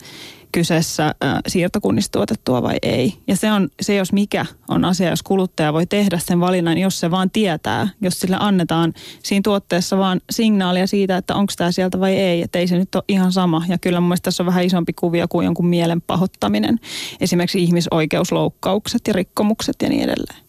kyseessä 0.53 1.07
äh, 1.07 1.39
siirtokunnista 1.49 2.19
tuotettua 2.19 2.63
vai 2.63 2.77
ei. 2.83 3.15
Ja 3.27 3.37
se 3.37 3.53
on 3.53 3.69
se, 3.81 3.95
jos 3.95 4.13
mikä 4.13 4.47
on 4.69 4.85
asia, 4.85 5.11
jos 5.11 5.23
kuluttaja 5.23 5.73
voi 5.73 5.87
tehdä 5.87 6.19
sen 6.19 6.41
valinnan, 6.41 6.79
jos 6.79 7.01
se 7.01 7.11
vaan 7.11 7.31
tietää, 7.31 7.89
jos 8.01 8.21
sille 8.21 8.37
annetaan 8.41 8.95
siinä 9.23 9.41
tuotteessa 9.45 9.99
vaan 9.99 10.21
signaalia 10.31 10.87
siitä, 10.87 11.17
että 11.17 11.35
onko 11.35 11.53
tämä 11.57 11.73
sieltä 11.73 12.01
vai 12.01 12.17
ei. 12.17 12.43
Että 12.43 12.59
ei 12.59 12.69
se 12.69 12.79
nyt 12.79 12.95
ole 12.95 13.05
ihan 13.09 13.33
sama. 13.33 13.65
Ja 13.69 13.79
kyllä 13.79 14.01
mun 14.01 14.17
tässä 14.23 14.43
on 14.43 14.47
vähän 14.47 14.65
isompi 14.65 14.93
kuvio 14.93 15.29
kuin 15.29 15.45
jonkun 15.45 15.67
mielen 15.67 16.01
pahoittaminen. 16.01 16.81
Esimerkiksi 17.21 17.63
ihmisoikeusloukkaukset 17.63 19.03
ja 19.07 19.13
rikkomukset 19.13 19.77
ja 19.83 19.89
niin 19.89 20.03
edelleen. 20.03 20.49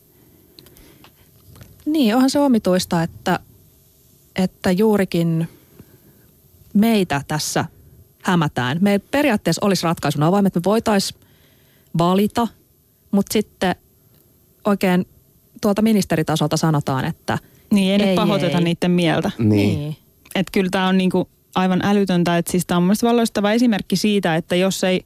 Niin, 1.86 2.16
onhan 2.16 2.30
se 2.30 2.40
omituista, 2.40 3.04
että, 3.04 3.40
että 4.36 4.72
juurikin 4.72 5.48
meitä 6.74 7.22
tässä 7.28 7.66
hämätään. 8.24 8.78
Me 8.82 9.00
periaatteessa 9.12 9.66
olisi 9.66 9.84
ratkaisun 9.84 10.24
avain, 10.24 10.46
että 10.46 10.60
me 10.60 10.64
voitaisiin 10.66 11.20
valita, 11.98 12.48
mutta 13.12 13.34
sitten 13.34 13.76
oikein 14.66 15.06
tuolta 15.62 15.82
ministeritasolta 15.82 16.58
sanotaan, 16.58 17.06
että 17.06 17.38
Niin, 17.72 17.92
ei, 17.94 18.02
Ei, 18.02 18.08
nyt 18.08 18.16
pahoiteta 18.16 18.58
ei. 18.58 18.64
niiden 18.64 18.92
mieltä. 18.92 19.32
Niin. 19.38 19.98
Että 20.36 20.52
kyllä 20.52 20.70
tämä 20.72 20.88
on 20.88 20.98
niinku 20.98 21.30
aivan 21.56 21.82
älytöntä, 21.84 22.38
että 22.38 22.52
siis 22.52 22.66
tämä 22.66 22.78
on 22.78 22.84
mielestäni 22.84 23.10
valloistava 23.10 23.52
esimerkki 23.52 23.96
siitä, 23.96 24.36
että 24.36 24.56
jos 24.56 24.84
ei 24.84 25.04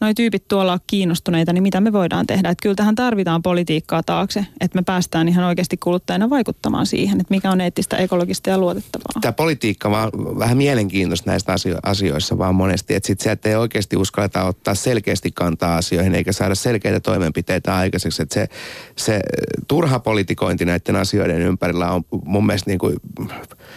noi 0.00 0.14
tyypit 0.14 0.48
tuolla 0.48 0.72
ole 0.72 0.80
kiinnostuneita, 0.86 1.52
niin 1.52 1.62
mitä 1.62 1.80
me 1.80 1.92
voidaan 1.92 2.26
tehdä. 2.26 2.50
Että 2.50 2.62
kyllä 2.62 2.74
tähän 2.74 2.94
tarvitaan 2.94 3.42
politiikkaa 3.42 4.02
taakse, 4.02 4.46
että 4.60 4.78
me 4.78 4.82
päästään 4.82 5.28
ihan 5.28 5.44
oikeasti 5.44 5.76
kuluttajana 5.76 6.30
vaikuttamaan 6.30 6.86
siihen, 6.86 7.20
että 7.20 7.34
mikä 7.34 7.50
on 7.50 7.60
eettistä, 7.60 7.96
ekologista 7.96 8.50
ja 8.50 8.58
luotettavaa. 8.58 9.20
Tämä 9.20 9.32
politiikka 9.32 9.90
vaan 9.90 10.10
vähän 10.38 10.56
mielenkiintoista 10.56 11.30
näistä 11.30 11.52
asio- 11.52 11.78
asioissa 11.82 12.38
vaan 12.38 12.54
monesti. 12.54 12.94
Että 12.94 13.06
sit 13.06 13.20
se, 13.20 13.30
että 13.30 13.48
ei 13.48 13.56
oikeasti 13.56 13.96
uskalleta 13.96 14.44
ottaa 14.44 14.74
selkeästi 14.74 15.30
kantaa 15.30 15.76
asioihin 15.76 16.14
eikä 16.14 16.32
saada 16.32 16.54
selkeitä 16.54 17.00
toimenpiteitä 17.00 17.76
aikaiseksi. 17.76 18.22
Että 18.22 18.34
se, 18.34 18.48
se 18.96 19.20
turha 19.68 19.98
politikointi 19.98 20.64
näiden 20.64 20.96
asioiden 20.96 21.40
ympärillä 21.40 21.90
on 21.90 22.04
mun 22.24 22.46
mielestä 22.46 22.70
niin 22.70 22.78
kuin, 22.78 22.96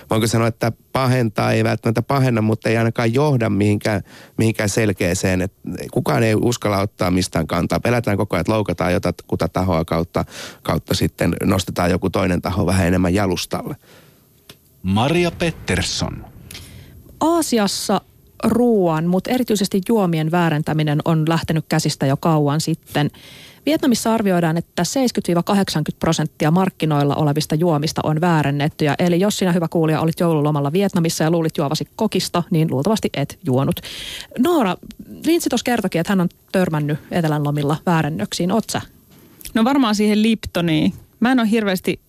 voinko 0.09 0.27
sanoa, 0.27 0.47
että 0.47 0.71
pahentaa, 0.91 1.51
ei 1.51 1.63
välttämättä 1.63 2.01
pahenna, 2.01 2.41
mutta 2.41 2.69
ei 2.69 2.77
ainakaan 2.77 3.13
johda 3.13 3.49
mihinkään, 3.49 4.01
mihinkään 4.37 4.69
selkeäseen. 4.69 5.41
Että 5.41 5.57
kukaan 6.09 6.23
ei 6.23 6.35
uskalla 6.35 6.79
ottaa 6.79 7.11
mistään 7.11 7.47
kantaa. 7.47 7.79
Pelätään 7.79 8.17
koko 8.17 8.35
ajan, 8.35 8.41
että 8.41 8.51
loukataan 8.51 8.93
jotakuta 8.93 9.47
tahoa 9.47 9.85
kautta, 9.85 10.25
kautta 10.63 10.95
sitten 10.95 11.35
nostetaan 11.43 11.91
joku 11.91 12.09
toinen 12.09 12.41
taho 12.41 12.65
vähän 12.65 12.87
enemmän 12.87 13.13
jalustalle. 13.13 13.75
Maria 14.83 15.31
Pettersson. 15.31 16.25
Aasiassa 17.19 18.01
ruoan, 18.43 19.07
mutta 19.07 19.31
erityisesti 19.31 19.81
juomien 19.89 20.31
väärentäminen 20.31 20.99
on 21.05 21.25
lähtenyt 21.27 21.65
käsistä 21.69 22.05
jo 22.05 22.17
kauan 22.17 22.61
sitten. 22.61 23.11
Vietnamissa 23.69 24.13
arvioidaan, 24.13 24.57
että 24.57 24.83
70-80 25.33 25.95
prosenttia 25.99 26.51
markkinoilla 26.51 27.15
olevista 27.15 27.55
juomista 27.55 28.01
on 28.03 28.21
väärennettyjä. 28.21 28.95
Eli 28.99 29.19
jos 29.19 29.37
sinä 29.37 29.51
hyvä 29.51 29.67
kuulija 29.67 30.01
olit 30.01 30.19
joululomalla 30.19 30.73
Vietnamissa 30.73 31.23
ja 31.23 31.31
luulit 31.31 31.57
juovasi 31.57 31.87
kokista, 31.95 32.43
niin 32.51 32.71
luultavasti 32.71 33.09
et 33.13 33.39
juonut. 33.45 33.79
Noora, 34.39 34.75
Linssi 35.25 35.49
tuossa 35.49 35.63
kertokin, 35.63 36.01
että 36.01 36.11
hän 36.11 36.21
on 36.21 36.29
törmännyt 36.51 36.99
Etelän 37.11 37.43
lomilla 37.43 37.77
väärennöksiin. 37.85 38.51
Oot 38.51 38.69
sä? 38.69 38.81
No 39.53 39.63
varmaan 39.63 39.95
siihen 39.95 40.21
Liptoniin. 40.21 40.93
Mä 41.19 41.31
en 41.31 41.39
ole 41.39 41.49
hirveästi 41.51 41.99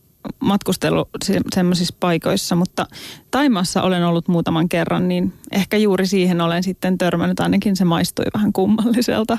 matkustellut 0.41 1.09
se- 1.25 1.41
semmoisissa 1.55 1.95
paikoissa, 2.01 2.57
mutta 2.57 2.87
Taimassa 3.31 3.83
olen 3.83 4.05
ollut 4.05 4.29
muutaman 4.29 4.69
kerran, 4.69 5.09
niin 5.09 5.33
ehkä 5.53 5.77
juuri 5.77 6.07
siihen 6.07 6.41
olen 6.41 6.63
sitten 6.63 6.99
törmännyt. 6.99 7.41
Ainakin 7.41 7.77
se 7.77 7.85
maistui 7.85 8.25
vähän 8.35 8.53
kummalliselta. 8.53 9.39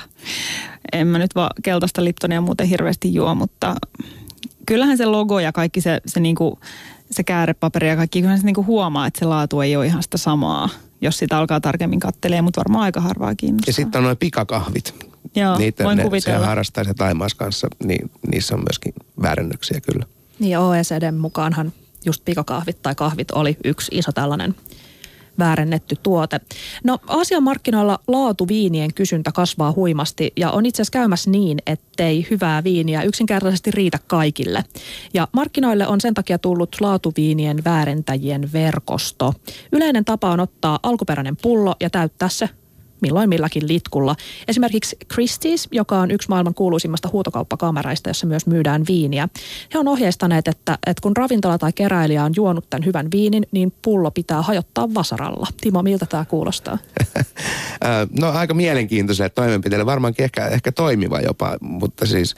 En 0.92 1.06
mä 1.06 1.18
nyt 1.18 1.34
vaan 1.34 1.50
keltaista 1.62 2.04
Liptonia 2.04 2.40
muuten 2.40 2.66
hirveästi 2.66 3.14
juo, 3.14 3.34
mutta 3.34 3.74
kyllähän 4.66 4.96
se 4.98 5.06
logo 5.06 5.40
ja 5.40 5.52
kaikki 5.52 5.80
se, 5.80 6.00
se, 6.06 6.20
niinku, 6.20 6.58
se 7.10 7.24
käärepaperi 7.24 7.88
ja 7.88 7.96
kaikki, 7.96 8.20
kyllähän 8.20 8.40
se 8.40 8.46
niinku 8.46 8.64
huomaa, 8.64 9.06
että 9.06 9.18
se 9.18 9.24
laatu 9.24 9.60
ei 9.60 9.76
ole 9.76 9.86
ihan 9.86 10.02
sitä 10.02 10.18
samaa, 10.18 10.68
jos 11.00 11.18
sitä 11.18 11.38
alkaa 11.38 11.60
tarkemmin 11.60 12.00
kattelee, 12.00 12.42
mutta 12.42 12.58
varmaan 12.60 12.84
aika 12.84 13.00
harvaa 13.00 13.34
kiinnostaa. 13.34 13.70
Ja 13.70 13.72
sitten 13.74 13.98
on 13.98 14.04
noin 14.04 14.16
pikakahvit. 14.16 15.12
Joo, 15.36 15.58
Niitä 15.58 15.84
voin 15.84 15.96
ne, 15.96 16.04
kuvitella. 16.04 16.38
Se 16.38 16.46
harrastaa 16.46 16.84
se 16.84 16.94
Taimaas 16.94 17.34
kanssa, 17.34 17.68
niin 17.84 18.10
niissä 18.32 18.54
on 18.54 18.60
myöskin 18.60 18.92
väärennöksiä 19.22 19.80
kyllä. 19.80 20.06
Niin 20.38 20.58
OECDn 20.58 21.14
mukaanhan 21.14 21.72
just 22.04 22.24
pikakahvit 22.24 22.82
tai 22.82 22.94
kahvit 22.94 23.30
oli 23.30 23.56
yksi 23.64 23.98
iso 23.98 24.12
tällainen 24.12 24.54
väärennetty 25.38 25.96
tuote. 26.02 26.40
No 26.84 26.98
Aasian 27.06 27.42
markkinoilla 27.42 27.98
laatuviinien 28.08 28.94
kysyntä 28.94 29.32
kasvaa 29.32 29.72
huimasti 29.72 30.32
ja 30.36 30.50
on 30.50 30.66
itse 30.66 30.82
asiassa 30.82 30.92
käymässä 30.92 31.30
niin, 31.30 31.58
ettei 31.66 32.26
hyvää 32.30 32.64
viiniä 32.64 33.02
yksinkertaisesti 33.02 33.70
riitä 33.70 33.98
kaikille. 34.06 34.64
Ja 35.14 35.28
markkinoille 35.32 35.86
on 35.86 36.00
sen 36.00 36.14
takia 36.14 36.38
tullut 36.38 36.76
laatuviinien 36.80 37.64
väärentäjien 37.64 38.52
verkosto. 38.52 39.34
Yleinen 39.72 40.04
tapa 40.04 40.30
on 40.30 40.40
ottaa 40.40 40.78
alkuperäinen 40.82 41.36
pullo 41.36 41.74
ja 41.80 41.90
täyttää 41.90 42.28
se 42.28 42.48
milloin 43.02 43.28
milläkin 43.28 43.68
litkulla. 43.68 44.16
Esimerkiksi 44.48 44.96
Christie's, 45.14 45.68
joka 45.72 45.98
on 45.98 46.10
yksi 46.10 46.28
maailman 46.28 46.54
kuuluisimmasta 46.54 47.08
huutokauppakameraista, 47.12 48.10
jossa 48.10 48.26
myös 48.26 48.46
myydään 48.46 48.84
viiniä. 48.88 49.28
He 49.74 49.78
on 49.78 49.88
ohjeistaneet, 49.88 50.48
että, 50.48 50.78
että 50.86 51.00
kun 51.02 51.16
ravintola 51.16 51.58
tai 51.58 51.72
keräilijä 51.72 52.24
on 52.24 52.32
juonut 52.36 52.70
tämän 52.70 52.86
hyvän 52.86 53.10
viinin, 53.10 53.46
niin 53.52 53.72
pullo 53.82 54.10
pitää 54.10 54.42
hajottaa 54.42 54.94
vasaralla. 54.94 55.46
Timo, 55.60 55.82
miltä 55.82 56.06
tämä 56.06 56.24
kuulostaa? 56.24 56.78
No 58.20 58.30
aika 58.30 58.54
mielenkiintoiselle 58.54 59.28
toimenpiteelle, 59.28 59.86
varmaankin 59.86 60.24
ehkä, 60.24 60.46
ehkä 60.46 60.72
toimiva 60.72 61.20
jopa, 61.20 61.56
mutta 61.60 62.06
siis, 62.06 62.34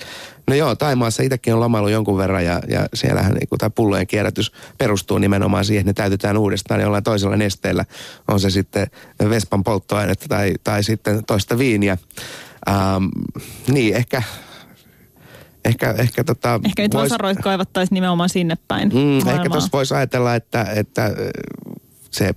no 0.49 0.55
joo, 0.55 0.75
Taimaassa 0.75 1.23
itsekin 1.23 1.55
on 1.55 1.61
lomailu 1.61 1.89
jonkun 1.89 2.19
verran 2.19 2.45
ja, 2.45 2.61
ja 2.69 2.87
siellähän 2.95 3.33
niin 3.33 3.59
tämä 3.59 3.71
pullojen 3.71 4.07
kierrätys 4.07 4.53
perustuu 4.79 5.19
nimenomaan 5.19 5.65
siihen, 5.65 5.81
että 5.81 5.91
ne 5.91 5.95
täytetään 5.95 6.37
uudestaan 6.37 6.81
jollain 6.81 7.05
toisella 7.05 7.37
nesteellä, 7.37 7.85
on 8.29 8.41
se 8.41 8.51
sitten 8.51 8.87
Vespan 9.31 9.65
polttoainetta 9.65 10.29
tai, 10.29 10.55
tai 10.65 10.83
sitten 10.83 11.25
toista 11.25 11.59
viiniä. 11.59 11.99
Ähm, 12.69 13.05
niin, 13.69 13.97
ehkä, 13.97 14.23
ehkä, 15.65 15.95
ehkä 15.99 16.25
tota... 16.25 16.61
Ehkä 16.65 16.83
nyt 16.83 16.95
vois- 16.95 16.99
vasaroit 16.99 17.39
kaivattaisiin 17.39 17.95
nimenomaan 17.95 18.29
sinne 18.29 18.57
päin 18.69 18.89
Mm, 18.89 19.29
ehkä 19.29 19.51
tuossa 19.51 19.69
voisi 19.73 19.95
ajatella, 19.95 20.35
että, 20.35 20.67
että 20.75 21.07
ö, 21.07 21.31
se 22.11 22.35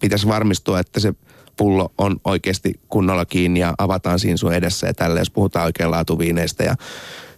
pitäisi 0.00 0.28
varmistua, 0.28 0.80
että 0.80 1.00
se 1.00 1.14
pullo 1.56 1.92
on 1.98 2.20
oikeasti 2.24 2.80
kunnolla 2.88 3.24
kiinni 3.24 3.60
ja 3.60 3.74
avataan 3.78 4.18
siinä 4.18 4.36
sun 4.36 4.54
edessä 4.54 4.86
ja 4.86 4.94
tällä, 4.94 5.20
jos 5.20 5.30
puhutaan 5.30 5.64
oikein 5.64 5.90
laatuviineistä 5.90 6.64
ja, 6.64 6.74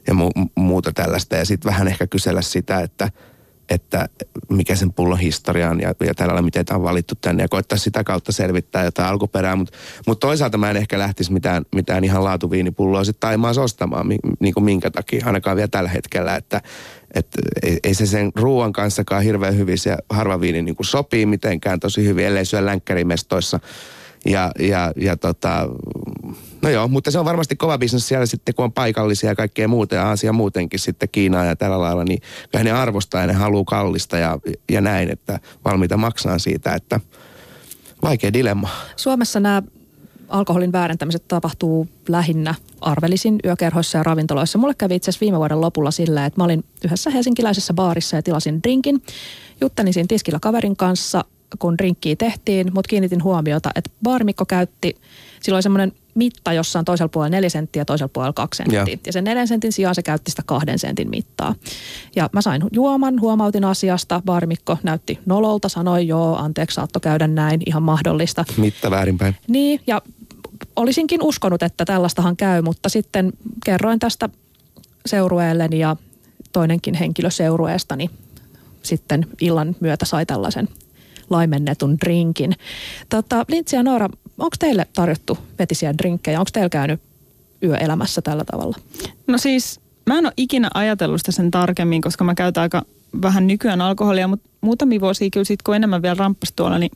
ja 0.07 0.15
mu- 0.15 0.49
muuta 0.55 0.93
tällaista. 0.93 1.37
Ja 1.37 1.45
sitten 1.45 1.71
vähän 1.73 1.89
ehkä 1.89 2.07
kysellä 2.07 2.43
sitä, 2.43 2.81
että, 2.81 3.11
että 3.69 4.09
mikä 4.49 4.77
sen 4.77 4.93
pullon 4.93 5.19
historia 5.19 5.71
on 5.71 5.81
ja, 5.81 5.95
ja 6.01 6.15
tällä 6.15 6.43
miten 6.43 6.65
tämä 6.65 6.79
on 6.79 6.85
valittu 6.85 7.15
tänne 7.21 7.43
ja 7.43 7.49
koittaa 7.49 7.79
sitä 7.79 8.05
kautta 8.05 8.33
selvittää 8.33 8.85
jotain 8.85 9.09
alkuperää. 9.09 9.57
Mutta 9.57 9.79
mut 10.07 10.21
toisaalta 10.21 10.59
mä 10.59 10.71
en 10.71 10.77
ehkä 10.77 10.99
lähtisi 10.99 11.33
mitään, 11.33 11.65
mitään 11.75 12.05
ihan 12.05 12.25
laatuviinipulloa 12.25 13.05
sitten 13.05 13.21
Taimaassa 13.21 13.63
ostamaan, 13.63 14.07
mi, 14.07 14.17
niin 14.41 14.55
kuin 14.55 14.65
minkä 14.65 14.91
takia, 14.91 15.27
ainakaan 15.27 15.57
vielä 15.57 15.69
tällä 15.69 15.91
hetkellä, 15.91 16.37
että 16.37 16.61
et 17.15 17.27
ei, 17.63 17.79
ei 17.85 17.95
se 17.95 18.07
sen 18.07 18.33
ruoan 18.37 18.73
kanssakaan 18.73 19.23
hirveän 19.23 19.57
hyvin 19.57 19.79
se 19.79 19.97
harva 20.11 20.41
viini 20.41 20.63
niin 20.63 20.77
sopii 20.83 21.27
mitenkään 21.27 21.81
tosi 21.81 22.05
hyvin, 22.05 22.27
ellei 22.27 22.45
syö 22.45 22.67
länkkärimestoissa. 22.67 23.61
Ja, 24.27 24.53
ja, 24.59 24.93
ja 24.97 25.17
tota, 25.17 25.69
no 26.63 26.69
joo, 26.69 26.89
mutta 26.89 27.11
se 27.11 27.19
on 27.19 27.25
varmasti 27.25 27.57
kova 27.57 27.79
bisnes 27.79 28.09
siellä 28.09 28.27
sitten, 28.27 28.55
kun 28.55 28.65
on 28.65 28.73
paikallisia 28.73 29.31
ja 29.31 29.35
kaikkea 29.35 29.69
muuta 29.69 29.95
ja 29.95 30.09
Aasia 30.09 30.33
muutenkin 30.33 30.81
sitten 30.81 31.09
Kiinaa 31.13 31.45
ja 31.45 31.57
tällä 31.57 31.81
lailla, 31.81 32.05
niin 32.05 32.23
kyllä 32.53 32.65
ne 32.65 32.73
arvostaa 32.73 33.21
ja 33.21 33.27
ne 33.27 33.33
haluaa 33.33 33.65
kallista 33.65 34.19
ja, 34.19 34.39
ja 34.71 34.81
näin, 34.81 35.11
että 35.11 35.41
valmiita 35.65 35.97
maksaa 35.97 36.39
siitä, 36.39 36.75
että 36.75 37.01
vaikea 38.03 38.33
dilemma. 38.33 38.69
Suomessa 38.97 39.41
nämä 39.41 39.63
alkoholin 40.29 40.73
väärentämiset 40.73 41.29
tapahtuu 41.29 41.89
lähinnä 42.09 42.55
arvelisin 42.81 43.39
yökerhoissa 43.45 43.99
ja 43.99 44.03
ravintoloissa. 44.03 44.59
Mulle 44.59 44.75
kävi 44.75 44.95
itse 44.95 45.11
asiassa 45.11 45.25
viime 45.25 45.39
vuoden 45.39 45.61
lopulla 45.61 45.91
sillä, 45.91 46.27
että 46.27 46.41
mä 46.41 46.45
olin 46.45 46.65
yhdessä 46.85 47.11
helsinkiläisessä 47.11 47.75
baarissa 47.75 48.17
ja 48.17 48.23
tilasin 48.23 48.63
drinkin. 48.63 49.03
Juttelin 49.61 49.93
siinä 49.93 50.07
tiskillä 50.09 50.39
kaverin 50.43 50.77
kanssa, 50.77 51.25
kun 51.59 51.79
drinkkiä 51.79 52.17
tehtiin, 52.17 52.71
mutta 52.75 52.89
kiinnitin 52.89 53.23
huomiota, 53.25 53.71
että 53.75 53.91
baarimikko 54.03 54.45
käytti, 54.45 54.97
sillä 55.43 55.57
oli 55.57 55.63
semmoinen 55.63 55.93
mitta, 56.15 56.53
jossa 56.53 56.79
on 56.79 56.85
toisella 56.85 57.09
puolella 57.09 57.37
neljä 57.37 57.49
senttiä 57.49 57.81
ja 57.81 57.85
toisella 57.85 58.11
puolella 58.13 58.33
kaksi 58.33 58.57
senttiä. 58.57 58.79
Joo. 58.79 58.97
Ja 59.07 59.13
sen 59.13 59.25
neljän 59.25 59.49
sentin 59.49 59.73
sijaan 59.73 59.95
se 59.95 60.03
käytti 60.03 60.31
sitä 60.31 60.43
kahden 60.47 60.79
sentin 60.79 61.11
mittaa. 61.11 61.55
Ja 62.17 62.31
mä 62.33 62.43
sain 62.43 62.63
juoman, 62.73 63.21
huomautin 63.21 63.65
asiasta. 63.65 64.23
Baarimikko 64.25 64.79
näytti 64.83 65.19
nololta, 65.27 65.69
sanoi 65.69 66.07
joo, 66.07 66.37
anteeksi, 66.37 66.75
saatto 66.75 67.01
käydä 67.01 67.27
näin, 67.27 67.61
ihan 67.67 67.83
mahdollista. 67.83 68.45
Mitta 68.57 68.91
väärinpäin. 68.91 69.37
Niin, 69.49 69.81
ja 69.87 70.03
olisinkin 70.77 71.23
uskonut, 71.23 71.63
että 71.63 71.85
tällaistahan 71.85 72.37
käy, 72.37 72.63
mutta 72.63 72.89
sitten 72.89 73.33
kerroin 73.65 73.99
tästä 73.99 74.29
seurueelleni 75.07 75.79
ja 75.79 75.97
toinenkin 76.53 76.95
henkilö 76.95 77.31
seurueestani 77.31 78.11
sitten 78.83 79.27
illan 79.41 79.77
myötä 79.81 80.05
sai 80.05 80.27
tällaisen 80.27 80.69
laimennetun 81.33 81.97
drinkin. 82.05 82.53
Tota, 83.09 83.45
Lintsi 83.49 83.77
ja 83.77 83.83
Noora, 83.83 84.09
onko 84.39 84.57
teille 84.59 84.87
tarjottu 84.95 85.39
vetisiä 85.59 85.95
drinkkejä? 85.99 86.41
Onko 86.41 86.51
teillä 86.53 86.69
käynyt 86.69 87.01
yöelämässä 87.63 88.23
tällä 88.23 88.45
tavalla? 88.45 88.77
No 89.27 89.39
siis 89.39 89.81
mä 90.07 90.19
en 90.19 90.27
ole 90.27 90.33
ikinä 90.37 90.71
ajatellut 90.75 91.21
sitä 91.21 91.33
sen 91.33 91.51
tarkemmin, 91.51 92.03
koska 92.03 92.25
mä 92.25 92.35
käytän 92.35 92.63
aika 92.63 92.83
vähän 93.23 93.47
nykyään 93.47 93.81
alkoholia, 93.81 94.29
mutta 94.29 94.51
muutamia 94.61 95.01
vuosia 95.01 95.31
kyllä 95.33 95.45
sit, 95.45 95.63
kun 95.63 95.77
enemmän 95.77 96.03
vielä 96.03 96.15
ramppas 96.15 96.53
tuolla, 96.53 96.79
niin, 96.79 96.91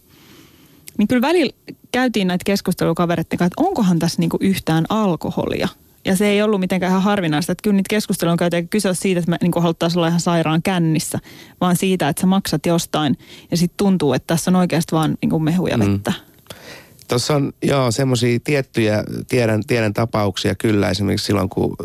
niin 0.99 1.09
kyllä 1.09 1.23
välillä 1.23 1.53
käytiin 1.93 2.27
näitä 2.27 2.45
keskusteluja 2.45 2.95
kavereiden 2.95 3.39
kanssa, 3.39 3.47
että 3.47 3.63
onkohan 3.63 3.99
tässä 3.99 4.21
niinku 4.21 4.37
yhtään 4.41 4.87
alkoholia. 4.89 5.69
Ja 6.07 6.17
se 6.17 6.27
ei 6.27 6.43
ollut 6.43 6.61
mitenkään 6.61 6.91
ihan 6.91 7.03
harvinaista, 7.03 7.53
että 7.53 7.63
kyllä 7.63 7.77
niitä 7.77 7.89
keskusteluja 7.91 8.33
on 8.33 8.37
käyty 8.37 8.57
eikä 8.57 8.69
kyse 8.69 8.95
siitä, 8.95 9.19
että 9.19 9.31
me 9.31 9.37
niin 9.43 9.53
haluttaisiin 9.57 9.99
olla 9.99 10.09
ihan 10.09 10.21
sairaan 10.21 10.63
kännissä, 10.63 11.19
vaan 11.61 11.77
siitä, 11.77 12.09
että 12.09 12.21
sä 12.21 12.27
maksat 12.27 12.67
jostain 12.67 13.19
ja 13.51 13.57
sitten 13.57 13.77
tuntuu, 13.77 14.13
että 14.13 14.27
tässä 14.27 14.51
on 14.51 14.57
oikeasti 14.57 14.93
vaan 14.93 15.19
niin 15.23 15.43
mehuja 15.43 15.79
vettä. 15.79 16.11
Mm. 16.11 16.37
Tuossa 17.09 17.35
on 17.35 17.53
joo 17.63 17.91
semmoisia 17.91 18.39
tiettyjä, 18.45 19.05
tiedän, 19.29 19.63
tiedän 19.67 19.95
tapauksia 19.95 20.55
kyllä. 20.55 20.91
Esimerkiksi 20.91 21.27
silloin, 21.27 21.49
kun 21.49 21.77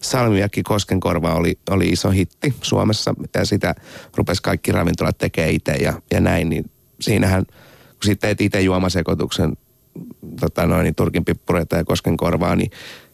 Salmiakki 0.00 0.62
Koskenkorva 0.62 1.34
oli, 1.34 1.58
oli 1.70 1.88
iso 1.88 2.10
hitti 2.10 2.54
Suomessa 2.62 3.14
ja 3.34 3.44
sitä 3.44 3.74
rupesi 4.16 4.42
kaikki 4.42 4.72
ravintolat 4.72 5.18
tekemään 5.18 5.54
itse 5.54 5.72
ja, 5.72 5.92
ja 6.10 6.20
näin, 6.20 6.48
niin 6.48 6.70
siinähän, 7.00 7.46
kun 7.46 8.02
sitten 8.02 8.28
teet 8.28 8.40
itse 8.40 8.60
juomasekoituksen 8.60 9.56
tota 10.40 10.66
noin, 10.66 10.84
niin 10.84 10.94
Turkin 10.94 11.24
pippureita 11.24 11.76
ja 11.76 11.84
Koskenkorvaa, 11.84 12.56
niin 12.56 12.70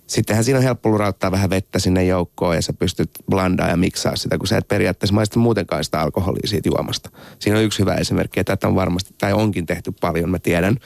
sittenhän 0.08 0.44
siinä 0.44 0.58
on 0.58 0.64
helppo 0.64 0.90
lurauttaa 0.90 1.30
vähän 1.30 1.50
vettä 1.50 1.78
sinne 1.78 2.04
joukkoon 2.04 2.54
ja 2.54 2.62
sä 2.62 2.72
pystyt 2.72 3.10
blandaa 3.30 3.68
ja 3.68 3.76
miksaa 3.76 4.16
sitä, 4.16 4.38
kun 4.38 4.46
sä 4.46 4.58
et 4.58 4.68
periaatteessa 4.68 5.14
maista 5.14 5.38
muutenkaan 5.38 5.84
sitä 5.84 6.00
alkoholia 6.00 6.46
siitä 6.48 6.68
juomasta. 6.68 7.10
Siinä 7.38 7.58
on 7.58 7.64
yksi 7.64 7.78
hyvä 7.78 7.94
esimerkki, 7.94 8.40
että 8.40 8.56
tätä 8.56 8.68
on 8.68 8.74
varmasti, 8.74 9.14
tai 9.18 9.32
onkin 9.32 9.66
tehty 9.66 9.92
paljon, 10.00 10.30
mä 10.30 10.38
tiedän. 10.38 10.76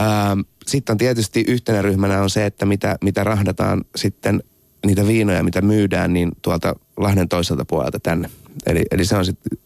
Ähm, 0.00 0.40
sitten 0.66 0.94
on 0.94 0.98
tietysti 0.98 1.44
yhtenä 1.48 1.82
ryhmänä 1.82 2.22
on 2.22 2.30
se, 2.30 2.46
että 2.46 2.66
mitä, 2.66 2.98
mitä 3.04 3.24
rahdataan 3.24 3.84
sitten 3.96 4.42
niitä 4.86 5.06
viinoja, 5.06 5.42
mitä 5.42 5.60
myydään, 5.60 6.12
niin 6.12 6.32
tuolta 6.42 6.74
Lahden 6.96 7.28
toiselta 7.28 7.64
puolelta 7.64 8.00
tänne. 8.00 8.30
Eli, 8.66 8.84
eli 8.90 9.04
se 9.04 9.16
on 9.16 9.24
sitten 9.24 9.58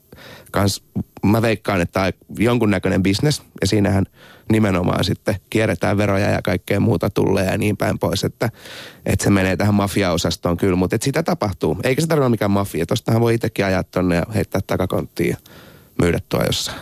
kans, 0.52 0.84
mä 1.26 1.42
veikkaan, 1.42 1.80
että 1.80 2.00
on 2.00 2.12
jonkunnäköinen 2.38 3.02
bisnes 3.02 3.42
ja 3.60 3.66
siinähän 3.66 4.04
nimenomaan 4.52 5.04
sitten 5.04 5.34
kierretään 5.50 5.96
veroja 5.96 6.30
ja 6.30 6.42
kaikkea 6.42 6.80
muuta 6.80 7.10
tulee 7.10 7.44
ja 7.44 7.58
niin 7.58 7.76
päin 7.76 7.98
pois, 7.98 8.24
että, 8.24 8.50
että 9.06 9.24
se 9.24 9.30
menee 9.30 9.56
tähän 9.56 9.74
mafiaosastoon 9.74 10.56
kyllä, 10.56 10.76
mutta 10.76 10.96
että 10.96 11.04
sitä 11.04 11.22
tapahtuu. 11.22 11.76
Eikä 11.84 12.00
se 12.00 12.06
tarvitse 12.06 12.28
mikään 12.28 12.50
mafia. 12.50 12.86
Tostahan 12.86 13.20
voi 13.20 13.34
itsekin 13.34 13.64
ajaa 13.64 13.82
tonne 13.82 14.16
ja 14.16 14.26
heittää 14.34 14.60
takakonttiin 14.66 15.30
ja 15.30 15.36
myydä 16.02 16.18
tuo 16.28 16.42
jossain. 16.46 16.78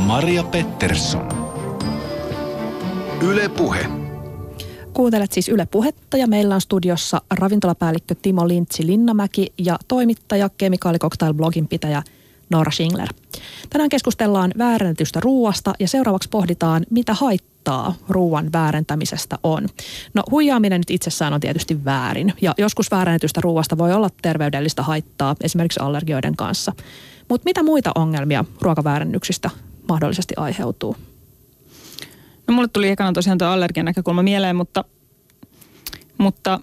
Maria 0.00 0.42
Pettersson. 0.42 1.28
Yle 3.22 3.48
Puhe. 3.48 3.99
Kuuntelet 4.94 5.32
siis 5.32 5.48
Yle 5.48 5.66
Puhetta 5.66 6.16
ja 6.16 6.26
meillä 6.26 6.54
on 6.54 6.60
studiossa 6.60 7.22
ravintolapäällikkö 7.30 8.14
Timo 8.22 8.48
Lintsi 8.48 8.86
Linnamäki 8.86 9.52
ja 9.58 9.78
toimittaja, 9.88 10.48
kemikaalikoktail-blogin 10.48 11.68
pitäjä 11.68 12.02
Noora 12.50 12.70
Schingler. 12.70 13.08
Tänään 13.70 13.90
keskustellaan 13.90 14.52
väärennetystä 14.58 15.20
ruuasta 15.20 15.72
ja 15.78 15.88
seuraavaksi 15.88 16.28
pohditaan, 16.28 16.86
mitä 16.90 17.14
haittaa 17.14 17.94
ruuan 18.08 18.52
väärentämisestä 18.52 19.38
on. 19.42 19.68
No 20.14 20.22
huijaaminen 20.30 20.80
nyt 20.80 20.90
itsessään 20.90 21.32
on 21.32 21.40
tietysti 21.40 21.84
väärin 21.84 22.32
ja 22.40 22.54
joskus 22.58 22.90
väärennetystä 22.90 23.40
ruuasta 23.40 23.78
voi 23.78 23.92
olla 23.92 24.08
terveydellistä 24.22 24.82
haittaa 24.82 25.36
esimerkiksi 25.40 25.80
allergioiden 25.80 26.36
kanssa. 26.36 26.72
Mutta 27.28 27.44
mitä 27.44 27.62
muita 27.62 27.92
ongelmia 27.94 28.44
ruokaväärännyksistä 28.60 29.50
mahdollisesti 29.88 30.34
aiheutuu? 30.36 30.96
No 32.50 32.54
mulle 32.54 32.68
tuli 32.68 32.88
ekana 32.88 33.12
tosiaan 33.12 33.38
tuo 33.38 33.48
allergian 33.48 33.86
näkökulma 33.86 34.22
mieleen, 34.22 34.56
mutta, 34.56 34.84
mutta 36.18 36.60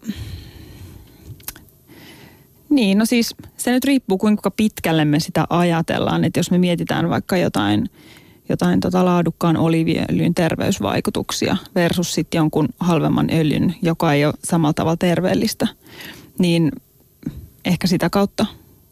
niin, 2.69 2.97
no 2.97 3.05
siis 3.05 3.35
se 3.57 3.71
nyt 3.71 3.83
riippuu 3.83 4.17
kuinka 4.17 4.51
pitkälle 4.51 5.05
me 5.05 5.19
sitä 5.19 5.45
ajatellaan. 5.49 6.23
Että 6.23 6.39
jos 6.39 6.51
me 6.51 6.57
mietitään 6.57 7.09
vaikka 7.09 7.38
jotain, 7.38 7.89
jotain 8.49 8.79
tota 8.79 9.05
laadukkaan 9.05 9.57
oliiviöljyn 9.57 10.33
terveysvaikutuksia 10.33 11.57
versus 11.75 12.13
sitten 12.13 12.39
jonkun 12.39 12.67
halvemman 12.79 13.29
öljyn, 13.33 13.75
joka 13.81 14.13
ei 14.13 14.25
ole 14.25 14.33
samalla 14.43 14.73
tavalla 14.73 14.97
terveellistä, 14.97 15.67
niin 16.39 16.71
ehkä 17.65 17.88
sitä 17.88 18.09
kautta 18.09 18.45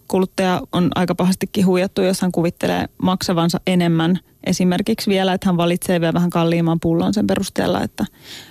kuluttaja 0.08 0.62
on 0.72 0.90
aika 0.96 1.16
pahastikin 1.16 1.66
huijattu, 1.66 2.02
jos 2.02 2.22
hän 2.22 2.32
kuvittelee 2.32 2.86
maksavansa 3.02 3.60
enemmän 3.68 4.20
esimerkiksi 4.46 5.10
vielä, 5.10 5.34
että 5.34 5.48
hän 5.50 5.58
valitsee 5.58 6.02
vielä 6.02 6.14
vähän 6.14 6.30
kalliimman 6.30 6.80
pullon 6.80 7.14
sen 7.14 7.28
perusteella, 7.28 7.84
että 7.84 8.06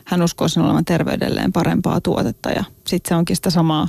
hän 0.05 0.22
uskoo 0.22 0.48
sen 0.48 0.62
olevan 0.62 0.84
terveydelleen 0.84 1.52
parempaa 1.52 2.00
tuotetta 2.00 2.50
ja 2.50 2.64
sitten 2.86 3.09
se 3.09 3.14
onkin 3.14 3.36
sitä 3.36 3.50
samaa 3.50 3.88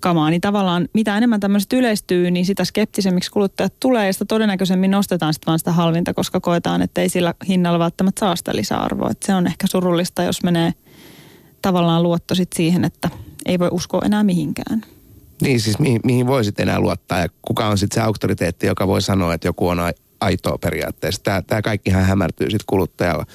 kamaa. 0.00 0.30
Niin 0.30 0.40
tavallaan 0.40 0.88
mitä 0.92 1.16
enemmän 1.16 1.40
tämmöiset 1.40 1.72
yleistyy, 1.72 2.30
niin 2.30 2.46
sitä 2.46 2.64
skeptisemmiksi 2.64 3.30
kuluttajat 3.30 3.74
tulee 3.80 4.06
ja 4.06 4.12
sitä 4.12 4.24
todennäköisemmin 4.24 4.90
nostetaan 4.90 5.34
sitten 5.34 5.46
vaan 5.46 5.58
sitä 5.58 5.72
halvinta, 5.72 6.14
koska 6.14 6.40
koetaan, 6.40 6.82
että 6.82 7.00
ei 7.00 7.08
sillä 7.08 7.34
hinnalla 7.48 7.78
välttämättä 7.78 8.20
saa 8.20 8.36
sitä 8.36 8.56
lisäarvoa. 8.56 9.10
Et 9.10 9.22
se 9.22 9.34
on 9.34 9.46
ehkä 9.46 9.66
surullista, 9.66 10.22
jos 10.22 10.42
menee 10.42 10.72
tavallaan 11.62 12.02
luotto 12.02 12.34
sit 12.34 12.52
siihen, 12.52 12.84
että 12.84 13.10
ei 13.46 13.58
voi 13.58 13.68
uskoa 13.72 14.02
enää 14.04 14.24
mihinkään. 14.24 14.95
Niin 15.42 15.60
siis 15.60 15.78
mihin, 15.78 16.00
mihin 16.04 16.26
voisit 16.26 16.60
enää 16.60 16.80
luottaa 16.80 17.18
ja 17.18 17.28
kuka 17.42 17.66
on 17.66 17.78
sitten 17.78 17.94
se 17.94 18.06
auktoriteetti, 18.06 18.66
joka 18.66 18.86
voi 18.86 19.02
sanoa, 19.02 19.34
että 19.34 19.48
joku 19.48 19.68
on 19.68 19.78
aitoa 20.20 20.58
periaatteessa. 20.58 21.22
Tämä, 21.22 21.42
tämä 21.42 21.62
kaikkihan 21.62 22.04
hämärtyy 22.04 22.50
sitten 22.50 22.66
kuluttajalla. 22.66 23.26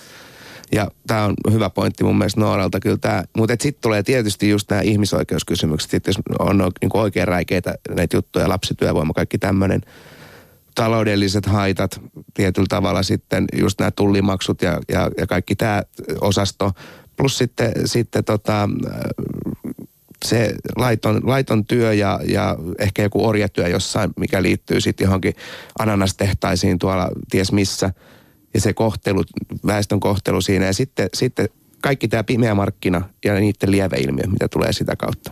Ja 0.72 0.88
tämä 1.08 1.26
on 1.26 1.36
hyvä 1.52 1.70
pointti 1.70 2.04
mun 2.04 2.18
mielestä 2.18 2.42
Nooralta 2.42 2.80
kyllä 2.80 2.98
tämä. 2.98 3.24
Mutta 3.38 3.56
sitten 3.60 3.82
tulee 3.82 4.04
tietysti 4.04 4.50
just 4.50 4.70
nämä 4.70 4.82
ihmisoikeuskysymykset, 4.82 5.94
että 5.94 6.10
jos 6.10 6.20
on 6.40 6.58
niin 6.58 6.92
oikein 6.94 7.28
räikeitä 7.28 7.76
näitä 7.96 8.18
juttuja, 8.18 8.50
lapsityövoima, 8.50 9.14
kaikki 9.14 9.38
tämmöinen 9.38 9.82
taloudelliset 10.76 11.46
haitat 11.46 12.02
tietyllä 12.34 12.68
tavalla 12.70 13.04
sitten, 13.04 13.46
just 13.54 13.80
nämä 13.80 13.92
tullimaksut 13.92 14.62
ja, 14.62 14.80
ja, 14.90 15.12
ja 15.18 15.28
kaikki 15.28 15.56
tämä 15.56 15.84
osasto. 16.22 16.72
Plus 17.18 17.38
sitten, 17.38 17.72
sitten 17.86 18.24
tota, 18.24 18.70
se 20.26 20.56
laiton, 20.76 21.22
laiton 21.24 21.66
työ 21.66 21.94
ja, 21.94 22.20
ja 22.28 22.58
ehkä 22.80 23.02
joku 23.02 23.26
orjatyö 23.26 23.68
jossain, 23.68 24.10
mikä 24.18 24.42
liittyy 24.42 24.82
sitten 24.82 25.06
johonkin 25.06 25.34
ananastehtaisiin 25.80 26.80
tuolla 26.80 27.10
ties 27.30 27.52
missä. 27.52 27.94
Ja 28.54 28.62
se 28.62 28.74
kohtelu, 28.74 29.24
väestön 29.66 30.00
kohtelu 30.00 30.42
siinä. 30.42 30.66
Ja 30.66 30.74
sitten, 30.74 31.10
sitten 31.14 31.50
kaikki 31.82 32.08
tämä 32.08 32.24
pimeä 32.24 32.56
markkina 32.56 33.02
ja 33.26 33.34
niiden 33.34 33.72
lieveilmiö, 33.72 34.28
mitä 34.28 34.48
tulee 34.48 34.74
sitä 34.74 34.96
kautta. 34.96 35.32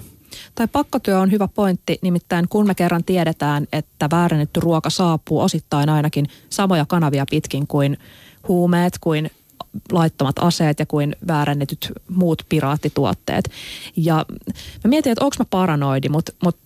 Tai 0.56 0.68
pakkotyö 0.68 1.20
on 1.20 1.32
hyvä 1.32 1.48
pointti, 1.48 2.00
nimittäin 2.02 2.48
kun 2.50 2.68
me 2.68 2.76
kerran 2.76 3.04
tiedetään, 3.04 3.68
että 3.74 4.10
väärennetty 4.12 4.60
ruoka 4.60 4.90
saapuu 4.90 5.40
osittain 5.40 5.90
ainakin 5.90 6.26
samoja 6.50 6.86
kanavia 6.86 7.26
pitkin 7.30 7.68
kuin 7.68 7.98
huumeet, 8.48 8.94
kuin 9.02 9.32
laittomat 9.92 10.36
aseet 10.40 10.80
ja 10.80 10.86
kuin 10.86 11.16
väärännetyt 11.28 11.92
muut 12.10 12.44
piraattituotteet. 12.50 13.52
Ja 13.96 14.26
mä 14.84 14.90
mietin, 14.90 15.12
että 15.12 15.26
onko 15.26 15.36
mä 15.40 15.46
paranoidi, 15.50 16.10
mutta 16.10 16.32
mut 16.44 16.58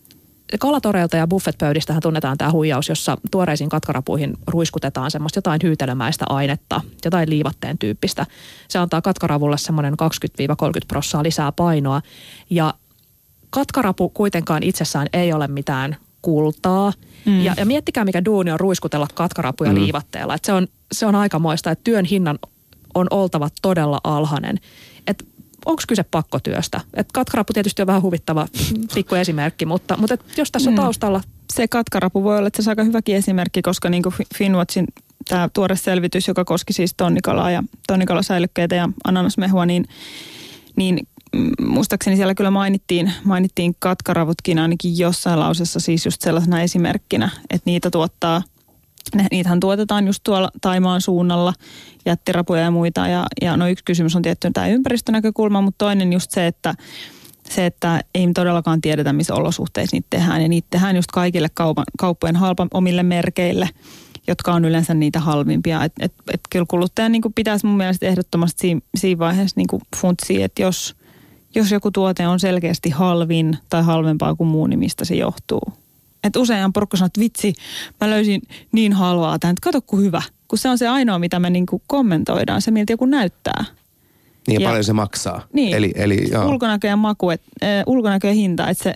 kalatoreilta 0.59 1.17
ja 1.17 1.27
buffetpöydistähän 1.27 2.01
tunnetaan 2.01 2.37
tämä 2.37 2.51
huijaus, 2.51 2.89
jossa 2.89 3.17
tuoreisiin 3.31 3.69
katkarapuihin 3.69 4.33
ruiskutetaan 4.47 5.11
semmoista 5.11 5.37
jotain 5.37 5.59
hyytelemäistä 5.63 6.25
ainetta, 6.29 6.81
jotain 7.05 7.29
liivatteen 7.29 7.77
tyyppistä. 7.77 8.25
Se 8.67 8.79
antaa 8.79 9.01
katkaravulle 9.01 9.57
semmoinen 9.57 9.93
20-30 9.93 9.95
prossaa 10.87 11.23
lisää 11.23 11.51
painoa. 11.51 12.01
Ja 12.49 12.73
katkarapu 13.49 14.09
kuitenkaan 14.09 14.63
itsessään 14.63 15.07
ei 15.13 15.33
ole 15.33 15.47
mitään 15.47 15.97
kultaa. 16.21 16.93
Mm. 17.25 17.41
Ja, 17.41 17.53
ja 17.57 17.65
miettikää, 17.65 18.05
mikä 18.05 18.25
duuni 18.25 18.51
on 18.51 18.59
ruiskutella 18.59 19.07
katkarapuja 19.13 19.71
mm. 19.71 19.75
liivatteella. 19.75 20.35
Et 20.35 20.45
se, 20.45 20.53
on, 20.53 20.67
se 20.91 21.05
on 21.05 21.15
aikamoista, 21.15 21.71
että 21.71 21.83
työn 21.83 22.05
hinnan 22.05 22.39
on 22.95 23.07
oltava 23.09 23.49
todella 23.61 23.99
alhainen. 24.03 24.59
Et 25.07 25.27
onko 25.65 25.83
kyse 25.87 26.03
pakkotyöstä? 26.03 26.81
Et 26.93 27.11
katkarapu 27.13 27.53
tietysti 27.53 27.81
on 27.81 27.87
vähän 27.87 28.01
huvittava 28.01 28.47
pikku 28.93 29.15
esimerkki, 29.15 29.65
mutta, 29.65 29.97
mutta 29.97 30.13
et 30.13 30.37
jos 30.37 30.51
tässä 30.51 30.69
on 30.69 30.73
mm. 30.73 30.81
taustalla... 30.81 31.21
Se 31.53 31.67
katkarapu 31.67 32.23
voi 32.23 32.37
olla 32.37 32.47
että 32.47 32.61
se 32.61 32.69
on 32.69 32.71
aika 32.71 32.83
hyväkin 32.83 33.15
esimerkki, 33.15 33.61
koska 33.61 33.89
niin 33.89 34.03
kuin 34.03 34.15
Finwatchin 34.37 34.87
tämä 35.29 35.49
tuore 35.53 35.75
selvitys, 35.75 36.27
joka 36.27 36.45
koski 36.45 36.73
siis 36.73 36.93
tonnikalaa 36.97 37.51
ja 37.51 37.63
tonnikalasäilykkeitä 37.87 38.75
ja 38.75 38.89
ananasmehua, 39.03 39.65
niin, 39.65 39.85
niin 40.75 41.07
mm, 41.35 41.51
muistaakseni 41.67 42.15
siellä 42.15 42.35
kyllä 42.35 42.51
mainittiin, 42.51 43.13
mainittiin 43.23 43.75
katkaravutkin 43.79 44.59
ainakin 44.59 44.97
jossain 44.97 45.39
lausessa 45.39 45.79
siis 45.79 46.05
just 46.05 46.21
sellaisena 46.21 46.61
esimerkkinä, 46.61 47.29
että 47.49 47.69
niitä 47.69 47.91
tuottaa– 47.91 48.41
niitähän 49.31 49.59
tuotetaan 49.59 50.07
just 50.07 50.19
tuolla 50.23 50.49
Taimaan 50.61 51.01
suunnalla, 51.01 51.53
jättirapuja 52.05 52.61
ja 52.61 52.71
muita. 52.71 53.07
Ja, 53.07 53.25
ja 53.41 53.57
no 53.57 53.67
yksi 53.67 53.83
kysymys 53.83 54.15
on 54.15 54.21
tietty 54.21 54.51
tämä 54.53 54.67
ympäristönäkökulma, 54.67 55.61
mutta 55.61 55.85
toinen 55.85 56.13
just 56.13 56.31
se, 56.31 56.47
että 56.47 56.75
se, 57.49 57.65
että 57.65 58.01
ei 58.15 58.27
todellakaan 58.33 58.81
tiedetä, 58.81 59.13
missä 59.13 59.33
olosuhteissa 59.33 59.95
niitä 59.95 60.07
tehdään. 60.09 60.41
Ja 60.41 60.47
niitä 60.47 60.67
tehdään 60.69 60.95
just 60.95 61.11
kaikille 61.11 61.47
kaupan, 61.53 61.85
kauppojen 61.99 62.35
halpa 62.35 62.67
omille 62.73 63.03
merkeille, 63.03 63.69
jotka 64.27 64.53
on 64.53 64.65
yleensä 64.65 64.93
niitä 64.93 65.19
halvimpia. 65.19 65.83
Et, 65.83 65.93
et, 65.99 66.13
et 66.33 66.41
kyllä 66.49 66.65
kuluttajan 66.69 67.11
niin 67.11 67.21
pitäisi 67.35 67.65
mun 67.65 67.77
mielestä 67.77 68.05
ehdottomasti 68.05 68.61
siinä, 68.61 68.81
siinä 68.97 69.19
vaiheessa 69.19 69.53
niin 69.57 69.81
funtsia, 69.97 70.45
että 70.45 70.61
jos, 70.61 70.95
jos 71.55 71.71
joku 71.71 71.91
tuote 71.91 72.27
on 72.27 72.39
selkeästi 72.39 72.89
halvin 72.89 73.57
tai 73.69 73.83
halvempaa 73.83 74.35
kuin 74.35 74.47
muu, 74.47 74.67
niin 74.67 74.79
mistä 74.79 75.05
se 75.05 75.15
johtuu. 75.15 75.82
Että 76.23 76.39
usein 76.39 76.73
porukka 76.73 76.97
sanoo, 76.97 77.05
että 77.07 77.19
vitsi, 77.19 77.53
mä 78.01 78.09
löysin 78.09 78.41
niin 78.71 78.93
halvaa 78.93 79.39
tämän, 79.39 79.51
että 79.51 79.63
kato 79.63 79.81
kuin 79.81 80.03
hyvä. 80.03 80.21
Kun 80.47 80.57
se 80.57 80.69
on 80.69 80.77
se 80.77 80.87
ainoa, 80.87 81.19
mitä 81.19 81.39
me 81.39 81.49
niin 81.49 81.65
kommentoidaan, 81.87 82.61
se 82.61 82.71
miltä 82.71 82.93
joku 82.93 83.05
näyttää. 83.05 83.65
Niin 84.47 84.61
ja, 84.61 84.65
ja 84.65 84.69
paljon 84.69 84.83
se 84.83 84.93
maksaa. 84.93 85.47
Niin, 85.53 85.75
eli, 85.75 85.91
eli, 85.95 86.27
joo. 86.31 86.49
ulkonäkö 86.49 86.87
ja 86.87 86.95
maku, 86.95 87.29
et, 87.29 87.41
äh, 87.63 87.83
ulkonäkö 87.87 88.27
ja 88.27 88.33
hinta, 88.33 88.69
että 88.69 88.83
se 88.83 88.93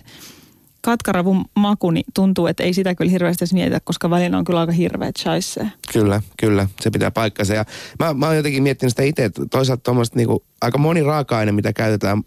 katkaravun 0.80 1.44
maku 1.54 1.90
niin 1.90 2.04
tuntuu, 2.14 2.46
että 2.46 2.62
ei 2.62 2.74
sitä 2.74 2.94
kyllä 2.94 3.10
hirveästi 3.10 3.44
edes 3.44 3.52
mietitä, 3.52 3.80
koska 3.84 4.10
välillä 4.10 4.38
on 4.38 4.44
kyllä 4.44 4.60
aika 4.60 4.72
hirveät 4.72 5.16
shaisse. 5.16 5.66
Kyllä, 5.92 6.22
kyllä, 6.36 6.66
se 6.80 6.90
pitää 6.90 7.10
paikkansa. 7.10 7.54
Ja 7.54 7.64
mä, 7.98 8.14
mä 8.14 8.26
oon 8.26 8.36
jotenkin 8.36 8.62
miettinyt 8.62 8.92
sitä 8.92 9.02
itse, 9.02 9.24
että 9.24 9.42
toisaalta 9.50 9.82
tuommoista 9.82 10.16
niinku, 10.16 10.44
aika 10.60 10.78
moni 10.78 11.02
raaka-aine, 11.02 11.52
mitä 11.52 11.72
käytetään 11.72 12.22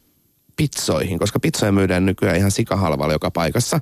pizzoihin, 0.56 1.20
koska 1.20 1.40
pizzoja 1.40 1.72
myydään 1.72 2.06
nykyään 2.06 2.38
ihan 2.38 2.52
sikahalvalla 2.52 3.14
joka 3.14 3.32
paikassa 3.32 3.80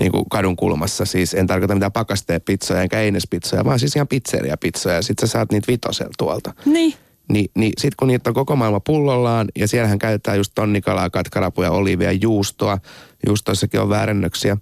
niin 0.00 0.12
kuin 0.12 0.24
kadun 0.30 0.56
kulmassa. 0.56 1.04
Siis 1.04 1.34
en 1.34 1.46
tarkoita 1.46 1.74
mitään 1.74 1.92
pakasteepizzoja 1.92 2.82
enkä 2.82 3.00
einespizzoja, 3.00 3.64
vaan 3.64 3.78
siis 3.78 3.96
ihan 3.96 4.08
pizzeriapizzoja. 4.08 5.02
Sitten 5.02 5.28
sä 5.28 5.32
saat 5.32 5.52
niitä 5.52 5.72
vitosel 5.72 6.08
tuolta. 6.18 6.54
Niin. 6.64 6.94
Ni, 7.28 7.46
niin 7.54 7.72
sitten 7.78 7.96
kun 7.98 8.08
niitä 8.08 8.30
on 8.30 8.34
koko 8.34 8.56
maailma 8.56 8.80
pullollaan 8.80 9.48
ja 9.56 9.68
siellähän 9.68 9.98
käytetään 9.98 10.36
just 10.36 10.52
tonnikalaa, 10.54 11.10
katkarapuja, 11.10 11.70
oliivia, 11.70 12.12
juustoa, 12.12 12.78
juustoissakin 13.26 13.80
on 13.80 13.88
väärennöksiä, 13.88 14.56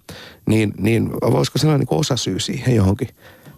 niin, 0.47 0.73
niin 0.77 1.11
voisiko 1.11 1.57
sellainen 1.57 1.87
niin 1.89 1.99
osasyy 1.99 2.39
siihen 2.39 2.75
johonkin 2.75 3.07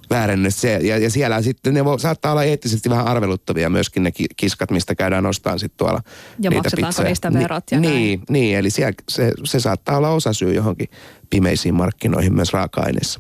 väärennös. 0.10 0.62
Se, 0.62 0.80
ja, 0.84 0.98
ja 0.98 1.10
siellä 1.10 1.42
sitten 1.42 1.74
ne 1.74 1.86
voi, 1.86 2.00
saattaa 2.00 2.32
olla 2.32 2.44
eettisesti 2.44 2.90
vähän 2.90 3.08
arveluttavia 3.08 3.70
myöskin 3.70 4.04
ne 4.04 4.12
kiskat, 4.38 4.72
mistä 4.72 4.96
käydään 4.96 5.26
ostamaan 5.26 5.60
sitten 5.60 5.78
tuolla 5.78 6.02
Ja 6.40 6.50
niitä 6.50 6.64
maksetaanko 6.64 7.04
niistä 7.04 7.34
verot 7.34 7.64
ja 7.72 7.80
Ni. 7.80 7.88
Niin, 7.88 8.22
niin 8.30 8.58
eli 8.58 8.70
siellä, 8.70 8.94
se, 9.10 9.32
se 9.44 9.60
saattaa 9.60 9.98
olla 9.98 10.10
osasyy 10.10 10.54
johonkin 10.54 10.90
pimeisiin 11.30 11.76
markkinoihin 11.76 12.36
myös 12.36 12.54
raaka-aineissa. 12.54 13.20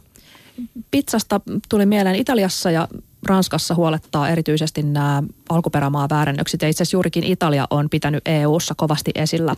Pizzasta 0.91 1.41
tuli 1.69 1.85
mieleen 1.85 2.15
Italiassa 2.15 2.71
ja 2.71 2.87
Ranskassa 3.25 3.75
huolettaa 3.75 4.29
erityisesti 4.29 4.83
nämä 4.83 5.23
alkuperämaa 5.49 6.09
väärennökset. 6.09 6.61
Ja 6.61 6.67
itse 6.67 6.83
asiassa 6.83 6.95
juurikin 6.95 7.23
Italia 7.23 7.67
on 7.69 7.89
pitänyt 7.89 8.27
EU-ssa 8.27 8.73
kovasti 8.77 9.11
esillä. 9.15 9.55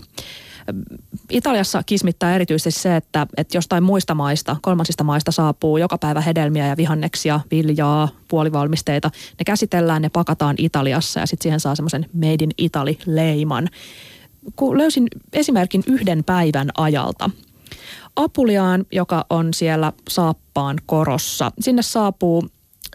Italiassa 1.30 1.84
kismittää 1.86 2.36
erityisesti 2.36 2.82
se, 2.82 2.96
että, 2.96 3.28
että 3.38 3.58
jostain 3.58 3.84
muista 3.84 4.16
maista, 4.16 4.56
kolmansista 4.62 5.04
maista 5.04 5.32
saapuu 5.32 5.78
joka 5.78 5.98
päivä 5.98 6.22
hedelmiä 6.22 6.68
ja 6.68 6.78
vihanneksia, 6.78 7.40
viljaa, 7.52 8.10
puolivalmisteita. 8.28 9.12
Ne 9.40 9.44
käsitellään, 9.46 10.02
ne 10.02 10.10
pakataan 10.10 10.56
Italiassa 10.58 11.20
ja 11.20 11.26
sitten 11.26 11.44
siihen 11.44 11.60
saa 11.60 11.76
semmoisen 11.76 12.06
Made 12.14 12.44
in 12.44 12.52
Italy-leiman. 12.58 13.68
Kun 14.56 14.78
löysin 14.78 15.08
esimerkin 15.34 15.84
yhden 15.88 16.24
päivän 16.24 16.70
ajalta. 16.78 17.30
Apuliaan, 18.16 18.86
joka 18.92 19.26
on 19.30 19.54
siellä 19.54 19.94
saappaan 20.10 20.78
korossa, 20.86 21.52
sinne 21.60 21.82
saapuu 21.82 22.44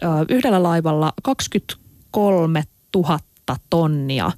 ö, 0.03 0.07
yhdellä 0.29 0.63
laivalla 0.63 1.13
23 1.23 2.63
000 2.95 3.19
tonnia 3.69 4.31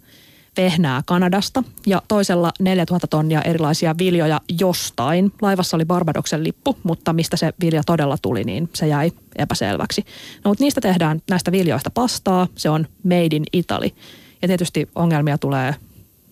vehnää 0.57 1.01
Kanadasta 1.05 1.63
ja 1.85 2.01
toisella 2.07 2.51
4000 2.59 3.07
tonnia 3.07 3.41
erilaisia 3.41 3.95
viljoja 3.97 4.41
jostain. 4.59 5.31
Laivassa 5.41 5.77
oli 5.77 5.85
Barbadoksen 5.85 6.43
lippu, 6.43 6.77
mutta 6.83 7.13
mistä 7.13 7.37
se 7.37 7.53
vilja 7.61 7.83
todella 7.85 8.17
tuli, 8.21 8.43
niin 8.43 8.69
se 8.73 8.87
jäi 8.87 9.11
epäselväksi. 9.35 10.05
No, 10.43 10.51
mutta 10.51 10.63
niistä 10.63 10.81
tehdään 10.81 11.21
näistä 11.29 11.51
viljoista 11.51 11.89
pastaa, 11.89 12.47
se 12.55 12.69
on 12.69 12.87
made 13.03 13.35
in 13.35 13.43
Italy. 13.53 13.89
Ja 14.41 14.47
tietysti 14.47 14.89
ongelmia 14.95 15.37
tulee 15.37 15.75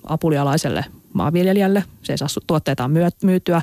apulialaiselle 0.04 0.86
maanviljelijälle, 1.14 1.84
se 2.04 2.14
ei 2.14 2.18
saa 2.18 2.28
tuotteitaan 2.48 2.92
myytyä 3.24 3.62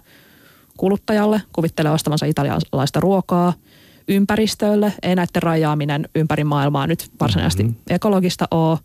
kuluttajalle, 0.77 1.43
kuvittelee 1.53 1.93
ostavansa 1.93 2.27
italialaista 2.27 3.01
ruokaa, 3.01 3.53
ympäristölle, 4.09 4.93
ei 5.03 5.15
näiden 5.15 5.43
rajaaminen 5.43 6.09
ympäri 6.15 6.45
maailmaa 6.45 6.87
nyt 6.87 7.11
varsinaisesti 7.21 7.63
mm-hmm. 7.63 7.81
ekologista 7.91 8.49
ole. 8.51 8.79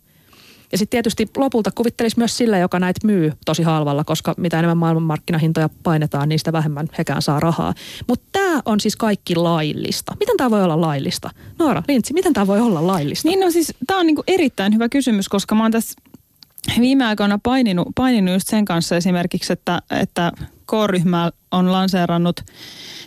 Ja 0.72 0.78
sitten 0.78 0.90
tietysti 0.90 1.28
lopulta 1.36 1.70
kuvittelisi 1.74 2.18
myös 2.18 2.36
sille, 2.36 2.58
joka 2.58 2.78
näitä 2.78 3.06
myy 3.06 3.32
tosi 3.44 3.62
halvalla, 3.62 4.04
koska 4.04 4.34
mitä 4.36 4.58
enemmän 4.58 4.78
maailmanmarkkinahintoja 4.78 5.68
painetaan, 5.82 6.28
niin 6.28 6.38
sitä 6.38 6.52
vähemmän 6.52 6.88
hekään 6.98 7.22
saa 7.22 7.40
rahaa. 7.40 7.74
Mutta 8.08 8.26
tämä 8.32 8.60
on 8.64 8.80
siis 8.80 8.96
kaikki 8.96 9.34
laillista. 9.34 10.16
Miten 10.20 10.36
tämä 10.36 10.50
voi 10.50 10.62
olla 10.62 10.80
laillista? 10.80 11.30
Noora, 11.58 11.82
Lintsi, 11.88 12.12
miten 12.12 12.32
tämä 12.32 12.46
voi 12.46 12.60
olla 12.60 12.86
laillista? 12.86 13.28
Niin 13.28 13.40
no 13.40 13.50
siis 13.50 13.74
tämä 13.86 14.00
on 14.00 14.06
niinku 14.06 14.24
erittäin 14.26 14.74
hyvä 14.74 14.88
kysymys, 14.88 15.28
koska 15.28 15.54
mä 15.54 15.64
oon 15.64 15.72
tässä 15.72 15.94
viime 16.80 17.04
aikoina 17.04 17.38
paininut, 17.42 17.88
paininut 17.94 18.34
just 18.34 18.48
sen 18.48 18.64
kanssa 18.64 18.96
esimerkiksi, 18.96 19.52
että, 19.52 19.82
että 19.90 20.32
K-ryhmä 20.66 21.30
on 21.50 21.72
lanseerannut 21.72 22.40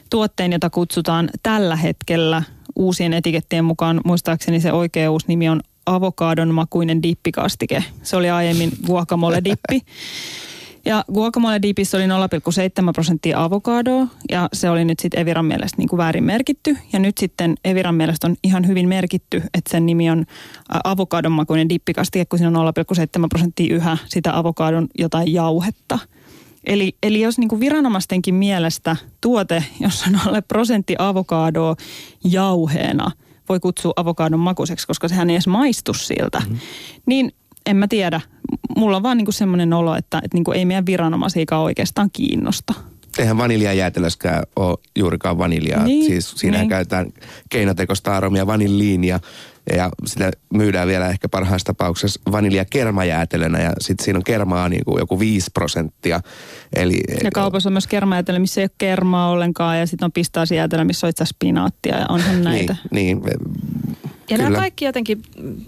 tuotteen, 0.10 0.52
jota 0.52 0.70
kutsutaan 0.70 1.30
tällä 1.44 1.76
hetkellä 1.76 2.44
uusien 2.76 3.14
etikettien 3.14 3.66
mukaan, 3.66 4.02
muistaakseni 4.06 4.60
se 4.60 4.74
oikea 4.74 5.12
uusi 5.12 5.26
nimi 5.28 5.50
on 5.50 5.62
avokadon 5.96 6.54
makuinen 6.54 7.04
dippikastike. 7.04 7.84
Se 8.04 8.16
oli 8.16 8.30
aiemmin 8.30 8.72
guacamole 8.86 9.42
dippi. 9.44 9.82
Ja 10.86 11.06
guacamole 11.14 11.62
dipissä 11.62 11.98
oli 11.98 12.06
0,7 12.06 12.12
prosenttia 12.94 13.44
avokadoa 13.44 14.08
ja 14.32 14.50
se 14.54 14.70
oli 14.70 14.86
nyt 14.86 15.00
sitten 15.00 15.20
Eviran 15.20 15.46
mielestä 15.46 15.78
niin 15.78 15.90
kuin 15.90 15.98
väärin 15.98 16.24
merkitty. 16.24 16.78
Ja 16.94 17.00
nyt 17.00 17.18
sitten 17.18 17.56
Eviran 17.66 17.96
mielestä 17.96 18.28
on 18.28 18.36
ihan 18.44 18.68
hyvin 18.68 18.88
merkitty, 18.88 19.38
että 19.54 19.72
sen 19.72 19.86
nimi 19.86 20.10
on 20.10 20.26
avokadon 20.84 21.32
makuinen 21.32 21.70
dippikastike, 21.70 22.26
kun 22.26 22.40
siinä 22.40 22.60
on 22.60 22.74
0,7 23.22 23.28
prosenttia 23.30 23.76
yhä 23.76 23.98
sitä 24.06 24.38
avokadon 24.38 24.88
jotain 24.98 25.34
jauhetta. 25.34 26.00
Eli, 26.64 26.96
eli 27.04 27.22
jos 27.22 27.38
niin 27.38 27.50
kuin 27.50 27.62
viranomaistenkin 27.62 28.36
mielestä 28.36 28.96
tuote, 29.22 29.64
jossa 29.80 30.06
on 30.10 30.20
alle 30.28 30.42
prosentti 30.42 30.96
avokadoa 31.00 31.76
jauheena, 32.24 33.12
voi 33.50 33.60
kutsua 33.60 33.94
avokadon 33.96 34.40
makuiseksi, 34.40 34.88
koska 34.88 35.08
sehän 35.08 35.30
ei 35.30 35.36
edes 35.36 35.48
maistu 35.48 35.94
siltä, 35.94 36.40
mm-hmm. 36.40 36.58
niin 37.06 37.32
en 37.66 37.78
mä 37.78 37.88
tiedä. 37.88 38.22
Mulla 38.78 38.98
on 38.98 39.04
vaan 39.04 39.18
niinku 39.18 39.32
semmoinen 39.32 39.74
olo, 39.74 39.96
että, 39.96 40.18
että 40.24 40.38
niinku 40.38 40.52
ei 40.52 40.66
meidän 40.66 40.86
viranomaisiakaan 40.86 41.64
oikeastaan 41.64 42.10
kiinnosta. 42.14 42.74
Eihän 43.20 43.38
vaniljajäätelöskään 43.38 44.44
ole 44.56 44.78
juurikaan 44.96 45.38
vaniljaa. 45.38 45.84
Niin, 45.84 46.06
siis 46.06 46.32
siinähän 46.36 46.64
niin. 46.64 46.70
käytetään 46.70 47.12
keinotekoista 47.50 48.18
aromia 48.18 48.48
vanilliinia 48.48 49.20
ja 49.76 49.90
sitä 50.06 50.32
myydään 50.54 50.88
vielä 50.88 51.10
ehkä 51.10 51.30
parhaassa 51.30 51.66
tapauksessa 51.66 52.22
vaniljakermajäätelönä 52.32 53.60
ja 53.60 53.74
sitten 53.80 54.04
siinä 54.06 54.18
on 54.18 54.24
kermaa 54.24 54.70
niin 54.70 54.86
kuin 54.86 55.00
joku 55.00 55.20
5 55.20 55.52
prosenttia. 55.54 56.22
Eli, 56.74 57.00
Ja 57.24 57.32
kaupassa 57.34 57.70
on 57.70 57.74
myös 57.74 57.88
kermajäätelö, 57.88 58.40
missä 58.40 58.62
ei 58.62 58.66
ole 58.66 58.72
kermaa 58.78 59.30
ollenkaan 59.30 59.80
ja 59.80 59.88
sitten 59.88 60.06
on 60.06 60.12
pistaasijäätelö, 60.12 60.84
missä 60.84 61.08
on 61.08 61.10
itse 61.10 61.24
asiassa 61.24 61.36
spinaattia 61.36 61.98
ja 61.98 62.06
onhan 62.10 62.44
näitä. 62.44 62.76
Niin, 62.92 63.22
niin 63.22 63.34
Ja 64.30 64.38
Kyllä. 64.38 64.44
nämä 64.44 64.58
kaikki 64.58 64.86
jotenkin 64.86 65.22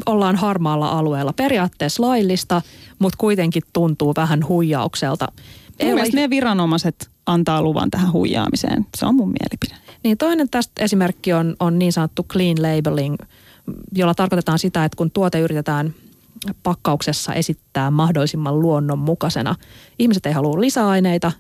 ollaan 0.06 0.36
harmaalla 0.36 0.90
alueella. 0.90 1.34
Periaatteessa 1.34 2.04
laillista, 2.04 2.62
mutta 3.00 3.18
kuitenkin 3.18 3.64
tuntuu 3.74 4.14
vähän 4.16 4.48
huijaukselta. 4.48 5.28
Mun 5.84 5.94
ole 5.94 6.10
meidän 6.14 6.30
viranomaiset 6.30 7.10
antaa 7.26 7.62
luvan 7.62 7.92
tähän 7.92 8.12
huijaamiseen. 8.12 8.86
Se 8.98 9.06
on 9.06 9.16
mun 9.16 9.34
mielipide. 9.40 9.82
Niin 10.04 10.18
toinen 10.18 10.50
tästä 10.50 10.84
esimerkki 10.84 11.34
on, 11.34 11.56
on 11.60 11.80
niin 11.80 11.94
sanottu 11.94 12.24
clean 12.24 12.58
labeling, 12.62 13.16
jolla 13.96 14.14
tarkoitetaan 14.14 14.60
sitä, 14.60 14.86
että 14.86 14.96
kun 14.96 15.12
tuote 15.12 15.40
yritetään 15.40 15.94
pakkauksessa 16.64 17.34
esittää 17.34 17.92
mahdollisimman 17.92 18.60
luonnonmukaisena. 18.60 19.56
Ihmiset 20.00 20.26
ei 20.26 20.34
halua 20.34 20.62
lisäaineita, 20.62 21.32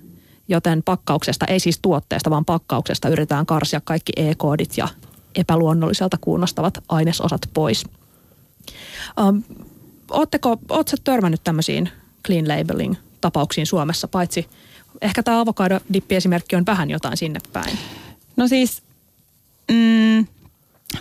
joten 0.47 0.83
pakkauksesta, 0.83 1.45
ei 1.45 1.59
siis 1.59 1.79
tuotteesta, 1.81 2.29
vaan 2.29 2.45
pakkauksesta 2.45 3.09
yritetään 3.09 3.45
karsia 3.45 3.81
kaikki 3.83 4.13
e-koodit 4.15 4.77
ja 4.77 4.87
epäluonnolliselta 5.35 6.17
kuunnostavat 6.21 6.83
ainesosat 6.89 7.41
pois. 7.53 7.85
Um, 9.27 9.43
ootteko, 10.11 10.57
ootko 10.69 10.97
törmännyt 11.03 11.43
tämmöisiin 11.43 11.89
clean 12.25 12.47
labeling 12.47 12.95
tapauksiin 13.21 13.67
Suomessa, 13.67 14.07
paitsi 14.07 14.49
ehkä 15.01 15.23
tämä 15.23 15.39
avokadodippi-esimerkki 15.39 16.55
on 16.55 16.65
vähän 16.65 16.89
jotain 16.89 17.17
sinne 17.17 17.39
päin. 17.53 17.77
No 18.37 18.47
siis, 18.47 18.83
mm, 19.71 20.27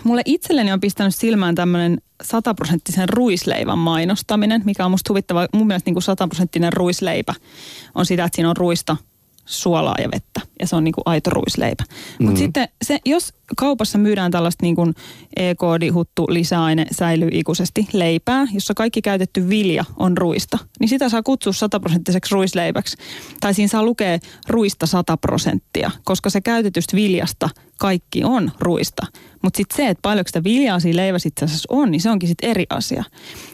mulle 0.03 0.21
itselleni 0.25 0.71
on 0.71 0.79
pistänyt 0.79 1.15
silmään 1.15 1.55
tämmöinen 1.55 2.01
sataprosenttisen 2.23 3.09
ruisleivän 3.09 3.77
mainostaminen, 3.77 4.61
mikä 4.65 4.85
on 4.85 4.91
musta 4.91 5.13
huvittava. 5.13 5.47
Mun 5.53 5.67
mielestä 5.67 5.87
niin 5.87 5.95
kuin 5.95 6.03
sataprosenttinen 6.03 6.73
ruisleipä 6.73 7.33
on 7.95 8.05
sitä, 8.05 8.23
että 8.23 8.35
siinä 8.35 8.49
on 8.49 8.57
ruista– 8.57 8.97
suolaa 9.51 9.95
ja 10.01 10.09
vettä. 10.11 10.41
Ja 10.59 10.67
se 10.67 10.75
on 10.75 10.83
niin 10.83 10.93
kuin 10.93 11.03
aito 11.05 11.29
ruisleipä. 11.29 11.83
Mm. 12.19 12.25
Mutta 12.25 12.39
sitten 12.39 12.67
se, 12.81 12.99
jos 13.05 13.33
kaupassa 13.57 13.97
myydään 13.97 14.31
tällaista 14.31 14.65
niin 14.65 14.75
kuin 14.75 14.93
E-koodi, 15.35 15.89
huttu, 15.89 16.25
lisäaine, 16.29 16.85
säilyy 16.91 17.29
ikuisesti 17.31 17.87
leipää, 17.93 18.47
jossa 18.53 18.73
kaikki 18.73 19.01
käytetty 19.01 19.49
vilja 19.49 19.85
on 19.97 20.17
ruista, 20.17 20.57
niin 20.79 20.89
sitä 20.89 21.09
saa 21.09 21.23
kutsua 21.23 21.53
sataprosenttiseksi 21.53 22.35
ruisleipäksi. 22.35 22.97
Tai 23.39 23.53
siinä 23.53 23.67
saa 23.67 23.83
lukea 23.83 24.19
ruista 24.47 24.85
sata 24.85 25.17
prosenttia, 25.17 25.91
koska 26.03 26.29
se 26.29 26.41
käytetystä 26.41 26.97
viljasta 26.97 27.49
kaikki 27.79 28.23
on 28.23 28.51
ruista. 28.59 29.07
Mutta 29.41 29.57
sitten 29.57 29.77
se, 29.77 29.87
että 29.87 30.01
paljonko 30.01 30.27
sitä 30.27 30.43
viljaa 30.43 30.79
siinä 30.79 30.97
leivässä 30.97 31.27
itse 31.27 31.45
asiassa 31.45 31.67
on, 31.69 31.91
niin 31.91 32.01
se 32.01 32.09
onkin 32.09 32.29
sitten 32.29 32.49
eri 32.49 32.65
asia. 32.69 33.03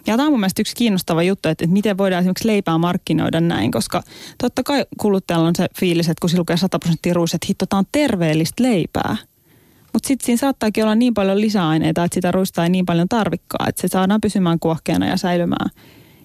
Ja 0.07 0.17
tämä 0.17 0.25
on 0.25 0.33
mun 0.33 0.39
mielestä 0.39 0.61
yksi 0.61 0.75
kiinnostava 0.75 1.23
juttu, 1.23 1.49
että, 1.49 1.63
että 1.63 1.73
miten 1.73 1.97
voidaan 1.97 2.19
esimerkiksi 2.19 2.47
leipää 2.47 2.77
markkinoida 2.77 3.41
näin, 3.41 3.71
koska 3.71 4.03
totta 4.37 4.63
kai 4.63 4.85
kuluttajalla 5.01 5.47
on 5.47 5.55
se 5.55 5.67
fiilis, 5.79 6.09
että 6.09 6.21
kun 6.21 6.29
se 6.29 6.37
lukee 6.37 6.57
100 6.57 6.79
prosenttia 6.79 7.13
ruis, 7.13 7.33
että 7.33 7.47
hitto, 7.49 7.65
tämä 7.65 7.79
on 7.79 7.85
terveellistä 7.91 8.63
leipää. 8.63 9.17
Mutta 9.97 10.07
sitten 10.07 10.25
siinä 10.25 10.37
saattaakin 10.37 10.83
olla 10.83 10.95
niin 10.95 11.13
paljon 11.13 11.41
lisäaineita, 11.41 12.03
että 12.03 12.15
sitä 12.15 12.31
ruista 12.31 12.63
ei 12.63 12.69
niin 12.69 12.85
paljon 12.85 13.09
tarvikkaa, 13.09 13.65
että 13.69 13.81
se 13.81 13.87
saadaan 13.87 14.21
pysymään 14.21 14.59
kuohkeana 14.59 15.07
ja 15.07 15.17
säilymään 15.17 15.69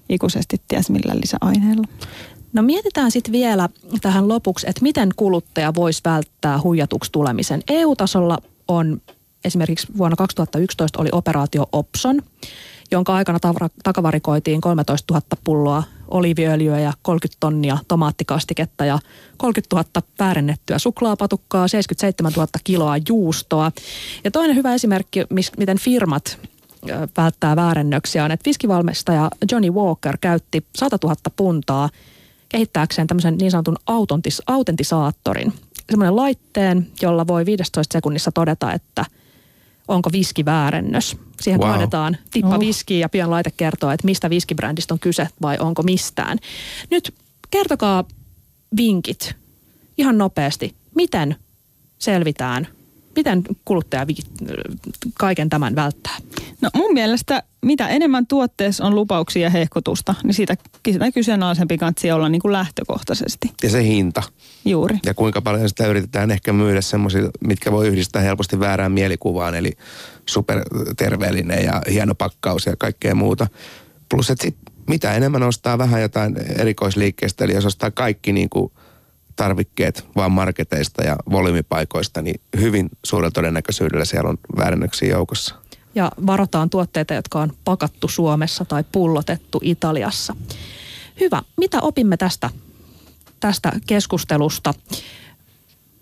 ikuisesti 0.09 0.57
ties 0.69 0.91
millä 0.91 1.15
lisäaineella. 1.21 1.87
No 2.53 2.63
mietitään 2.63 3.11
sitten 3.11 3.33
vielä 3.33 3.69
tähän 4.01 4.29
lopuksi, 4.29 4.67
että 4.71 4.83
miten 4.83 5.09
kuluttaja 5.17 5.75
voisi 5.75 6.01
välttää 6.05 6.61
huijatuksi 6.63 7.13
tulemisen. 7.13 7.63
EU-tasolla 7.71 8.39
on 8.69 9.01
esimerkiksi 9.45 9.87
vuonna 9.99 10.17
2011 10.17 11.01
oli 11.01 11.09
operaatio 11.13 11.67
Opson, 11.73 12.23
jonka 12.93 13.15
aikana 13.15 13.39
takavarikoitiin 13.83 14.61
13 14.61 15.15
000 15.15 15.27
pulloa 15.45 15.83
oliiviöljyä 16.09 16.81
ja 16.81 16.93
30 17.03 17.37
tonnia 17.41 17.79
tomaattikastiketta 17.89 18.85
ja 18.85 18.99
30 19.37 19.77
000 19.77 20.09
väärennettyä 20.19 20.79
suklaapatukkaa, 20.79 21.69
77 21.69 22.33
000 22.33 22.49
kiloa 22.65 22.97
juustoa. 23.09 23.73
Ja 24.25 24.31
toinen 24.31 24.57
hyvä 24.57 24.75
esimerkki, 24.75 25.27
miten 25.59 25.79
firmat 25.79 26.39
välttää 27.17 27.57
väärennöksiä 27.57 28.25
on, 28.25 28.31
että 28.31 28.49
viskivalmistaja 28.49 29.31
Johnny 29.53 29.71
Walker 29.71 30.19
käytti 30.21 30.67
100 30.77 30.99
000 31.03 31.17
puntaa 31.37 31.89
kehittääkseen 32.49 33.07
tämmöisen 33.07 33.37
niin 33.39 33.51
sanotun 33.51 33.77
autentis, 33.87 34.43
autentisaattorin. 34.47 35.53
Semmoinen 35.91 36.17
laitteen, 36.17 36.87
jolla 37.03 37.27
voi 37.27 37.47
15 37.47 37.93
sekunnissa 37.93 38.33
todeta, 38.33 38.73
että 38.73 39.05
onko 39.89 40.11
viski 40.13 40.45
väärennös. 40.45 41.17
Siihen 41.41 41.61
wow. 41.61 41.71
kaadetaan 41.71 42.17
tippa 42.31 42.55
oh. 42.55 42.61
viskiä 42.61 42.99
ja 42.99 43.09
pian 43.09 43.31
laite 43.31 43.51
kertoo, 43.57 43.91
että 43.91 44.07
mistä 44.07 44.31
viskibrändistä 44.31 44.95
on 44.95 45.01
kyse 45.01 45.29
vai 45.43 45.59
onko 45.59 45.83
mistään. 45.83 46.39
Nyt 46.91 47.15
kertokaa 47.51 48.05
vinkit 48.77 49.35
ihan 49.99 50.19
nopeasti. 50.19 50.75
Miten 50.95 51.37
selvitään 51.99 52.69
miten 53.17 53.43
kuluttaja 53.65 54.07
kaiken 55.19 55.49
tämän 55.49 55.75
välttää? 55.75 56.17
No 56.61 56.71
mun 56.75 56.93
mielestä 56.93 57.43
mitä 57.63 57.89
enemmän 57.89 58.27
tuotteessa 58.27 58.85
on 58.85 58.95
lupauksia 58.95 59.43
ja 59.43 59.51
hehkutusta, 59.51 60.15
niin 60.25 60.35
siitä, 60.35 60.57
sitä 60.93 61.13
kyseenalaisempi 61.13 61.79
kansi 61.79 62.13
olla 62.13 62.29
niin 62.29 62.43
kuin 62.43 62.53
lähtökohtaisesti. 62.53 63.51
Ja 63.63 63.71
se 63.71 63.85
hinta. 63.85 64.23
Juuri. 64.65 64.99
Ja 65.07 65.15
kuinka 65.15 65.43
paljon 65.43 65.69
sitä 65.69 65.87
yritetään 65.87 66.31
ehkä 66.31 66.53
myydä 66.53 66.81
semmoisia, 66.81 67.23
mitkä 67.47 67.73
voi 67.73 67.89
yhdistää 67.89 68.23
helposti 68.23 68.61
väärään 68.61 68.93
mielikuvaan, 68.93 69.55
eli 69.55 69.73
superterveellinen 70.27 71.65
ja 71.65 71.83
hieno 71.91 72.15
pakkaus 72.15 72.67
ja 72.67 72.77
kaikkea 72.77 73.15
muuta. 73.15 73.47
Plus, 74.09 74.31
että 74.31 74.43
sit, 74.43 74.57
mitä 74.89 75.13
enemmän 75.15 75.43
ostaa 75.43 75.79
vähän 75.79 76.03
jotain 76.03 76.37
erikoisliikkeestä, 76.59 77.45
eli 77.45 77.53
jos 77.53 77.67
ostaa 77.67 77.91
kaikki 77.91 78.33
niin 78.33 78.51
kuin 78.51 78.73
tarvikkeet 79.43 80.07
vaan 80.17 80.33
marketeista 80.33 81.03
ja 81.03 81.17
volyymipaikoista, 81.31 82.23
niin 82.23 82.41
hyvin 82.61 82.89
suurella 83.05 83.31
todennäköisyydellä 83.31 84.05
siellä 84.05 84.31
on 84.31 84.39
väärennöksiä 84.57 85.09
joukossa. 85.09 85.55
Ja 85.95 86.13
varotaan 86.27 86.71
tuotteita, 86.71 87.15
jotka 87.15 87.41
on 87.41 87.53
pakattu 87.65 88.09
Suomessa 88.09 88.65
tai 88.65 88.85
pullotettu 88.93 89.61
Italiassa. 89.63 90.37
Hyvä. 91.21 91.43
Mitä 91.57 91.81
opimme 91.81 92.17
tästä, 92.17 92.51
tästä 93.41 93.73
keskustelusta? 93.87 94.75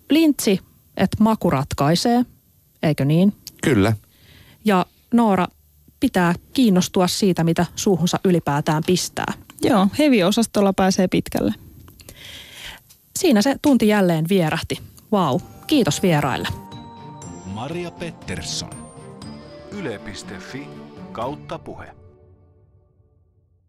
Lintsi, 0.09 0.59
että 0.97 1.17
maku 1.19 1.49
ratkaisee, 1.49 2.25
eikö 2.83 3.05
niin? 3.05 3.33
Kyllä. 3.63 3.93
Ja 4.65 4.85
Noora, 5.13 5.47
pitää 5.99 6.35
kiinnostua 6.53 7.07
siitä, 7.07 7.43
mitä 7.43 7.65
suuhunsa 7.75 8.19
ylipäätään 8.25 8.83
pistää. 8.85 9.33
Joo, 9.63 9.87
heavy-osastolla 9.99 10.73
pääsee 10.73 11.07
pitkälle. 11.07 11.53
Siinä 13.21 13.41
se 13.41 13.55
tunti 13.61 13.87
jälleen 13.87 14.25
vierähti. 14.29 14.77
Vau, 15.11 15.39
kiitos 15.67 16.01
vieraille. 16.01 16.47
Maria 17.45 17.91
Pettersson. 17.91 18.69
Yle.fi 19.71 20.67
kautta 21.11 21.59
puhe. 21.59 22.00